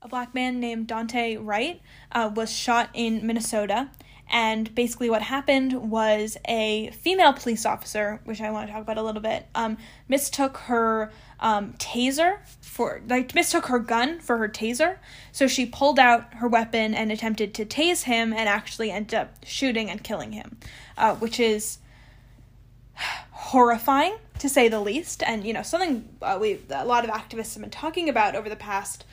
a 0.00 0.08
black 0.08 0.32
man 0.34 0.60
named 0.60 0.86
Daunte 0.86 1.38
Wright 1.44 1.80
uh, 2.12 2.30
was 2.34 2.52
shot 2.52 2.88
in 2.94 3.26
Minnesota, 3.26 3.90
and 4.30 4.74
basically 4.74 5.08
what 5.08 5.22
happened 5.22 5.90
was 5.90 6.36
a 6.46 6.90
female 6.90 7.32
police 7.32 7.64
officer, 7.64 8.20
which 8.24 8.40
I 8.40 8.50
want 8.50 8.66
to 8.66 8.72
talk 8.72 8.82
about 8.82 8.98
a 8.98 9.02
little 9.02 9.22
bit, 9.22 9.46
um, 9.54 9.78
mistook 10.08 10.58
her 10.58 11.10
um, 11.40 11.72
taser 11.74 12.38
for 12.60 13.00
like 13.08 13.34
mistook 13.34 13.66
her 13.66 13.78
gun 13.78 14.20
for 14.20 14.38
her 14.38 14.48
taser. 14.48 14.98
So 15.32 15.46
she 15.46 15.64
pulled 15.64 15.98
out 15.98 16.34
her 16.34 16.48
weapon 16.48 16.94
and 16.94 17.10
attempted 17.10 17.54
to 17.54 17.64
tase 17.64 18.02
him, 18.04 18.32
and 18.32 18.48
actually 18.48 18.90
ended 18.90 19.14
up 19.14 19.44
shooting 19.44 19.90
and 19.90 20.02
killing 20.02 20.32
him, 20.32 20.58
uh, 20.96 21.14
which 21.16 21.40
is 21.40 21.78
horrifying 23.30 24.16
to 24.38 24.48
say 24.48 24.68
the 24.68 24.80
least. 24.80 25.22
And 25.22 25.44
you 25.44 25.52
know 25.52 25.62
something 25.62 26.08
uh, 26.20 26.38
we 26.40 26.60
a 26.70 26.84
lot 26.84 27.04
of 27.04 27.10
activists 27.10 27.54
have 27.54 27.62
been 27.62 27.70
talking 27.70 28.08
about 28.08 28.36
over 28.36 28.48
the 28.48 28.56
past. 28.56 29.04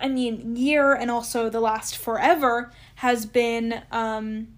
I 0.00 0.08
mean, 0.08 0.54
year 0.54 0.94
and 0.94 1.10
also 1.10 1.50
the 1.50 1.60
last 1.60 1.96
forever 1.96 2.70
has 2.98 3.26
been 3.26 3.80
um, 3.92 4.48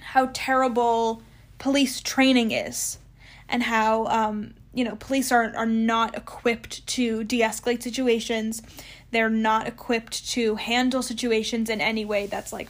how 0.00 0.28
terrible 0.32 1.22
police 1.58 2.00
training 2.00 2.50
is, 2.50 2.98
and 3.48 3.62
how 3.62 4.06
um, 4.06 4.54
you 4.74 4.84
know, 4.84 4.96
police 4.96 5.30
are 5.30 5.54
are 5.56 5.66
not 5.66 6.16
equipped 6.16 6.84
to 6.88 7.22
de-escalate 7.22 7.82
situations. 7.82 8.62
They're 9.12 9.30
not 9.30 9.68
equipped 9.68 10.28
to 10.30 10.56
handle 10.56 11.02
situations 11.02 11.70
in 11.70 11.80
any 11.80 12.04
way 12.04 12.26
that's 12.26 12.52
like 12.52 12.68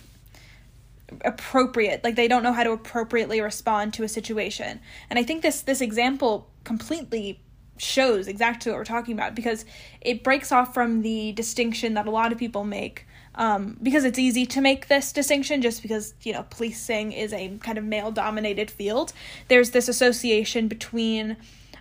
appropriate. 1.25 2.05
Like 2.05 2.17
they 2.17 2.29
don't 2.29 2.43
know 2.43 2.53
how 2.53 2.65
to 2.65 2.73
appropriately 2.73 3.41
respond 3.41 3.95
to 3.95 4.03
a 4.03 4.09
situation. 4.09 4.79
And 5.09 5.19
I 5.19 5.23
think 5.23 5.41
this 5.41 5.63
this 5.63 5.81
example 5.81 6.51
completely 6.65 7.41
shows 7.79 8.29
exactly 8.29 8.71
what 8.71 8.77
we're 8.77 8.85
talking 8.85 9.15
about 9.15 9.35
because 9.35 9.65
it 10.03 10.23
breaks 10.23 10.53
off 10.53 10.75
from 10.75 11.01
the 11.01 11.33
distinction 11.33 11.95
that 11.95 12.07
a 12.07 12.11
lot 12.11 12.31
of 12.31 12.37
people 12.37 12.65
make 12.65 13.07
um, 13.35 13.79
because 13.83 14.05
it's 14.05 14.19
easy 14.19 14.45
to 14.47 14.61
make 14.61 14.89
this 14.89 15.13
distinction 15.13 15.63
just 15.63 15.83
because 15.83 16.15
you 16.23 16.33
know 16.33 16.45
policing 16.51 17.13
is 17.13 17.33
a 17.33 17.57
kind 17.59 17.79
of 17.79 17.85
male 17.85 18.11
dominated 18.11 18.71
field 18.71 19.13
there's 19.49 19.71
this 19.71 19.89
association 19.89 20.69
between 20.69 21.37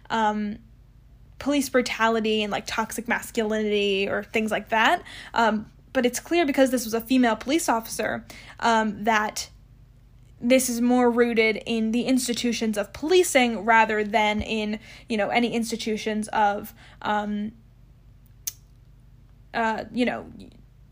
um, 0.10 0.58
police 1.42 1.70
brutality 1.70 2.44
and 2.44 2.52
like 2.52 2.68
toxic 2.68 3.08
masculinity 3.08 4.08
or 4.08 4.24
things 4.24 4.52
like 4.52 4.70
that. 4.70 5.02
Um, 5.34 5.72
but 5.92 6.06
it's 6.06 6.20
clear 6.20 6.46
because 6.46 6.70
this 6.70 6.86
was 6.86 6.94
a 6.94 7.02
female 7.02 7.36
police 7.36 7.68
officer 7.68 8.24
um, 8.60 9.04
that 9.04 9.50
this 10.40 10.70
is 10.70 10.82
more 10.82 11.10
rooted 11.10 11.62
in 11.66 11.92
the 11.92 12.04
institutions 12.04 12.78
of 12.78 12.94
policing 12.94 13.66
rather 13.66 14.04
than 14.04 14.42
in 14.42 14.80
you 15.10 15.18
know 15.18 15.30
any 15.30 15.54
institutions 15.54 16.28
of 16.30 16.74
um, 17.02 17.52
uh, 19.54 19.86
you 19.92 20.06
know 20.06 20.26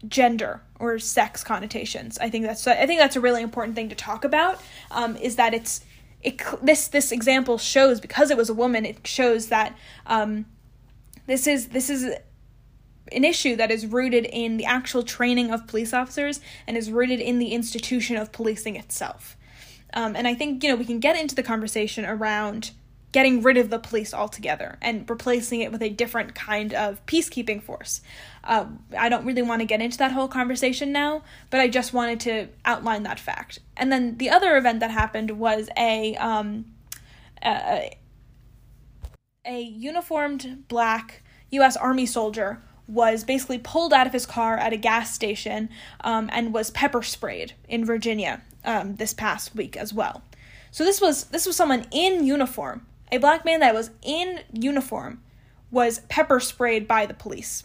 gender 0.08 0.62
or 0.80 0.98
sex 1.00 1.44
connotations. 1.44 2.18
I 2.20 2.30
think 2.30 2.46
that's 2.46 2.66
I 2.68 2.86
think 2.86 3.00
that's 3.00 3.16
a 3.16 3.22
really 3.22 3.42
important 3.42 3.76
thing 3.76 3.90
to 3.90 3.96
talk 3.96 4.24
about. 4.24 4.62
Um, 4.92 5.16
is 5.18 5.36
that 5.36 5.54
it's 5.54 5.82
it 6.22 6.42
this 6.62 6.88
this 6.88 7.12
example 7.12 7.58
shows 7.58 8.00
because 8.00 8.32
it 8.32 8.38
was 8.38 8.50
a 8.50 8.54
woman 8.54 8.86
it 8.86 9.06
shows 9.06 9.48
that 9.48 9.78
um, 10.06 10.46
this 11.28 11.48
is 11.48 11.70
this 11.70 11.90
is 11.90 12.04
an 13.12 13.24
issue 13.24 13.56
that 13.56 13.72
is 13.72 13.88
rooted 13.88 14.26
in 14.26 14.58
the 14.58 14.66
actual 14.66 15.04
training 15.04 15.52
of 15.52 15.66
police 15.68 15.94
officers 15.94 16.42
and 16.68 16.78
is 16.78 16.92
rooted 16.92 17.20
in 17.20 17.40
the 17.40 17.54
institution 17.54 18.18
of 18.18 18.32
policing 18.32 18.76
itself 18.76 19.38
um, 19.94 20.16
and 20.16 20.28
i 20.28 20.36
think 20.36 20.64
you 20.64 20.70
know 20.70 20.76
we 20.76 20.86
can 20.86 21.00
get 21.00 21.16
into 21.16 21.34
the 21.34 21.44
conversation 21.44 22.06
around 22.06 22.72
getting 23.12 23.42
rid 23.42 23.58
of 23.58 23.70
the 23.70 23.80
police 23.80 24.14
altogether 24.14 24.78
and 24.82 25.10
replacing 25.10 25.62
it 25.62 25.72
with 25.72 25.82
a 25.82 25.90
different 25.90 26.36
kind 26.36 26.74
of 26.74 27.04
peacekeeping 27.06 27.62
force. 27.62 28.02
Uh, 28.44 28.66
I 28.98 29.10
don't 29.10 29.26
really 29.26 29.42
want 29.42 29.62
to 29.62 29.66
get 29.66 29.82
into 29.82 29.98
that 29.98 30.12
whole 30.12 30.28
conversation 30.28 30.92
now, 30.92 31.24
but 31.50 31.60
I 31.60 31.68
just 31.68 31.94
wanted 31.94 32.20
to 32.22 32.48
outline 32.66 33.04
that 33.04 33.20
fact. 33.20 33.60
And 33.76 33.92
then 33.92 34.18
the 34.18 34.30
other 34.30 34.58
event 34.58 34.80
that 34.82 34.92
happened 34.92 35.32
was 35.32 35.70
a 35.78 36.16
um, 36.18 36.66
a, 37.44 37.98
a 39.46 39.62
uniformed 39.62 40.66
black 40.68 41.24
U.S. 41.52 41.76
Army 41.78 42.06
soldier 42.06 42.62
was 42.88 43.24
basically 43.24 43.60
pulled 43.60 43.94
out 43.94 44.08
of 44.08 44.14
his 44.14 44.26
car 44.26 44.58
at 44.58 44.74
a 44.74 44.78
gas 44.78 45.14
station 45.14 45.70
um, 46.02 46.30
and 46.34 46.54
was 46.54 46.72
pepper 46.72 47.04
sprayed 47.04 47.54
in 47.68 47.86
Virginia 47.86 48.42
um, 48.66 48.96
this 48.96 49.14
past 49.14 49.56
week 49.56 49.78
as 49.78 49.94
well. 49.94 50.24
So 50.72 50.84
this 50.84 51.00
was 51.00 51.26
this 51.26 51.46
was 51.46 51.56
someone 51.56 51.86
in 51.92 52.26
uniform 52.26 52.86
a 53.12 53.18
black 53.18 53.46
man 53.46 53.60
that 53.62 53.74
was 53.74 53.92
in 54.02 54.42
uniform 54.54 55.22
was 55.72 56.00
pepper 56.10 56.40
sprayed 56.40 56.88
by 56.88 57.06
the 57.06 57.14
police, 57.14 57.64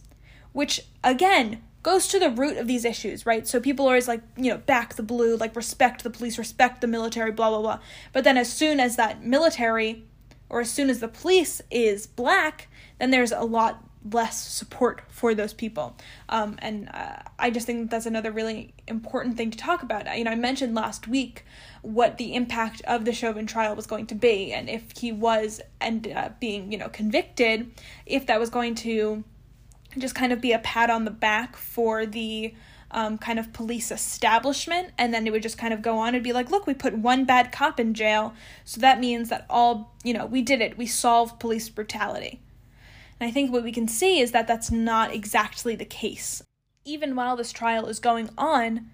which 0.52 0.82
again 1.02 1.62
goes 1.82 2.08
to 2.08 2.18
the 2.18 2.30
root 2.30 2.56
of 2.56 2.66
these 2.66 2.84
issues, 2.84 3.26
right? 3.26 3.46
So 3.46 3.60
people 3.60 3.86
are 3.86 3.90
always 3.90 4.08
like, 4.08 4.22
you 4.36 4.50
know, 4.50 4.56
back 4.56 4.94
the 4.94 5.02
blue, 5.02 5.36
like 5.36 5.54
respect 5.54 6.02
the 6.02 6.10
police, 6.10 6.38
respect 6.38 6.80
the 6.80 6.86
military, 6.86 7.30
blah, 7.30 7.50
blah, 7.50 7.60
blah. 7.60 7.78
But 8.12 8.24
then 8.24 8.38
as 8.38 8.50
soon 8.50 8.80
as 8.80 8.96
that 8.96 9.22
military 9.22 10.04
or 10.48 10.62
as 10.62 10.70
soon 10.70 10.88
as 10.88 11.00
the 11.00 11.08
police 11.08 11.60
is 11.70 12.06
black, 12.06 12.68
then 12.98 13.10
there's 13.10 13.32
a 13.32 13.42
lot 13.42 13.83
less 14.12 14.46
support 14.46 15.02
for 15.08 15.34
those 15.34 15.54
people. 15.54 15.96
Um, 16.28 16.56
and 16.60 16.88
uh, 16.92 17.16
I 17.38 17.50
just 17.50 17.66
think 17.66 17.90
that's 17.90 18.06
another 18.06 18.30
really 18.30 18.74
important 18.86 19.36
thing 19.36 19.50
to 19.50 19.58
talk 19.58 19.82
about. 19.82 20.16
You 20.16 20.24
know, 20.24 20.30
I 20.30 20.34
mentioned 20.34 20.74
last 20.74 21.08
week 21.08 21.44
what 21.82 22.18
the 22.18 22.34
impact 22.34 22.82
of 22.86 23.04
the 23.04 23.12
Chauvin 23.12 23.46
trial 23.46 23.74
was 23.74 23.86
going 23.86 24.06
to 24.08 24.14
be, 24.14 24.52
and 24.52 24.68
if 24.68 24.96
he 24.98 25.12
was 25.12 25.60
ended 25.80 26.16
up 26.16 26.40
being, 26.40 26.70
you 26.70 26.78
know, 26.78 26.88
convicted, 26.88 27.70
if 28.04 28.26
that 28.26 28.38
was 28.38 28.50
going 28.50 28.74
to 28.76 29.24
just 29.96 30.14
kind 30.14 30.32
of 30.32 30.40
be 30.40 30.52
a 30.52 30.58
pat 30.58 30.90
on 30.90 31.04
the 31.04 31.10
back 31.10 31.56
for 31.56 32.04
the 32.04 32.54
um, 32.90 33.18
kind 33.18 33.38
of 33.38 33.52
police 33.52 33.90
establishment, 33.90 34.92
and 34.98 35.12
then 35.14 35.26
it 35.26 35.30
would 35.30 35.42
just 35.42 35.58
kind 35.58 35.72
of 35.72 35.82
go 35.82 35.98
on 35.98 36.14
and 36.14 36.22
be 36.22 36.32
like, 36.32 36.50
look, 36.50 36.66
we 36.66 36.74
put 36.74 36.96
one 36.96 37.24
bad 37.24 37.52
cop 37.52 37.80
in 37.80 37.94
jail, 37.94 38.34
so 38.64 38.80
that 38.80 39.00
means 39.00 39.30
that 39.30 39.46
all, 39.48 39.94
you 40.04 40.12
know, 40.12 40.26
we 40.26 40.42
did 40.42 40.60
it, 40.60 40.76
we 40.76 40.86
solved 40.86 41.40
police 41.40 41.68
brutality. 41.68 42.40
And 43.24 43.30
I 43.30 43.32
think 43.32 43.50
what 43.50 43.64
we 43.64 43.72
can 43.72 43.88
see 43.88 44.20
is 44.20 44.32
that 44.32 44.46
that's 44.46 44.70
not 44.70 45.14
exactly 45.14 45.74
the 45.74 45.86
case. 45.86 46.42
Even 46.84 47.16
while 47.16 47.36
this 47.36 47.52
trial 47.52 47.86
is 47.86 47.98
going 47.98 48.28
on, 48.36 48.90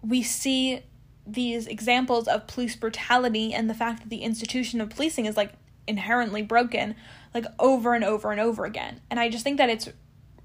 we 0.00 0.22
see 0.22 0.84
these 1.26 1.66
examples 1.66 2.28
of 2.28 2.46
police 2.46 2.76
brutality 2.76 3.52
and 3.52 3.68
the 3.68 3.74
fact 3.74 4.02
that 4.02 4.08
the 4.08 4.22
institution 4.22 4.80
of 4.80 4.90
policing 4.90 5.26
is 5.26 5.36
like 5.36 5.54
inherently 5.88 6.42
broken, 6.42 6.94
like 7.34 7.44
over 7.58 7.94
and 7.94 8.04
over 8.04 8.30
and 8.30 8.40
over 8.40 8.64
again. 8.64 9.00
And 9.10 9.18
I 9.18 9.28
just 9.28 9.42
think 9.42 9.58
that 9.58 9.68
it's 9.68 9.88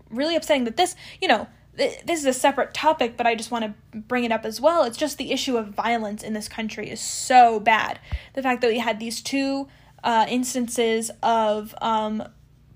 really 0.09 0.35
upsetting 0.35 0.63
that 0.63 0.75
this, 0.75 0.95
you 1.21 1.27
know, 1.27 1.45
this 1.75 2.19
is 2.19 2.25
a 2.25 2.33
separate 2.33 2.73
topic, 2.73 3.17
but 3.17 3.27
I 3.27 3.35
just 3.35 3.51
want 3.51 3.65
to 3.65 3.99
bring 3.99 4.23
it 4.23 4.31
up 4.31 4.45
as 4.45 4.59
well. 4.59 4.83
It's 4.83 4.97
just 4.97 5.19
the 5.19 5.31
issue 5.31 5.57
of 5.57 5.67
violence 5.67 6.23
in 6.23 6.33
this 6.33 6.47
country 6.47 6.89
is 6.89 6.99
so 6.99 7.59
bad. 7.59 7.99
The 8.33 8.41
fact 8.41 8.61
that 8.61 8.71
we 8.71 8.79
had 8.79 8.99
these 8.99 9.21
two 9.21 9.67
uh, 10.03 10.25
instances 10.27 11.11
of 11.21 11.75
um, 11.83 12.23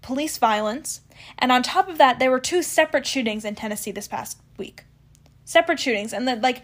police 0.02 0.38
violence, 0.38 1.02
and 1.38 1.52
on 1.52 1.64
top 1.64 1.88
of 1.88 1.98
that, 1.98 2.20
there 2.20 2.32
were 2.32 2.40
two 2.40 2.62
separate 2.62 3.06
shootings 3.06 3.46
in 3.46 3.56
Tennessee 3.56 3.92
this 3.92 4.08
past 4.08 4.38
week. 4.58 4.84
Separate 5.46 5.80
shootings, 5.80 6.14
and 6.14 6.28
that 6.28 6.42
like 6.42 6.64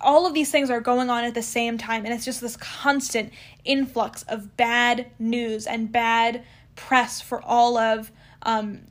all 0.00 0.26
of 0.26 0.34
these 0.34 0.50
things 0.50 0.70
are 0.70 0.80
going 0.80 1.10
on 1.10 1.24
at 1.24 1.34
the 1.34 1.42
same 1.42 1.78
time, 1.78 2.04
and 2.04 2.14
it's 2.14 2.24
just 2.24 2.40
this 2.40 2.56
constant 2.56 3.32
influx 3.64 4.22
of 4.24 4.56
bad 4.56 5.10
news 5.18 5.66
and 5.66 5.90
bad 5.90 6.44
press 6.76 7.20
for 7.20 7.42
all 7.42 7.76
of 7.76 8.12
um, 8.42 8.82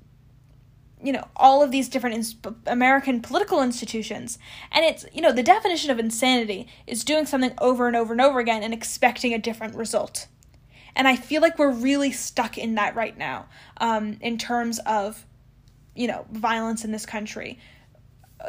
you 1.02 1.14
know 1.14 1.28
all 1.36 1.62
of 1.62 1.72
these 1.72 1.88
different 1.90 2.16
ins- 2.16 2.36
American 2.66 3.22
political 3.22 3.62
institutions, 3.62 4.40
and 4.72 4.86
it's 4.86 5.06
you 5.14 5.22
know 5.22 5.32
the 5.32 5.44
definition 5.44 5.92
of 5.92 6.00
insanity 6.00 6.68
is 6.86 7.04
doing 7.04 7.26
something 7.26 7.54
over 7.60 7.88
and 7.88 7.96
over 7.96 8.14
and 8.14 8.22
over 8.22 8.40
again 8.40 8.64
and 8.64 8.74
expecting 8.74 9.34
a 9.34 9.38
different 9.38 9.76
result. 9.76 10.28
And 10.98 11.08
I 11.08 11.16
feel 11.16 11.43
like 11.43 11.60
we're 11.60 11.72
really 11.72 12.12
stuck 12.12 12.58
in 12.58 12.74
that 12.76 12.95
right 12.95 13.16
now, 13.16 13.45
um, 13.78 14.18
in 14.20 14.39
terms 14.39 14.80
of, 14.80 15.26
you 15.95 16.08
know, 16.08 16.26
violence 16.32 16.84
in 16.84 16.91
this 16.91 17.06
country. 17.06 17.60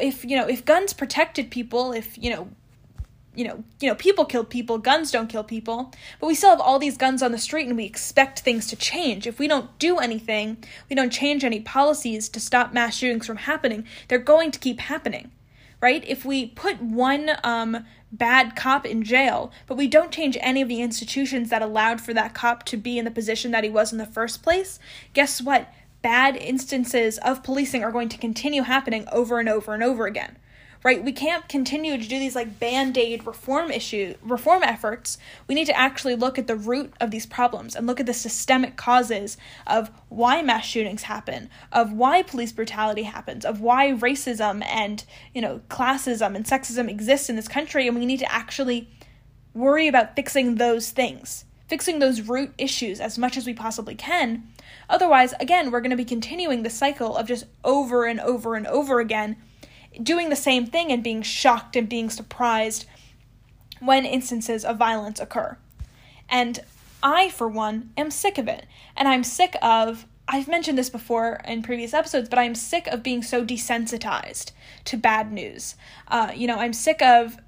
If 0.01 0.25
you 0.25 0.35
know, 0.35 0.49
if 0.49 0.65
guns 0.65 0.95
protected 0.95 1.51
people, 1.51 1.93
if 1.93 2.17
you 2.17 2.31
know, 2.31 2.49
you 3.35 3.45
know, 3.45 3.63
you 3.81 3.89
know, 3.89 3.95
people 3.95 4.25
kill 4.25 4.45
people, 4.45 4.79
guns 4.79 5.11
don't 5.11 5.29
kill 5.29 5.45
people. 5.45 5.93
But 6.19 6.27
we 6.27 6.35
still 6.35 6.49
have 6.49 6.61
all 6.61 6.79
these 6.79 6.97
guns 6.97 7.23
on 7.23 7.33
the 7.33 7.39
street 7.39 7.69
and 7.69 7.77
we 7.77 7.85
expect 7.85 8.41
things 8.41 8.67
to 8.69 8.77
change. 8.77 9.27
If 9.27 9.39
we 9.39 9.47
don't 9.47 9.79
do 9.79 9.99
anything, 9.99 10.65
we 10.89 10.97
don't 10.97 11.13
change 11.13 11.45
any 11.45 11.61
policies 11.61 12.31
to 12.31 12.41
stop 12.41 12.73
mass 12.73 12.97
shootings 12.97 13.27
from 13.27 13.37
happening, 13.37 13.85
they're 14.09 14.19
going 14.19 14.51
to 14.53 14.59
keep 14.59 14.81
happening. 14.81 15.31
Right? 15.83 16.03
If 16.09 16.25
we 16.25 16.47
put 16.47 16.83
one 16.83 17.31
um, 17.45 17.85
bad 18.13 18.57
cop 18.57 18.87
in 18.87 19.03
jail, 19.03 19.53
but 19.67 19.77
we 19.77 19.87
don't 19.87 20.13
change 20.13 20.37
any 20.41 20.63
of 20.63 20.69
the 20.69 20.81
institutions 20.81 21.51
that 21.51 21.63
allowed 21.63 22.01
for 22.01 22.15
that 22.15 22.35
cop 22.35 22.65
to 22.65 22.77
be 22.77 22.99
in 22.99 23.05
the 23.05 23.11
position 23.11 23.51
that 23.51 23.65
he 23.65 23.71
was 23.71 23.93
in 23.93 23.99
the 23.99 24.07
first 24.07 24.43
place, 24.43 24.79
guess 25.13 25.43
what? 25.43 25.73
Bad 26.01 26.37
instances 26.37 27.19
of 27.19 27.43
policing 27.43 27.83
are 27.83 27.93
going 27.93 28.09
to 28.09 28.19
continue 28.19 28.63
happening 28.63 29.07
over 29.11 29.39
and 29.39 29.49
over 29.49 29.75
and 29.75 29.83
over 29.83 30.07
again 30.07 30.37
right? 30.85 31.05
We 31.05 31.13
can't 31.13 31.49
continue 31.49 31.97
to 31.97 32.09
do 32.09 32.19
these 32.19 32.37
like 32.37 32.59
band-aid 32.59 33.27
reform 33.27 33.71
issue 33.71 34.15
reform 34.23 34.63
efforts. 34.63 35.19
We 35.47 35.55
need 35.55 35.67
to 35.67 35.77
actually 35.77 36.15
look 36.15 36.39
at 36.39 36.47
the 36.47 36.57
root 36.57 36.93
of 37.01 37.11
these 37.11 37.27
problems 37.27 37.75
and 37.75 37.87
look 37.87 38.01
at 38.01 38.07
the 38.07 38.15
systemic 38.15 38.77
causes 38.77 39.37
of 39.67 39.91
why 40.09 40.43
mass 40.43 40.65
shootings 40.65 41.03
happen, 41.03 41.51
of 41.73 41.93
why 41.93 42.23
police 42.23 42.53
brutality 42.53 43.03
happens, 43.03 43.45
of 43.45 43.61
why 43.61 43.93
racism 43.93 44.65
and, 44.65 45.05
you 45.35 45.41
know, 45.41 45.61
classism 45.69 46.35
and 46.37 46.45
sexism 46.45 46.89
exist 46.89 47.29
in 47.29 47.37
this 47.37 47.49
country 47.49 47.89
and 47.89 47.99
we 47.99 48.07
need 48.07 48.21
to 48.21 48.33
actually 48.33 48.89
worry 49.55 49.89
about 49.89 50.15
fixing 50.15 50.57
those 50.57 50.91
things. 50.91 51.45
Fixing 51.67 51.99
those 51.99 52.23
root 52.23 52.55
issues 52.57 52.99
as 52.99 53.19
much 53.19 53.37
as 53.37 53.45
we 53.45 53.53
possibly 53.53 53.95
can. 53.95 54.49
Otherwise, 54.89 55.35
again, 55.39 55.71
we're 55.71 55.83
going 55.83 55.91
to 55.91 55.97
be 55.97 56.05
continuing 56.05 56.63
the 56.63 56.71
cycle 56.71 57.15
of 57.15 57.29
just 57.29 57.45
over 57.63 58.07
and 58.07 58.21
over 58.21 58.55
and 58.55 58.67
over 58.67 59.01
again 59.01 59.37
doing 60.03 60.29
the 60.29 60.37
same 60.37 60.67
thing 60.67 60.93
and 60.93 61.03
being 61.03 61.23
shocked 61.23 61.77
and 61.77 61.89
being 61.89 62.11
surprised 62.11 62.87
when 63.81 64.05
instances 64.05 64.65
of 64.65 64.77
violence 64.77 65.21
occur. 65.21 65.57
And 66.29 66.61
I, 67.03 67.29
for 67.31 67.49
one, 67.49 67.91
am 67.97 68.11
sick 68.11 68.39
of 68.39 68.49
it. 68.49 68.67
And 68.97 69.09
I'm 69.09 69.25
sick 69.25 69.57
of, 69.63 70.07
I've 70.27 70.49
mentioned 70.49 70.77
this 70.77 70.91
before 70.91 71.41
in 71.45 71.63
previous 71.63 71.95
episodes, 71.95 72.29
but 72.29 72.39
I'm 72.39 72.55
sick 72.55 72.87
of 72.89 73.03
being 73.03 73.23
so 73.23 73.45
desensitized 73.45 74.53
to 74.87 74.97
bad 74.97 75.33
news. 75.33 75.77
Uh, 76.09 76.33
you 76.35 76.47
know, 76.47 76.59
I'm 76.59 76.73
sick 76.73 77.01
of 77.03 77.39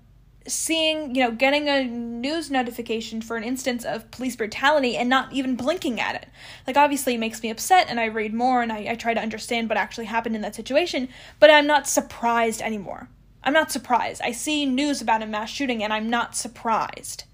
seeing, 0.47 1.15
you 1.15 1.23
know, 1.23 1.31
getting 1.31 1.69
a 1.69 1.85
news 1.85 2.51
notification 2.51 3.21
for 3.21 3.37
an 3.37 3.45
instance 3.45 3.85
of 3.85 4.11
police 4.11 4.37
brutality 4.37 4.97
and 4.97 5.09
not 5.09 5.33
even 5.33 5.57
blinking 5.57 6.01
at 6.01 6.15
it. 6.15 6.29
Like, 6.67 6.77
obviously, 6.77 7.15
it 7.15 7.19
makes 7.19 7.43
me 7.43 7.51
upset, 7.51 7.87
and 7.89 8.01
I 8.01 8.07
read 8.07 8.33
more 8.33 8.63
and 8.63 8.73
I, 8.73 8.87
I 8.91 8.95
try 8.95 9.15
to 9.15 9.21
understand 9.21 9.69
what 9.69 9.79
actually 9.79 10.07
happened 10.07 10.35
in 10.35 10.43
that 10.43 10.55
situation, 10.55 11.09
but 11.39 11.51
I'm 11.51 11.67
not 11.67 11.87
surprised 11.87 12.63
anymore. 12.63 13.09
I'm 13.43 13.53
not 13.53 13.73
surprised. 13.73 14.21
I 14.23 14.33
see 14.33 14.67
news 14.67 15.01
about 15.01 15.23
a 15.23 15.27
mass 15.27 15.51
shooting 15.51 15.83
and 15.83 15.93
I'm 15.93 16.11
not 16.11 16.37
surprised. 16.37 17.25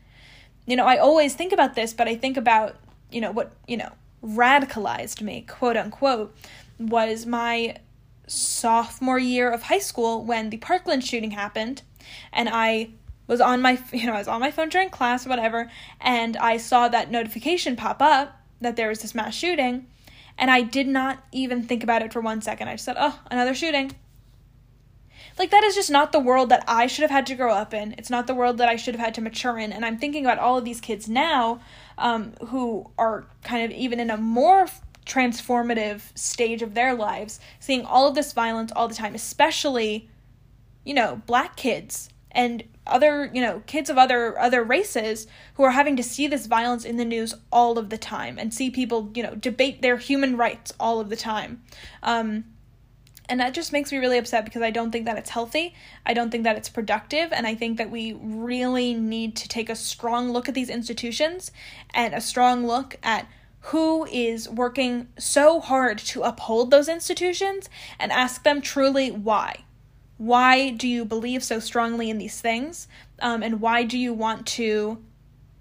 You 0.64 0.76
know, 0.76 0.86
I 0.86 0.98
always 0.98 1.34
think 1.34 1.52
about 1.52 1.74
this, 1.74 1.92
but 1.92 2.08
I 2.08 2.14
think 2.14 2.36
about, 2.36 2.76
you 3.10 3.20
know, 3.20 3.32
what, 3.32 3.52
you 3.66 3.76
know, 3.76 3.92
radicalized 4.24 5.20
me, 5.20 5.44
quote 5.48 5.76
unquote, 5.76 6.36
was 6.78 7.26
my 7.26 7.76
sophomore 8.26 9.18
year 9.18 9.50
of 9.50 9.64
high 9.64 9.78
school 9.78 10.24
when 10.24 10.50
the 10.50 10.56
Parkland 10.56 11.04
shooting 11.04 11.32
happened 11.32 11.82
and 12.32 12.48
I 12.48 12.90
was 13.26 13.40
on 13.40 13.62
my 13.62 13.78
you 13.92 14.06
know 14.06 14.14
I 14.14 14.18
was 14.18 14.28
on 14.28 14.40
my 14.40 14.50
phone 14.50 14.68
during 14.68 14.90
class 14.90 15.26
or 15.26 15.30
whatever 15.30 15.70
and 16.00 16.36
I 16.36 16.56
saw 16.56 16.88
that 16.88 17.10
notification 17.10 17.76
pop 17.76 18.02
up 18.02 18.40
that 18.60 18.76
there 18.76 18.88
was 18.88 19.00
this 19.00 19.14
mass 19.14 19.34
shooting 19.34 19.86
and 20.38 20.50
I 20.50 20.62
did 20.62 20.86
not 20.86 21.24
even 21.32 21.62
think 21.62 21.82
about 21.82 22.02
it 22.02 22.12
for 22.12 22.20
one 22.20 22.42
second. 22.42 22.68
I 22.68 22.74
just 22.74 22.84
said, 22.84 22.96
"Oh, 22.98 23.18
another 23.30 23.54
shooting." 23.54 23.92
Like 25.38 25.50
that 25.50 25.64
is 25.64 25.74
just 25.74 25.90
not 25.90 26.12
the 26.12 26.20
world 26.20 26.48
that 26.48 26.64
I 26.66 26.86
should 26.86 27.02
have 27.02 27.10
had 27.10 27.26
to 27.26 27.34
grow 27.34 27.52
up 27.52 27.74
in. 27.74 27.94
It's 27.98 28.08
not 28.08 28.26
the 28.26 28.34
world 28.34 28.56
that 28.58 28.68
I 28.68 28.76
should 28.76 28.94
have 28.94 29.04
had 29.04 29.14
to 29.16 29.20
mature 29.20 29.58
in. 29.58 29.70
And 29.70 29.84
I'm 29.84 29.98
thinking 29.98 30.24
about 30.24 30.38
all 30.38 30.56
of 30.56 30.64
these 30.64 30.80
kids 30.80 31.08
now 31.08 31.60
um, 31.98 32.32
who 32.48 32.90
are 32.96 33.26
kind 33.42 33.64
of 33.64 33.76
even 33.76 34.00
in 34.00 34.10
a 34.10 34.16
more 34.16 34.66
transformative 35.06 36.16
stage 36.16 36.62
of 36.62 36.74
their 36.74 36.94
lives, 36.94 37.40
seeing 37.60 37.84
all 37.84 38.08
of 38.08 38.14
this 38.14 38.32
violence 38.32 38.72
all 38.74 38.88
the 38.88 38.94
time, 38.94 39.14
especially 39.14 40.10
you 40.86 40.94
know, 40.94 41.20
black 41.26 41.56
kids 41.56 42.08
and 42.30 42.62
other, 42.86 43.28
you 43.34 43.42
know, 43.42 43.60
kids 43.66 43.90
of 43.90 43.98
other 43.98 44.38
other 44.38 44.62
races 44.62 45.26
who 45.54 45.64
are 45.64 45.72
having 45.72 45.96
to 45.96 46.02
see 46.02 46.28
this 46.28 46.46
violence 46.46 46.84
in 46.84 46.96
the 46.96 47.04
news 47.04 47.34
all 47.50 47.76
of 47.76 47.90
the 47.90 47.98
time 47.98 48.38
and 48.38 48.54
see 48.54 48.70
people, 48.70 49.10
you 49.14 49.22
know, 49.22 49.34
debate 49.34 49.82
their 49.82 49.96
human 49.96 50.36
rights 50.36 50.72
all 50.78 51.00
of 51.00 51.10
the 51.10 51.16
time. 51.16 51.62
Um, 52.02 52.44
and 53.28 53.40
that 53.40 53.54
just 53.54 53.72
makes 53.72 53.90
me 53.90 53.98
really 53.98 54.18
upset 54.18 54.44
because 54.44 54.62
I 54.62 54.70
don't 54.70 54.92
think 54.92 55.06
that 55.06 55.18
it's 55.18 55.30
healthy. 55.30 55.74
I 56.06 56.14
don't 56.14 56.30
think 56.30 56.44
that 56.44 56.56
it's 56.56 56.68
productive. 56.68 57.32
And 57.32 57.44
I 57.44 57.56
think 57.56 57.78
that 57.78 57.90
we 57.90 58.12
really 58.12 58.94
need 58.94 59.34
to 59.36 59.48
take 59.48 59.68
a 59.68 59.74
strong 59.74 60.30
look 60.30 60.48
at 60.48 60.54
these 60.54 60.70
institutions 60.70 61.50
and 61.92 62.14
a 62.14 62.20
strong 62.20 62.64
look 62.64 62.96
at 63.02 63.26
who 63.66 64.06
is 64.06 64.48
working 64.48 65.08
so 65.18 65.60
hard 65.60 65.98
to 65.98 66.22
uphold 66.22 66.70
those 66.70 66.88
institutions 66.88 67.68
and 67.98 68.12
ask 68.12 68.42
them 68.42 68.60
truly 68.60 69.10
why 69.10 69.64
why 70.18 70.70
do 70.70 70.88
you 70.88 71.04
believe 71.04 71.44
so 71.44 71.58
strongly 71.58 72.08
in 72.08 72.18
these 72.18 72.40
things? 72.40 72.88
Um, 73.20 73.42
and 73.42 73.60
why 73.60 73.84
do 73.84 73.98
you 73.98 74.14
want 74.14 74.46
to 74.48 75.02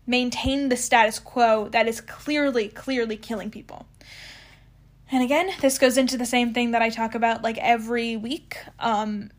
maintain 0.08 0.70
the 0.70 0.78
status 0.78 1.20
quo 1.20 1.70
that 1.70 1.88
is 1.88 2.00
clearly, 2.02 2.70
clearly 2.70 3.18
killing 3.18 3.52
people? 3.52 3.86
And 5.12 5.24
again, 5.24 5.50
this 5.62 5.78
goes 5.78 5.98
into 5.98 6.18
the 6.18 6.26
same 6.26 6.54
thing 6.54 6.72
that 6.72 6.82
I 6.82 6.90
talk 6.90 7.16
about 7.16 7.44
like 7.44 7.58
every 7.58 8.18
week. 8.18 8.58
Um, 8.80 9.30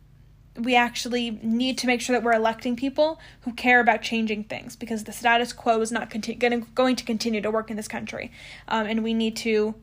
we 0.59 0.75
actually 0.75 1.31
need 1.43 1.79
to 1.79 1.87
make 1.87 2.01
sure 2.01 2.15
that 2.17 2.23
we're 2.23 2.33
electing 2.33 2.77
people 2.77 3.21
who 3.43 3.53
care 3.53 3.81
about 3.81 4.03
changing 4.03 4.45
things 4.45 4.77
because 4.77 5.05
the 5.05 5.13
status 5.13 5.53
quo 5.53 5.81
is 5.81 5.93
not 5.93 6.11
conti- 6.11 6.35
gonna, 6.35 6.59
going 6.59 6.97
to 6.97 7.05
continue 7.05 7.41
to 7.41 7.51
work 7.51 7.71
in 7.71 7.77
this 7.77 7.89
country. 7.89 8.33
Um, 8.69 8.87
and 8.87 9.05
we 9.05 9.15
need 9.15 9.37
to 9.37 9.75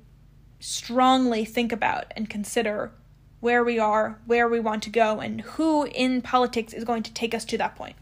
strongly 0.60 1.46
think 1.46 1.72
about 1.72 2.12
and 2.16 2.30
consider 2.30 2.92
where 3.40 3.64
we 3.64 3.78
are, 3.78 4.20
where 4.26 4.48
we 4.48 4.60
want 4.60 4.84
to 4.84 4.90
go, 4.90 5.20
and 5.20 5.42
who 5.42 5.86
in 5.86 6.22
politics 6.22 6.72
is 6.72 6.86
going 6.86 7.04
to 7.04 7.14
take 7.14 7.34
us 7.34 7.44
to 7.46 7.58
that 7.58 7.76
point. 7.76 7.96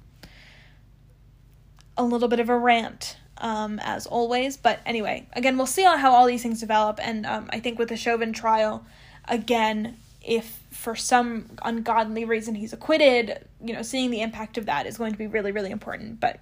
A 1.98 2.04
little 2.04 2.28
bit 2.28 2.40
of 2.40 2.50
a 2.50 2.58
rant 2.58 3.18
um, 3.42 3.80
as 3.80 4.06
always. 4.06 4.56
But 4.56 4.80
anyway, 4.86 5.28
again, 5.34 5.58
we'll 5.58 5.66
see 5.66 5.84
how 5.84 6.14
all 6.14 6.28
these 6.28 6.44
things 6.44 6.60
develop. 6.60 7.00
And 7.02 7.26
um, 7.26 7.50
I 7.52 7.60
think 7.60 7.78
with 7.78 7.90
the 7.90 7.98
Chauvin 7.98 8.32
trial, 8.32 8.86
again, 9.28 9.98
if 10.22 10.60
for 10.70 10.96
some 10.96 11.48
ungodly 11.64 12.26
reason 12.26 12.56
he's 12.56 12.74
acquitted, 12.74 13.46
you 13.64 13.74
know, 13.74 13.82
seeing 13.82 14.12
the 14.12 14.22
impact 14.22 14.58
of 14.58 14.68
that 14.68 14.86
is 14.86 14.98
going 14.98 15.12
to 15.12 15.18
be 15.18 15.28
really, 15.28 15.52
really 15.52 15.72
important. 15.72 16.20
But 16.20 16.40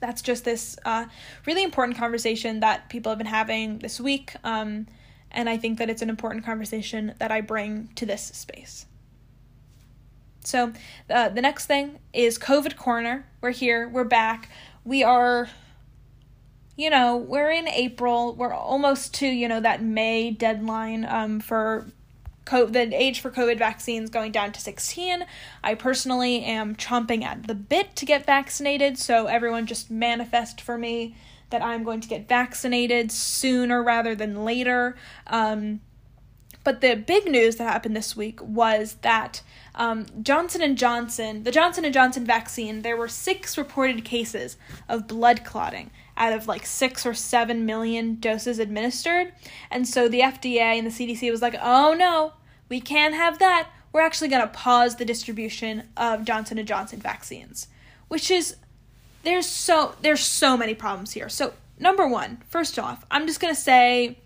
that's 0.00 0.22
just 0.22 0.44
this 0.44 0.78
uh, 0.84 1.06
really 1.46 1.62
important 1.62 1.98
conversation 1.98 2.60
that 2.60 2.88
people 2.88 3.10
have 3.10 3.18
been 3.18 3.26
having 3.26 3.78
this 3.80 4.00
week. 4.00 4.34
Um, 4.44 4.86
and 5.30 5.48
I 5.48 5.56
think 5.58 5.78
that 5.78 5.90
it's 5.90 6.02
an 6.02 6.08
important 6.08 6.44
conversation 6.44 7.14
that 7.18 7.30
I 7.30 7.40
bring 7.40 7.90
to 7.96 8.06
this 8.06 8.22
space. 8.22 8.86
So, 10.40 10.72
uh, 11.10 11.28
the 11.28 11.42
next 11.42 11.66
thing 11.66 11.98
is 12.14 12.38
COVID 12.38 12.76
Corner. 12.76 13.26
We're 13.42 13.50
here, 13.50 13.86
we're 13.88 14.04
back. 14.04 14.48
We 14.82 15.02
are, 15.02 15.50
you 16.76 16.88
know, 16.88 17.16
we're 17.16 17.50
in 17.50 17.68
April. 17.68 18.34
We're 18.34 18.54
almost 18.54 19.12
to, 19.14 19.26
you 19.26 19.46
know, 19.46 19.60
that 19.60 19.82
May 19.82 20.30
deadline 20.30 21.04
um, 21.04 21.40
for 21.40 21.88
COVID, 22.48 22.72
the 22.90 22.94
age 22.94 23.20
for 23.20 23.30
COVID 23.30 23.58
vaccines 23.58 24.10
going 24.10 24.32
down 24.32 24.52
to 24.52 24.60
16. 24.60 25.24
I 25.62 25.74
personally 25.74 26.42
am 26.42 26.74
chomping 26.74 27.22
at 27.22 27.46
the 27.46 27.54
bit 27.54 27.94
to 27.96 28.06
get 28.06 28.24
vaccinated, 28.24 28.98
so 28.98 29.26
everyone 29.26 29.66
just 29.66 29.90
manifest 29.90 30.60
for 30.60 30.78
me 30.78 31.14
that 31.50 31.62
I'm 31.62 31.84
going 31.84 32.00
to 32.00 32.08
get 32.08 32.28
vaccinated 32.28 33.12
sooner 33.12 33.82
rather 33.82 34.14
than 34.14 34.44
later. 34.44 34.96
Um, 35.26 35.80
but 36.64 36.80
the 36.80 36.96
big 36.96 37.26
news 37.26 37.56
that 37.56 37.64
happened 37.64 37.96
this 37.96 38.16
week 38.16 38.40
was 38.42 38.96
that 39.02 39.42
um, 39.74 40.06
Johnson 40.22 40.60
and 40.60 40.76
Johnson, 40.76 41.44
the 41.44 41.52
Johnson 41.52 41.84
and 41.84 41.94
Johnson 41.94 42.26
vaccine, 42.26 42.82
there 42.82 42.96
were 42.96 43.08
six 43.08 43.56
reported 43.56 44.04
cases 44.04 44.56
of 44.88 45.06
blood 45.06 45.44
clotting 45.44 45.90
out 46.16 46.32
of 46.32 46.48
like 46.48 46.66
six 46.66 47.06
or 47.06 47.14
seven 47.14 47.64
million 47.64 48.16
doses 48.16 48.58
administered, 48.58 49.32
and 49.70 49.86
so 49.86 50.08
the 50.08 50.20
FDA 50.20 50.58
and 50.58 50.86
the 50.86 50.90
CDC 50.90 51.30
was 51.30 51.40
like, 51.40 51.54
"Oh 51.62 51.94
no, 51.94 52.32
we 52.68 52.80
can't 52.80 53.14
have 53.14 53.38
that. 53.38 53.70
We're 53.92 54.02
actually 54.02 54.28
going 54.28 54.42
to 54.42 54.48
pause 54.48 54.96
the 54.96 55.04
distribution 55.04 55.88
of 55.96 56.24
Johnson 56.24 56.58
and 56.58 56.68
Johnson 56.68 57.00
vaccines," 57.00 57.68
which 58.08 58.30
is 58.30 58.56
there's 59.22 59.46
so 59.46 59.94
there's 60.02 60.20
so 60.20 60.56
many 60.56 60.74
problems 60.74 61.12
here. 61.12 61.28
So 61.28 61.54
number 61.78 62.06
one, 62.06 62.42
first 62.48 62.78
off, 62.78 63.04
I'm 63.10 63.26
just 63.26 63.40
gonna 63.40 63.54
say 63.54 64.18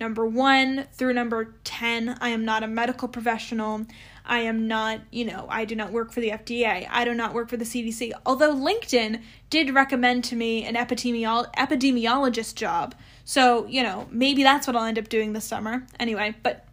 number 0.00 0.26
one 0.26 0.86
through 0.92 1.12
number 1.12 1.54
10 1.62 2.18
i 2.20 2.28
am 2.28 2.44
not 2.44 2.64
a 2.64 2.66
medical 2.66 3.06
professional 3.06 3.86
I 4.26 4.40
am 4.40 4.66
not, 4.66 5.00
you 5.10 5.24
know, 5.24 5.46
I 5.50 5.64
do 5.64 5.74
not 5.74 5.92
work 5.92 6.10
for 6.10 6.20
the 6.20 6.30
FDA. 6.30 6.88
I 6.90 7.04
do 7.04 7.12
not 7.12 7.34
work 7.34 7.50
for 7.50 7.58
the 7.58 7.64
CDC. 7.64 8.12
Although 8.24 8.54
LinkedIn 8.54 9.20
did 9.50 9.74
recommend 9.74 10.24
to 10.24 10.36
me 10.36 10.64
an 10.64 10.76
epidemiolo- 10.76 11.52
epidemiologist 11.54 12.54
job. 12.54 12.94
So, 13.24 13.66
you 13.66 13.82
know, 13.82 14.08
maybe 14.10 14.42
that's 14.42 14.66
what 14.66 14.76
I'll 14.76 14.84
end 14.84 14.98
up 14.98 15.08
doing 15.08 15.34
this 15.34 15.44
summer. 15.44 15.86
Anyway, 16.00 16.34
but 16.42 16.66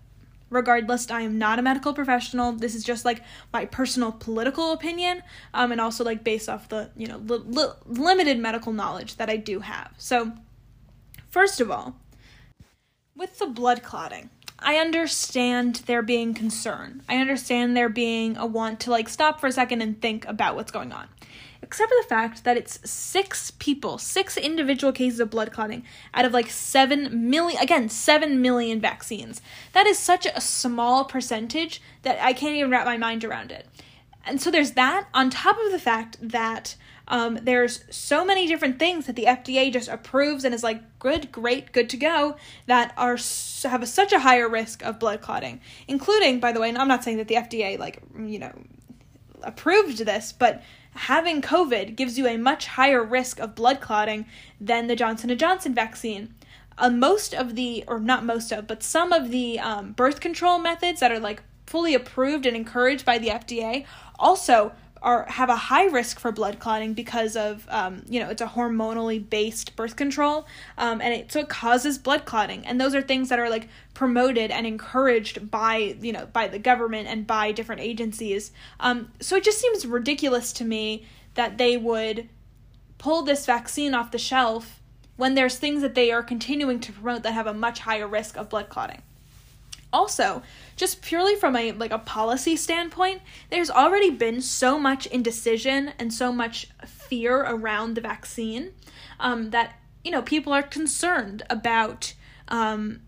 regardless, 0.52 1.10
I 1.10 1.22
am 1.22 1.40
not 1.40 1.58
a 1.58 1.64
medical 1.64 1.94
professional. 1.94 2.52
This 2.52 2.76
is 2.76 2.84
just 2.84 3.06
like 3.06 3.24
my 3.52 3.66
personal 3.66 4.12
political 4.12 4.74
opinion, 4.74 5.24
um, 5.56 5.72
and 5.72 5.82
also 5.82 6.04
like 6.04 6.24
based 6.24 6.48
off 6.48 6.70
the, 6.70 6.92
you 6.96 7.08
know, 7.08 7.18
li- 7.18 7.44
li- 7.48 7.74
limited 7.88 8.38
medical 8.38 8.74
knowledge 8.74 9.16
that 9.16 9.30
I 9.30 9.38
do 9.38 9.62
have. 9.62 9.92
So, 9.98 10.34
first 11.30 11.60
of 11.60 11.72
all, 11.72 11.96
with 13.16 13.40
the 13.40 13.48
blood 13.48 13.82
clotting, 13.82 14.30
I 14.60 14.76
understand 14.76 15.78
there 15.88 16.04
being 16.04 16.36
concern. 16.36 17.02
I 17.10 17.18
understand 17.18 17.76
there 17.76 17.90
being 17.90 18.38
a 18.38 18.46
want 18.46 18.80
to 18.82 18.92
like 18.92 19.10
stop 19.10 19.40
for 19.40 19.48
a 19.48 19.52
second 19.52 19.82
and 19.82 20.00
think 20.00 20.28
about 20.28 20.56
what's 20.56 20.72
going 20.72 20.92
on. 20.92 21.08
Except 21.72 21.90
for 21.90 22.02
the 22.02 22.08
fact 22.10 22.44
that 22.44 22.58
it's 22.58 22.82
six 22.84 23.52
people, 23.52 23.98
six 23.98 24.36
individual 24.36 24.92
cases 24.92 25.22
of 25.22 25.30
blood 25.30 25.54
clotting 25.54 25.86
out 26.14 26.26
of 26.26 26.34
like 26.34 26.50
seven 26.50 27.30
million, 27.30 27.62
again, 27.62 27.88
seven 27.88 28.42
million 28.42 28.82
vaccines. 28.82 29.42
That 29.72 29.88
is 29.88 29.98
such 29.98 30.26
a 30.26 30.42
small 30.42 31.06
percentage 31.06 31.82
that 32.02 32.22
I 32.22 32.34
can't 32.34 32.58
even 32.58 32.72
wrap 32.72 32.86
my 32.86 32.98
mind 32.98 33.24
around 33.24 33.54
it. 33.54 33.70
And 34.26 34.42
so 34.42 34.52
there's 34.52 34.72
that, 34.72 35.08
on 35.14 35.30
top 35.30 35.58
of 35.66 35.72
the 35.72 35.80
fact 35.80 36.18
that 36.22 36.76
um, 37.08 37.40
there's 37.42 37.86
so 37.90 38.26
many 38.26 38.48
different 38.48 38.78
things 38.78 39.06
that 39.06 39.16
the 39.16 39.24
FDA 39.24 39.72
just 39.72 39.88
approves 39.88 40.44
and 40.44 40.54
is 40.54 40.64
like 40.64 41.00
good, 41.00 41.32
great, 41.32 41.72
good 41.72 41.90
to 41.92 41.96
go 41.96 42.36
that 42.66 42.94
are 42.98 43.18
have 43.64 43.82
a, 43.82 43.88
such 43.88 44.12
a 44.12 44.20
higher 44.20 44.50
risk 44.50 44.84
of 44.84 45.00
blood 45.00 45.22
clotting, 45.22 45.62
including, 45.88 46.42
by 46.42 46.52
the 46.52 46.60
way, 46.60 46.68
and 46.68 46.78
I'm 46.78 46.90
not 46.90 47.06
saying 47.06 47.16
that 47.16 47.30
the 47.30 47.36
FDA 47.36 47.80
like 47.80 48.04
you 48.20 48.40
know 48.40 48.52
approved 49.44 50.00
this, 50.00 50.34
but 50.34 50.62
having 50.94 51.42
COVID 51.42 51.96
gives 51.96 52.18
you 52.18 52.28
a 52.28 52.38
much 52.38 52.68
higher 52.68 53.04
risk 53.04 53.40
of 53.40 53.56
blood 53.56 53.82
clotting 53.82 54.26
than 54.60 54.88
the 54.88 54.96
Johnson 54.96 55.36
Johnson 55.38 55.74
vaccine. 55.74 56.34
Uh, 56.78 56.90
most 56.90 57.34
of 57.34 57.56
the, 57.56 57.84
or 57.88 58.00
not 58.00 58.26
most 58.26 58.52
of, 58.52 58.68
but 58.68 58.82
some 58.82 59.12
of 59.12 59.30
the 59.30 59.60
um, 59.60 59.92
birth 59.92 60.20
control 60.20 60.58
methods 60.58 61.00
that 61.00 61.12
are 61.12 61.20
like 61.20 61.44
fully 61.66 61.94
approved 61.94 62.46
and 62.46 62.56
encouraged 62.56 63.06
by 63.06 63.18
the 63.18 63.28
FDA 63.28 63.86
also 64.20 64.74
are 65.02 65.26
have 65.28 65.50
a 65.50 65.56
high 65.56 65.86
risk 65.86 66.20
for 66.20 66.32
blood 66.32 66.60
clotting 66.60 66.94
because 66.94 67.36
of 67.36 67.66
um, 67.70 68.04
you 68.08 68.20
know 68.20 68.30
it's 68.30 68.42
a 68.42 68.48
hormonally 68.48 69.28
based 69.28 69.76
birth 69.76 69.96
control 69.96 70.46
um, 70.78 71.02
and 71.02 71.14
it 71.14 71.32
so 71.32 71.40
it 71.40 71.50
causes 71.50 71.98
blood 71.98 72.26
clotting. 72.26 72.66
And 72.66 72.80
those 72.80 72.94
are 72.94 73.02
things 73.02 73.30
that 73.30 73.40
are 73.40 73.50
like 73.50 73.68
promoted 73.94 74.52
and 74.52 74.68
encouraged 74.68 75.50
by 75.50 75.96
you 76.02 76.14
know 76.14 76.28
by 76.28 76.48
the 76.48 76.60
government 76.60 77.08
and 77.08 77.26
by 77.26 77.52
different 77.52 77.82
agencies. 77.82 78.52
Um, 78.80 79.12
so 79.20 79.36
it 79.36 79.44
just 79.44 79.60
seems 79.60 79.86
ridiculous 79.86 80.54
to 80.54 80.66
me 80.66 81.06
that 81.34 81.58
they 81.58 81.78
would 81.78 82.30
pull 82.98 83.24
this 83.24 83.46
vaccine 83.46 83.94
off 83.94 84.12
the 84.12 84.20
shelf 84.20 84.82
when 85.16 85.34
there's 85.34 85.58
things 85.58 85.82
that 85.82 85.96
they 85.96 86.12
are 86.12 86.24
continuing 86.24 86.80
to 86.80 86.92
promote 86.92 87.24
that 87.24 87.34
have 87.34 87.48
a 87.48 87.54
much 87.54 87.80
higher 87.80 88.08
risk 88.08 88.38
of 88.38 88.50
blood 88.50 88.70
clotting 88.70 89.02
also 89.94 90.42
just 90.76 91.02
purely 91.02 91.36
from 91.36 91.56
a 91.56 91.72
like 91.74 91.92
a 91.92 92.00
policy 92.00 92.56
standpoint 92.56 93.22
there's 93.50 93.70
already 93.70 94.10
been 94.10 94.42
so 94.42 94.80
much 94.80 95.06
indecision 95.08 95.92
and 96.00 96.14
so 96.14 96.32
much 96.32 96.68
fear 96.86 97.42
around 97.42 97.96
the 97.96 98.02
vaccine 98.02 98.72
um, 99.20 99.52
that 99.52 99.76
you 100.04 100.12
know 100.12 100.22
people 100.22 100.54
are 100.54 100.64
concerned 100.64 101.44
about 101.50 102.14
um, 102.48 103.02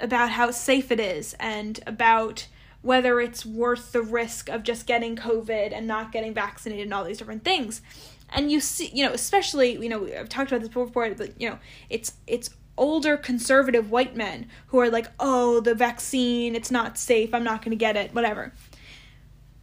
about 0.00 0.30
how 0.30 0.50
safe 0.50 0.90
it 0.90 1.00
is 1.00 1.34
and 1.38 1.80
about 1.86 2.46
whether 2.82 3.20
it's 3.20 3.44
worth 3.44 3.92
the 3.92 4.02
risk 4.02 4.48
of 4.48 4.62
just 4.62 4.86
getting 4.86 5.16
covid 5.16 5.72
and 5.72 5.86
not 5.86 6.12
getting 6.12 6.32
vaccinated 6.32 6.84
and 6.84 6.94
all 6.94 7.04
these 7.04 7.18
different 7.18 7.44
things. 7.44 7.82
And 8.30 8.50
you 8.50 8.60
see 8.60 8.90
you 8.94 9.04
know 9.04 9.12
especially 9.12 9.72
you 9.72 9.88
know 9.88 10.06
i've 10.16 10.28
talked 10.28 10.52
about 10.52 10.60
this 10.60 10.68
before 10.68 11.10
but 11.14 11.40
you 11.40 11.50
know 11.50 11.58
it's 11.88 12.12
it's 12.28 12.50
older 12.80 13.16
conservative 13.16 13.90
white 13.90 14.16
men 14.16 14.48
who 14.68 14.80
are 14.80 14.90
like, 14.90 15.06
oh, 15.20 15.60
the 15.60 15.74
vaccine, 15.74 16.56
it's 16.56 16.70
not 16.70 16.98
safe, 16.98 17.32
I'm 17.32 17.44
not 17.44 17.62
going 17.62 17.70
to 17.70 17.76
get 17.76 17.96
it, 17.96 18.12
whatever. 18.12 18.52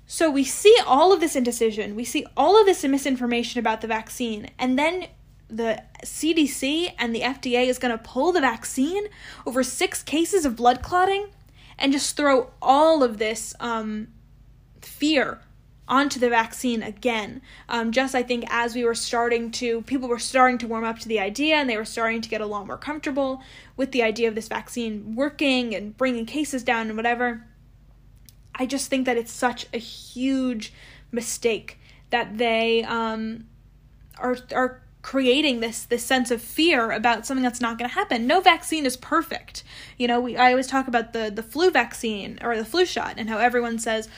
So 0.06 0.32
we 0.32 0.46
see 0.46 0.78
all 0.86 1.12
of 1.12 1.20
this 1.20 1.36
indecision, 1.36 1.96
we 1.96 2.06
see 2.06 2.26
all 2.38 2.58
of 2.58 2.66
this 2.66 2.86
misinformation 2.86 3.60
about 3.60 3.82
the 3.82 3.88
vaccine, 3.88 4.50
and 4.58 4.80
then 4.80 5.08
the 5.50 5.84
CDC 6.06 6.94
and 6.98 7.14
the 7.14 7.22
FDA 7.22 7.68
is 7.68 7.80
going 7.80 7.98
to 7.98 8.04
pull 8.04 8.32
the 8.32 8.42
vaccine 8.42 9.08
over 9.46 9.64
six 9.64 10.04
cases 10.04 10.46
of 10.46 10.56
blood 10.56 10.82
clotting 10.82 11.28
and 11.80 11.92
just 11.92 12.16
throw 12.16 12.52
all 12.62 13.04
of 13.04 13.18
this 13.18 13.54
um, 13.60 14.10
fear 14.82 15.40
onto 15.88 16.20
the 16.20 16.30
vaccine 16.30 16.84
again. 16.84 17.42
Um, 17.70 17.92
just 17.92 18.14
I 18.14 18.24
think 18.24 18.46
as 18.50 18.76
we 18.76 18.84
were 18.84 18.96
starting 18.96 19.52
to, 19.52 19.82
people 19.84 20.10
were 20.10 20.20
starting 20.20 20.58
to 20.60 20.68
warm 20.68 20.84
up 20.84 21.00
to 21.00 21.08
the 21.08 21.20
idea 21.20 21.56
and 21.56 21.70
they 21.70 21.78
were 21.78 21.86
starting 21.86 22.22
to 22.22 22.30
get 22.30 22.42
a 22.42 22.46
lot 22.46 22.68
more 22.68 22.78
comfortable 22.78 23.42
with 23.76 23.92
the 23.92 24.04
idea 24.04 24.28
of 24.28 24.36
this 24.36 24.48
vaccine 24.48 25.16
working 25.16 25.74
and 25.74 25.96
bringing 25.98 26.26
cases 26.26 26.64
down 26.64 26.88
and 26.88 26.98
whatever. 26.98 27.46
I 28.56 28.66
just 28.66 28.90
think 28.90 29.06
that 29.06 29.18
it's 29.18 29.32
such 29.32 29.68
a 29.74 29.78
huge 29.78 30.74
mistake 31.12 31.80
that 32.10 32.38
they 32.38 32.84
um, 32.84 33.46
are 34.18 34.38
are 34.54 34.82
creating 35.02 35.62
this 35.62 35.86
this 35.86 36.04
sense 36.04 36.32
of 36.32 36.42
fear 36.42 36.92
about 36.92 37.26
something 37.26 37.44
that's 37.44 37.62
not 37.62 37.78
going 37.78 37.90
to 37.90 37.96
happen. 37.96 38.28
No 38.28 38.42
vaccine 38.42 38.86
is 38.86 38.98
perfect. 38.98 39.64
You 39.98 40.08
know, 40.08 40.20
we 40.20 40.36
I 40.36 40.52
always 40.52 40.68
talk 40.68 40.88
about 40.88 41.14
the 41.14 41.32
the 41.34 41.44
flu 41.44 41.72
vaccine 41.72 42.40
or 42.42 42.58
the 42.58 42.66
flu 42.66 42.86
shot 42.86 43.16
and 43.18 43.30
how 43.30 43.38
everyone 43.38 43.80
says, 43.80 44.10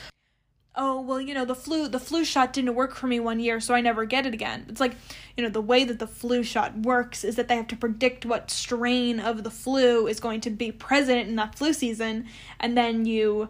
oh 0.76 1.00
well 1.00 1.20
you 1.20 1.34
know 1.34 1.44
the 1.44 1.54
flu 1.54 1.88
the 1.88 1.98
flu 1.98 2.24
shot 2.24 2.52
didn't 2.52 2.74
work 2.74 2.94
for 2.94 3.06
me 3.06 3.18
one 3.18 3.40
year 3.40 3.58
so 3.58 3.74
i 3.74 3.80
never 3.80 4.04
get 4.04 4.26
it 4.26 4.34
again. 4.34 4.66
It's 4.68 4.80
like 4.80 4.94
you 5.36 5.42
know 5.42 5.50
the 5.50 5.60
way 5.60 5.84
that 5.84 5.98
the 5.98 6.06
flu 6.06 6.42
shot 6.42 6.78
works 6.78 7.24
is 7.24 7.36
that 7.36 7.48
they 7.48 7.56
have 7.56 7.68
to 7.68 7.76
predict 7.76 8.24
what 8.24 8.50
strain 8.50 9.18
of 9.18 9.42
the 9.42 9.50
flu 9.50 10.06
is 10.06 10.20
going 10.20 10.40
to 10.42 10.50
be 10.50 10.70
present 10.70 11.28
in 11.28 11.36
that 11.36 11.56
flu 11.56 11.72
season 11.72 12.26
and 12.58 12.76
then 12.76 13.04
you 13.04 13.48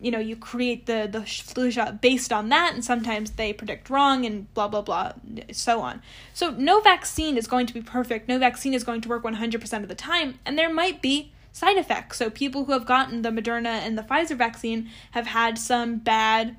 you 0.00 0.10
know 0.10 0.18
you 0.18 0.36
create 0.36 0.86
the 0.86 1.08
the 1.10 1.22
flu 1.22 1.70
shot 1.70 2.00
based 2.00 2.32
on 2.32 2.48
that 2.48 2.74
and 2.74 2.84
sometimes 2.84 3.32
they 3.32 3.52
predict 3.52 3.90
wrong 3.90 4.24
and 4.24 4.52
blah 4.54 4.68
blah 4.68 4.82
blah 4.82 5.12
so 5.52 5.80
on. 5.80 6.02
So 6.34 6.50
no 6.50 6.80
vaccine 6.80 7.36
is 7.36 7.46
going 7.46 7.66
to 7.66 7.74
be 7.74 7.82
perfect. 7.82 8.28
No 8.28 8.38
vaccine 8.38 8.74
is 8.74 8.84
going 8.84 9.00
to 9.02 9.08
work 9.08 9.22
100% 9.22 9.82
of 9.82 9.88
the 9.88 9.94
time 9.94 10.38
and 10.44 10.58
there 10.58 10.72
might 10.72 11.00
be 11.02 11.32
side 11.52 11.76
effects. 11.76 12.18
So 12.18 12.30
people 12.30 12.64
who 12.64 12.72
have 12.72 12.86
gotten 12.86 13.22
the 13.22 13.30
Moderna 13.30 13.80
and 13.80 13.96
the 13.96 14.02
Pfizer 14.02 14.36
vaccine 14.36 14.88
have 15.12 15.26
had 15.26 15.58
some 15.58 15.98
bad 15.98 16.56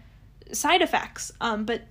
side 0.52 0.82
effects. 0.82 1.32
Um, 1.40 1.66
but 1.66 1.84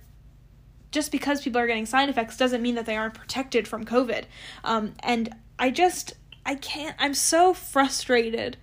just 0.91 1.11
because 1.11 1.41
people 1.41 1.59
are 1.59 1.67
getting 1.67 1.85
side 1.85 2.09
effects 2.09 2.37
doesn't 2.37 2.61
mean 2.61 2.75
that 2.75 2.85
they 2.85 2.97
aren't 2.97 3.13
protected 3.13 3.67
from 3.67 3.85
COVID. 3.85 4.25
Um, 4.63 4.93
and 4.99 5.33
I 5.57 5.71
just, 5.71 6.13
I 6.45 6.55
can't, 6.55 6.95
I'm 6.99 7.13
so 7.13 7.53
frustrated 7.53 8.57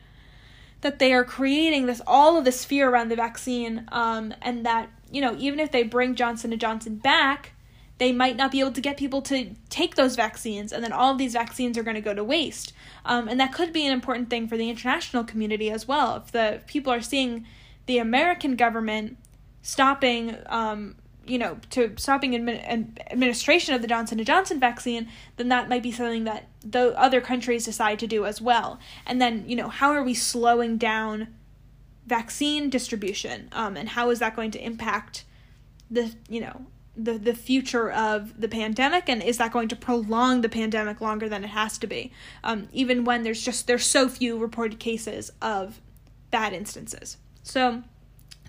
that 0.81 0.99
they 0.99 1.13
are 1.13 1.25
creating 1.25 1.87
this, 1.87 2.01
all 2.07 2.37
of 2.37 2.45
this 2.45 2.65
fear 2.65 2.89
around 2.89 3.09
the 3.09 3.17
vaccine, 3.17 3.89
um, 3.91 4.33
and 4.43 4.65
that, 4.65 4.89
you 5.11 5.21
know, 5.21 5.35
even 5.39 5.59
if 5.59 5.73
they 5.73 5.83
bring 5.83 6.15
Johnson 6.15 6.57
& 6.59 6.61
Johnson 6.61 6.97
back, 6.97 7.53
they 7.99 8.13
might 8.13 8.37
not 8.37 8.53
be 8.53 8.61
able 8.61 8.73
to 8.73 8.81
get 8.81 8.97
people 8.97 9.21
to 9.23 9.55
take 9.69 9.97
those 9.97 10.17
vaccines, 10.17 10.73
and 10.73 10.83
then 10.83 10.93
all 10.93 11.13
of 11.13 11.19
these 11.19 11.33
vaccines 11.33 11.77
are 11.77 11.83
going 11.83 11.97
to 11.97 12.01
go 12.01 12.15
to 12.15 12.25
waste. 12.25 12.73
Um, 13.05 13.29
and 13.29 13.39
that 13.41 13.53
could 13.53 13.73
be 13.73 13.87
an 13.87 13.93
important 13.93 14.31
thing 14.31 14.49
for 14.49 14.57
the 14.57 14.71
international 14.71 15.25
community 15.25 15.71
as 15.71 15.87
well. 15.87 16.17
If 16.17 16.33
the 16.33 16.61
people 16.67 16.93
are 16.93 17.03
seeing 17.03 17.47
the 17.87 17.99
American 17.99 18.55
government 18.55 19.19
stopping 19.63 20.37
um, 20.47 20.95
you 21.29 21.39
know 21.39 21.59
to 21.71 21.93
stopping 21.97 22.33
admi- 22.33 22.65
administration 23.11 23.75
of 23.75 23.83
the 23.83 23.89
Johnson 23.89 24.19
and 24.19 24.27
Johnson 24.27 24.59
vaccine, 24.59 25.09
then 25.37 25.49
that 25.49 25.69
might 25.69 25.83
be 25.83 25.93
something 25.93 26.25
that 26.25 26.49
the 26.65 26.99
other 26.99 27.21
countries 27.21 27.65
decide 27.65 27.99
to 27.99 28.07
do 28.07 28.25
as 28.25 28.41
well. 28.41 28.79
And 29.07 29.21
then 29.21 29.45
you 29.49 29.57
know 29.57 29.69
how 29.69 29.91
are 29.91 30.03
we 30.03 30.15
slowing 30.15 30.79
down 30.79 31.29
vaccine 32.07 32.71
distribution, 32.71 33.49
um, 33.53 33.77
and 33.77 33.91
how 33.91 34.11
is 34.11 34.19
that 34.21 34.35
going 34.35 34.51
to 34.53 34.65
impact 34.65 35.25
the 35.91 36.15
you 36.29 36.41
know 36.41 36.67
the 36.99 37.13
the 37.13 37.35
future 37.35 37.91
of 37.91 38.41
the 38.41 38.49
pandemic 38.49 39.09
and 39.09 39.23
is 39.23 39.39
that 39.39 39.53
going 39.53 39.69
to 39.69 39.77
prolong 39.77 40.41
the 40.41 40.49
pandemic 40.49 41.01
longer 41.01 41.29
than 41.29 41.45
it 41.45 41.49
has 41.49 41.79
to 41.79 41.87
be 41.87 42.13
um, 42.43 42.69
even 42.73 43.05
when 43.05 43.23
there's 43.23 43.43
just 43.43 43.67
there's 43.67 43.87
so 43.87 44.09
few 44.09 44.37
reported 44.37 44.79
cases 44.79 45.31
of 45.41 45.81
bad 46.31 46.53
instances 46.53 47.17
so 47.43 47.83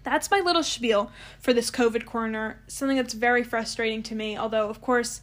that's 0.03 0.31
my 0.31 0.39
little 0.39 0.63
spiel 0.63 1.11
for 1.39 1.53
this 1.53 1.71
COVID 1.71 2.05
corner. 2.05 2.61
Something 2.67 2.97
that's 2.97 3.13
very 3.13 3.43
frustrating 3.43 4.03
to 4.03 4.15
me, 4.15 4.37
although, 4.37 4.69
of 4.69 4.81
course, 4.81 5.21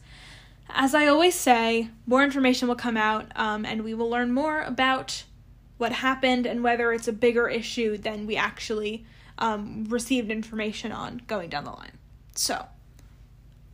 as 0.69 0.93
I 0.93 1.07
always 1.07 1.35
say, 1.35 1.89
more 2.05 2.23
information 2.23 2.67
will 2.67 2.75
come 2.75 2.97
out 2.97 3.31
um, 3.35 3.65
and 3.65 3.83
we 3.83 3.93
will 3.93 4.09
learn 4.09 4.31
more 4.31 4.61
about 4.61 5.23
what 5.77 5.91
happened 5.91 6.45
and 6.45 6.63
whether 6.63 6.91
it's 6.91 7.07
a 7.07 7.13
bigger 7.13 7.47
issue 7.47 7.97
than 7.97 8.25
we 8.25 8.35
actually 8.35 9.05
um, 9.37 9.85
received 9.89 10.31
information 10.31 10.91
on 10.91 11.21
going 11.27 11.49
down 11.49 11.63
the 11.63 11.71
line. 11.71 11.97
So, 12.35 12.65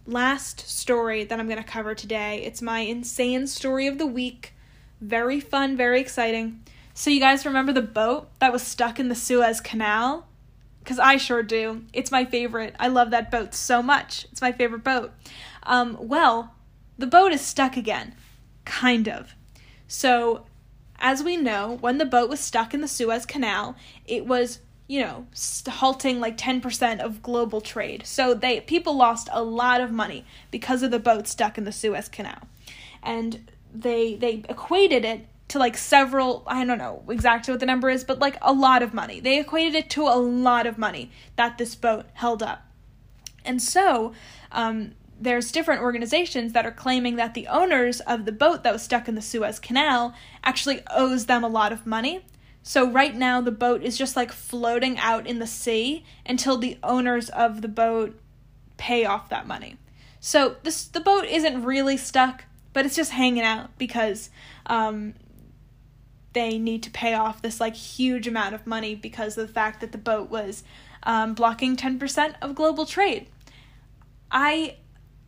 last 0.06 0.68
story 0.68 1.24
that 1.24 1.40
I'm 1.40 1.48
going 1.48 1.62
to 1.62 1.64
cover 1.64 1.96
today. 1.96 2.44
It's 2.44 2.62
my 2.62 2.80
insane 2.80 3.48
story 3.48 3.88
of 3.88 3.98
the 3.98 4.06
week. 4.06 4.54
Very 5.02 5.40
fun, 5.40 5.76
very 5.76 6.00
exciting. 6.00 6.64
So, 6.94 7.10
you 7.10 7.20
guys 7.20 7.46
remember 7.46 7.74
the 7.74 7.82
boat 7.82 8.30
that 8.40 8.54
was 8.54 8.62
stuck 8.62 9.00
in 9.00 9.10
the 9.10 9.16
Suez 9.16 9.60
Canal? 9.60 10.28
because 10.84 11.00
I 11.00 11.18
sure 11.18 11.44
do. 11.44 11.84
It's 11.94 12.12
my 12.12 12.26
favorite. 12.26 12.76
I 12.78 12.90
love 12.90 13.12
that 13.12 13.32
boat 13.32 13.54
so 13.54 13.82
much. 13.82 14.28
It's 14.32 14.42
my 14.42 14.52
favorite 14.52 14.84
boat. 14.84 15.14
Um, 15.64 15.98
well, 16.00 16.54
the 16.98 17.08
boat 17.08 17.32
is 17.32 17.42
stuck 17.42 17.78
again. 17.78 18.16
Kind 18.66 19.08
of. 19.08 19.34
So, 19.88 20.46
as 21.00 21.24
we 21.24 21.38
know, 21.38 21.78
when 21.80 21.98
the 21.98 22.06
boat 22.06 22.30
was 22.30 22.42
stuck 22.42 22.74
in 22.74 22.82
the 22.82 22.88
Suez 22.88 23.26
Canal, 23.26 23.76
it 24.06 24.26
was, 24.26 24.60
you 24.88 25.02
know, 25.02 25.26
halting 25.68 26.20
like 26.20 26.38
10% 26.38 27.00
of 27.00 27.22
global 27.22 27.62
trade. 27.62 28.06
So, 28.06 28.34
they 28.34 28.62
people 28.62 28.96
lost 28.96 29.30
a 29.32 29.44
lot 29.44 29.82
of 29.82 29.92
money 29.92 30.26
because 30.52 30.84
of 30.84 30.92
the 30.92 31.00
boat 31.00 31.28
stuck 31.28 31.58
in 31.58 31.64
the 31.64 31.72
Suez 31.72 32.10
Canal. 32.10 32.48
And 33.02 33.52
they 33.74 34.16
they 34.16 34.44
equated 34.48 35.04
it 35.04 35.28
to 35.50 35.60
like 35.60 35.78
several 35.78 36.44
I 36.48 36.66
don't 36.66 36.78
know 36.78 37.04
exactly 37.10 37.52
what 37.52 37.60
the 37.60 37.66
number 37.66 37.90
is, 37.90 38.04
but 38.04 38.20
like 38.20 38.38
a 38.42 38.54
lot 38.54 38.84
of 38.84 38.94
money. 38.94 39.20
They 39.20 39.40
equated 39.40 39.76
it 39.76 39.90
to 39.92 40.04
a 40.04 40.18
lot 40.18 40.68
of 40.68 40.78
money 40.78 41.12
that 41.36 41.58
this 41.58 41.76
boat 41.76 42.06
held 42.14 42.44
up. 42.44 42.66
And 43.46 43.62
so, 43.62 44.14
um, 44.52 44.94
there's 45.20 45.52
different 45.52 45.82
organizations 45.82 46.54
that 46.54 46.66
are 46.66 46.72
claiming 46.72 47.16
that 47.16 47.34
the 47.34 47.48
owners 47.48 48.00
of 48.02 48.26
the 48.26 48.32
boat 48.32 48.64
that 48.64 48.74
was 48.74 48.82
stuck 48.82 49.08
in 49.08 49.16
the 49.16 49.22
Suez 49.22 49.60
Canal 49.60 50.14
actually 50.44 50.82
owes 50.92 51.28
them 51.28 51.44
a 51.44 51.48
lot 51.48 51.72
of 51.72 51.86
money. 51.86 52.26
So 52.64 52.90
right 52.90 53.14
now 53.14 53.42
the 53.42 53.52
boat 53.52 53.84
is 53.84 53.98
just 53.98 54.16
like 54.16 54.32
floating 54.32 54.98
out 54.98 55.28
in 55.28 55.40
the 55.40 55.48
sea 55.48 56.06
until 56.26 56.58
the 56.58 56.78
owners 56.82 57.30
of 57.30 57.62
the 57.62 57.68
boat 57.68 58.18
pay 58.78 59.06
off 59.06 59.30
that 59.30 59.46
money. 59.46 59.78
So 60.22 60.56
this 60.64 60.86
the 60.86 61.02
boat 61.02 61.26
isn't 61.26 61.64
really 61.64 61.98
stuck, 61.98 62.46
but 62.72 62.86
it's 62.86 62.96
just 62.96 63.12
hanging 63.12 63.44
out 63.44 63.78
because 63.78 64.30
um, 64.66 65.14
they 66.32 66.58
need 66.58 66.82
to 66.84 66.90
pay 66.90 67.14
off 67.14 67.42
this 67.42 67.60
like 67.60 67.76
huge 67.76 68.28
amount 68.28 68.56
of 68.56 68.66
money 68.66 68.96
because 68.96 69.38
of 69.38 69.46
the 69.46 69.54
fact 69.54 69.82
that 69.82 69.92
the 69.92 69.98
boat 69.98 70.30
was 70.30 70.64
um, 71.04 71.34
blocking 71.34 71.76
10% 71.76 72.36
of 72.42 72.56
global 72.56 72.86
trade. 72.86 73.28
I 74.32 74.78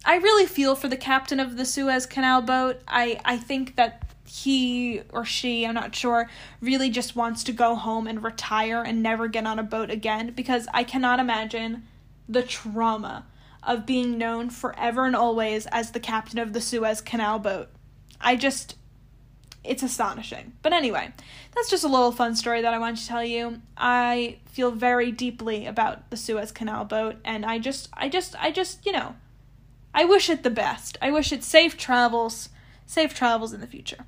I 0.05 0.17
really 0.17 0.45
feel 0.45 0.75
for 0.75 0.87
the 0.87 0.97
captain 0.97 1.39
of 1.39 1.57
the 1.57 1.65
Suez 1.65 2.05
Canal 2.05 2.41
boat. 2.41 2.79
I, 2.87 3.19
I 3.25 3.37
think 3.37 3.75
that 3.75 4.04
he 4.43 5.01
or 5.11 5.23
she, 5.23 5.65
I'm 5.65 5.73
not 5.73 5.95
sure, 5.95 6.29
really 6.59 6.89
just 6.89 7.15
wants 7.15 7.43
to 7.45 7.53
go 7.53 7.75
home 7.75 8.07
and 8.07 8.23
retire 8.23 8.83
and 8.83 9.01
never 9.01 9.27
get 9.27 9.47
on 9.47 9.59
a 9.59 9.63
boat 9.63 9.89
again 9.89 10.33
because 10.35 10.67
I 10.73 10.83
cannot 10.83 11.19
imagine 11.19 11.83
the 12.27 12.43
trauma 12.43 13.25
of 13.63 13.85
being 13.85 14.17
known 14.17 14.49
forever 14.49 15.05
and 15.05 15.15
always 15.15 15.67
as 15.67 15.91
the 15.91 15.99
captain 15.99 16.39
of 16.39 16.53
the 16.53 16.61
Suez 16.61 17.01
Canal 17.01 17.39
boat. 17.39 17.69
I 18.19 18.35
just 18.35 18.75
it's 19.63 19.81
astonishing. 19.81 20.53
But 20.61 20.73
anyway, 20.73 21.11
that's 21.55 21.71
just 21.71 21.83
a 21.83 21.87
little 21.87 22.11
fun 22.11 22.35
story 22.35 22.61
that 22.61 22.73
I 22.73 22.77
wanted 22.77 22.97
to 22.97 23.07
tell 23.07 23.23
you. 23.23 23.61
I 23.75 24.37
feel 24.45 24.69
very 24.69 25.11
deeply 25.11 25.65
about 25.65 26.11
the 26.11 26.17
Suez 26.17 26.51
Canal 26.51 26.85
boat 26.85 27.15
and 27.23 27.45
I 27.45 27.57
just 27.57 27.89
I 27.93 28.09
just 28.09 28.35
I 28.39 28.51
just, 28.51 28.85
you 28.85 28.91
know, 28.91 29.15
I 29.93 30.05
wish 30.05 30.29
it 30.29 30.43
the 30.43 30.49
best. 30.49 30.97
I 31.01 31.09
wish 31.09 31.31
it 31.31 31.43
safe 31.43 31.77
travels, 31.77 32.49
safe 32.85 33.13
travels 33.13 33.53
in 33.53 33.61
the 33.61 33.67
future. 33.67 34.05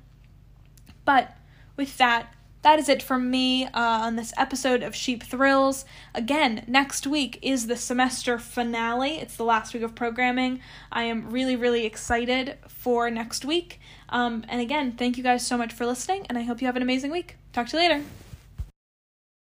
But 1.08 1.34
with 1.74 1.96
that, 1.96 2.34
that 2.60 2.78
is 2.78 2.90
it 2.90 3.02
from 3.02 3.30
me 3.30 3.64
uh, 3.64 3.70
on 3.72 4.16
this 4.16 4.34
episode 4.36 4.82
of 4.82 4.94
Sheep 4.94 5.22
Thrills. 5.22 5.86
Again, 6.14 6.66
next 6.68 7.06
week 7.06 7.38
is 7.40 7.66
the 7.66 7.76
semester 7.76 8.38
finale. 8.38 9.12
It's 9.12 9.34
the 9.34 9.44
last 9.44 9.72
week 9.72 9.82
of 9.82 9.94
programming. 9.94 10.60
I 10.92 11.04
am 11.04 11.30
really, 11.30 11.56
really 11.56 11.86
excited 11.86 12.58
for 12.68 13.10
next 13.10 13.46
week. 13.46 13.80
Um, 14.10 14.44
and 14.50 14.60
again, 14.60 14.92
thank 14.92 15.16
you 15.16 15.22
guys 15.22 15.46
so 15.46 15.56
much 15.56 15.72
for 15.72 15.86
listening, 15.86 16.26
and 16.28 16.36
I 16.36 16.42
hope 16.42 16.60
you 16.60 16.66
have 16.66 16.76
an 16.76 16.82
amazing 16.82 17.10
week. 17.10 17.36
Talk 17.54 17.68
to 17.68 17.78
you 17.78 17.82
later. 17.84 18.04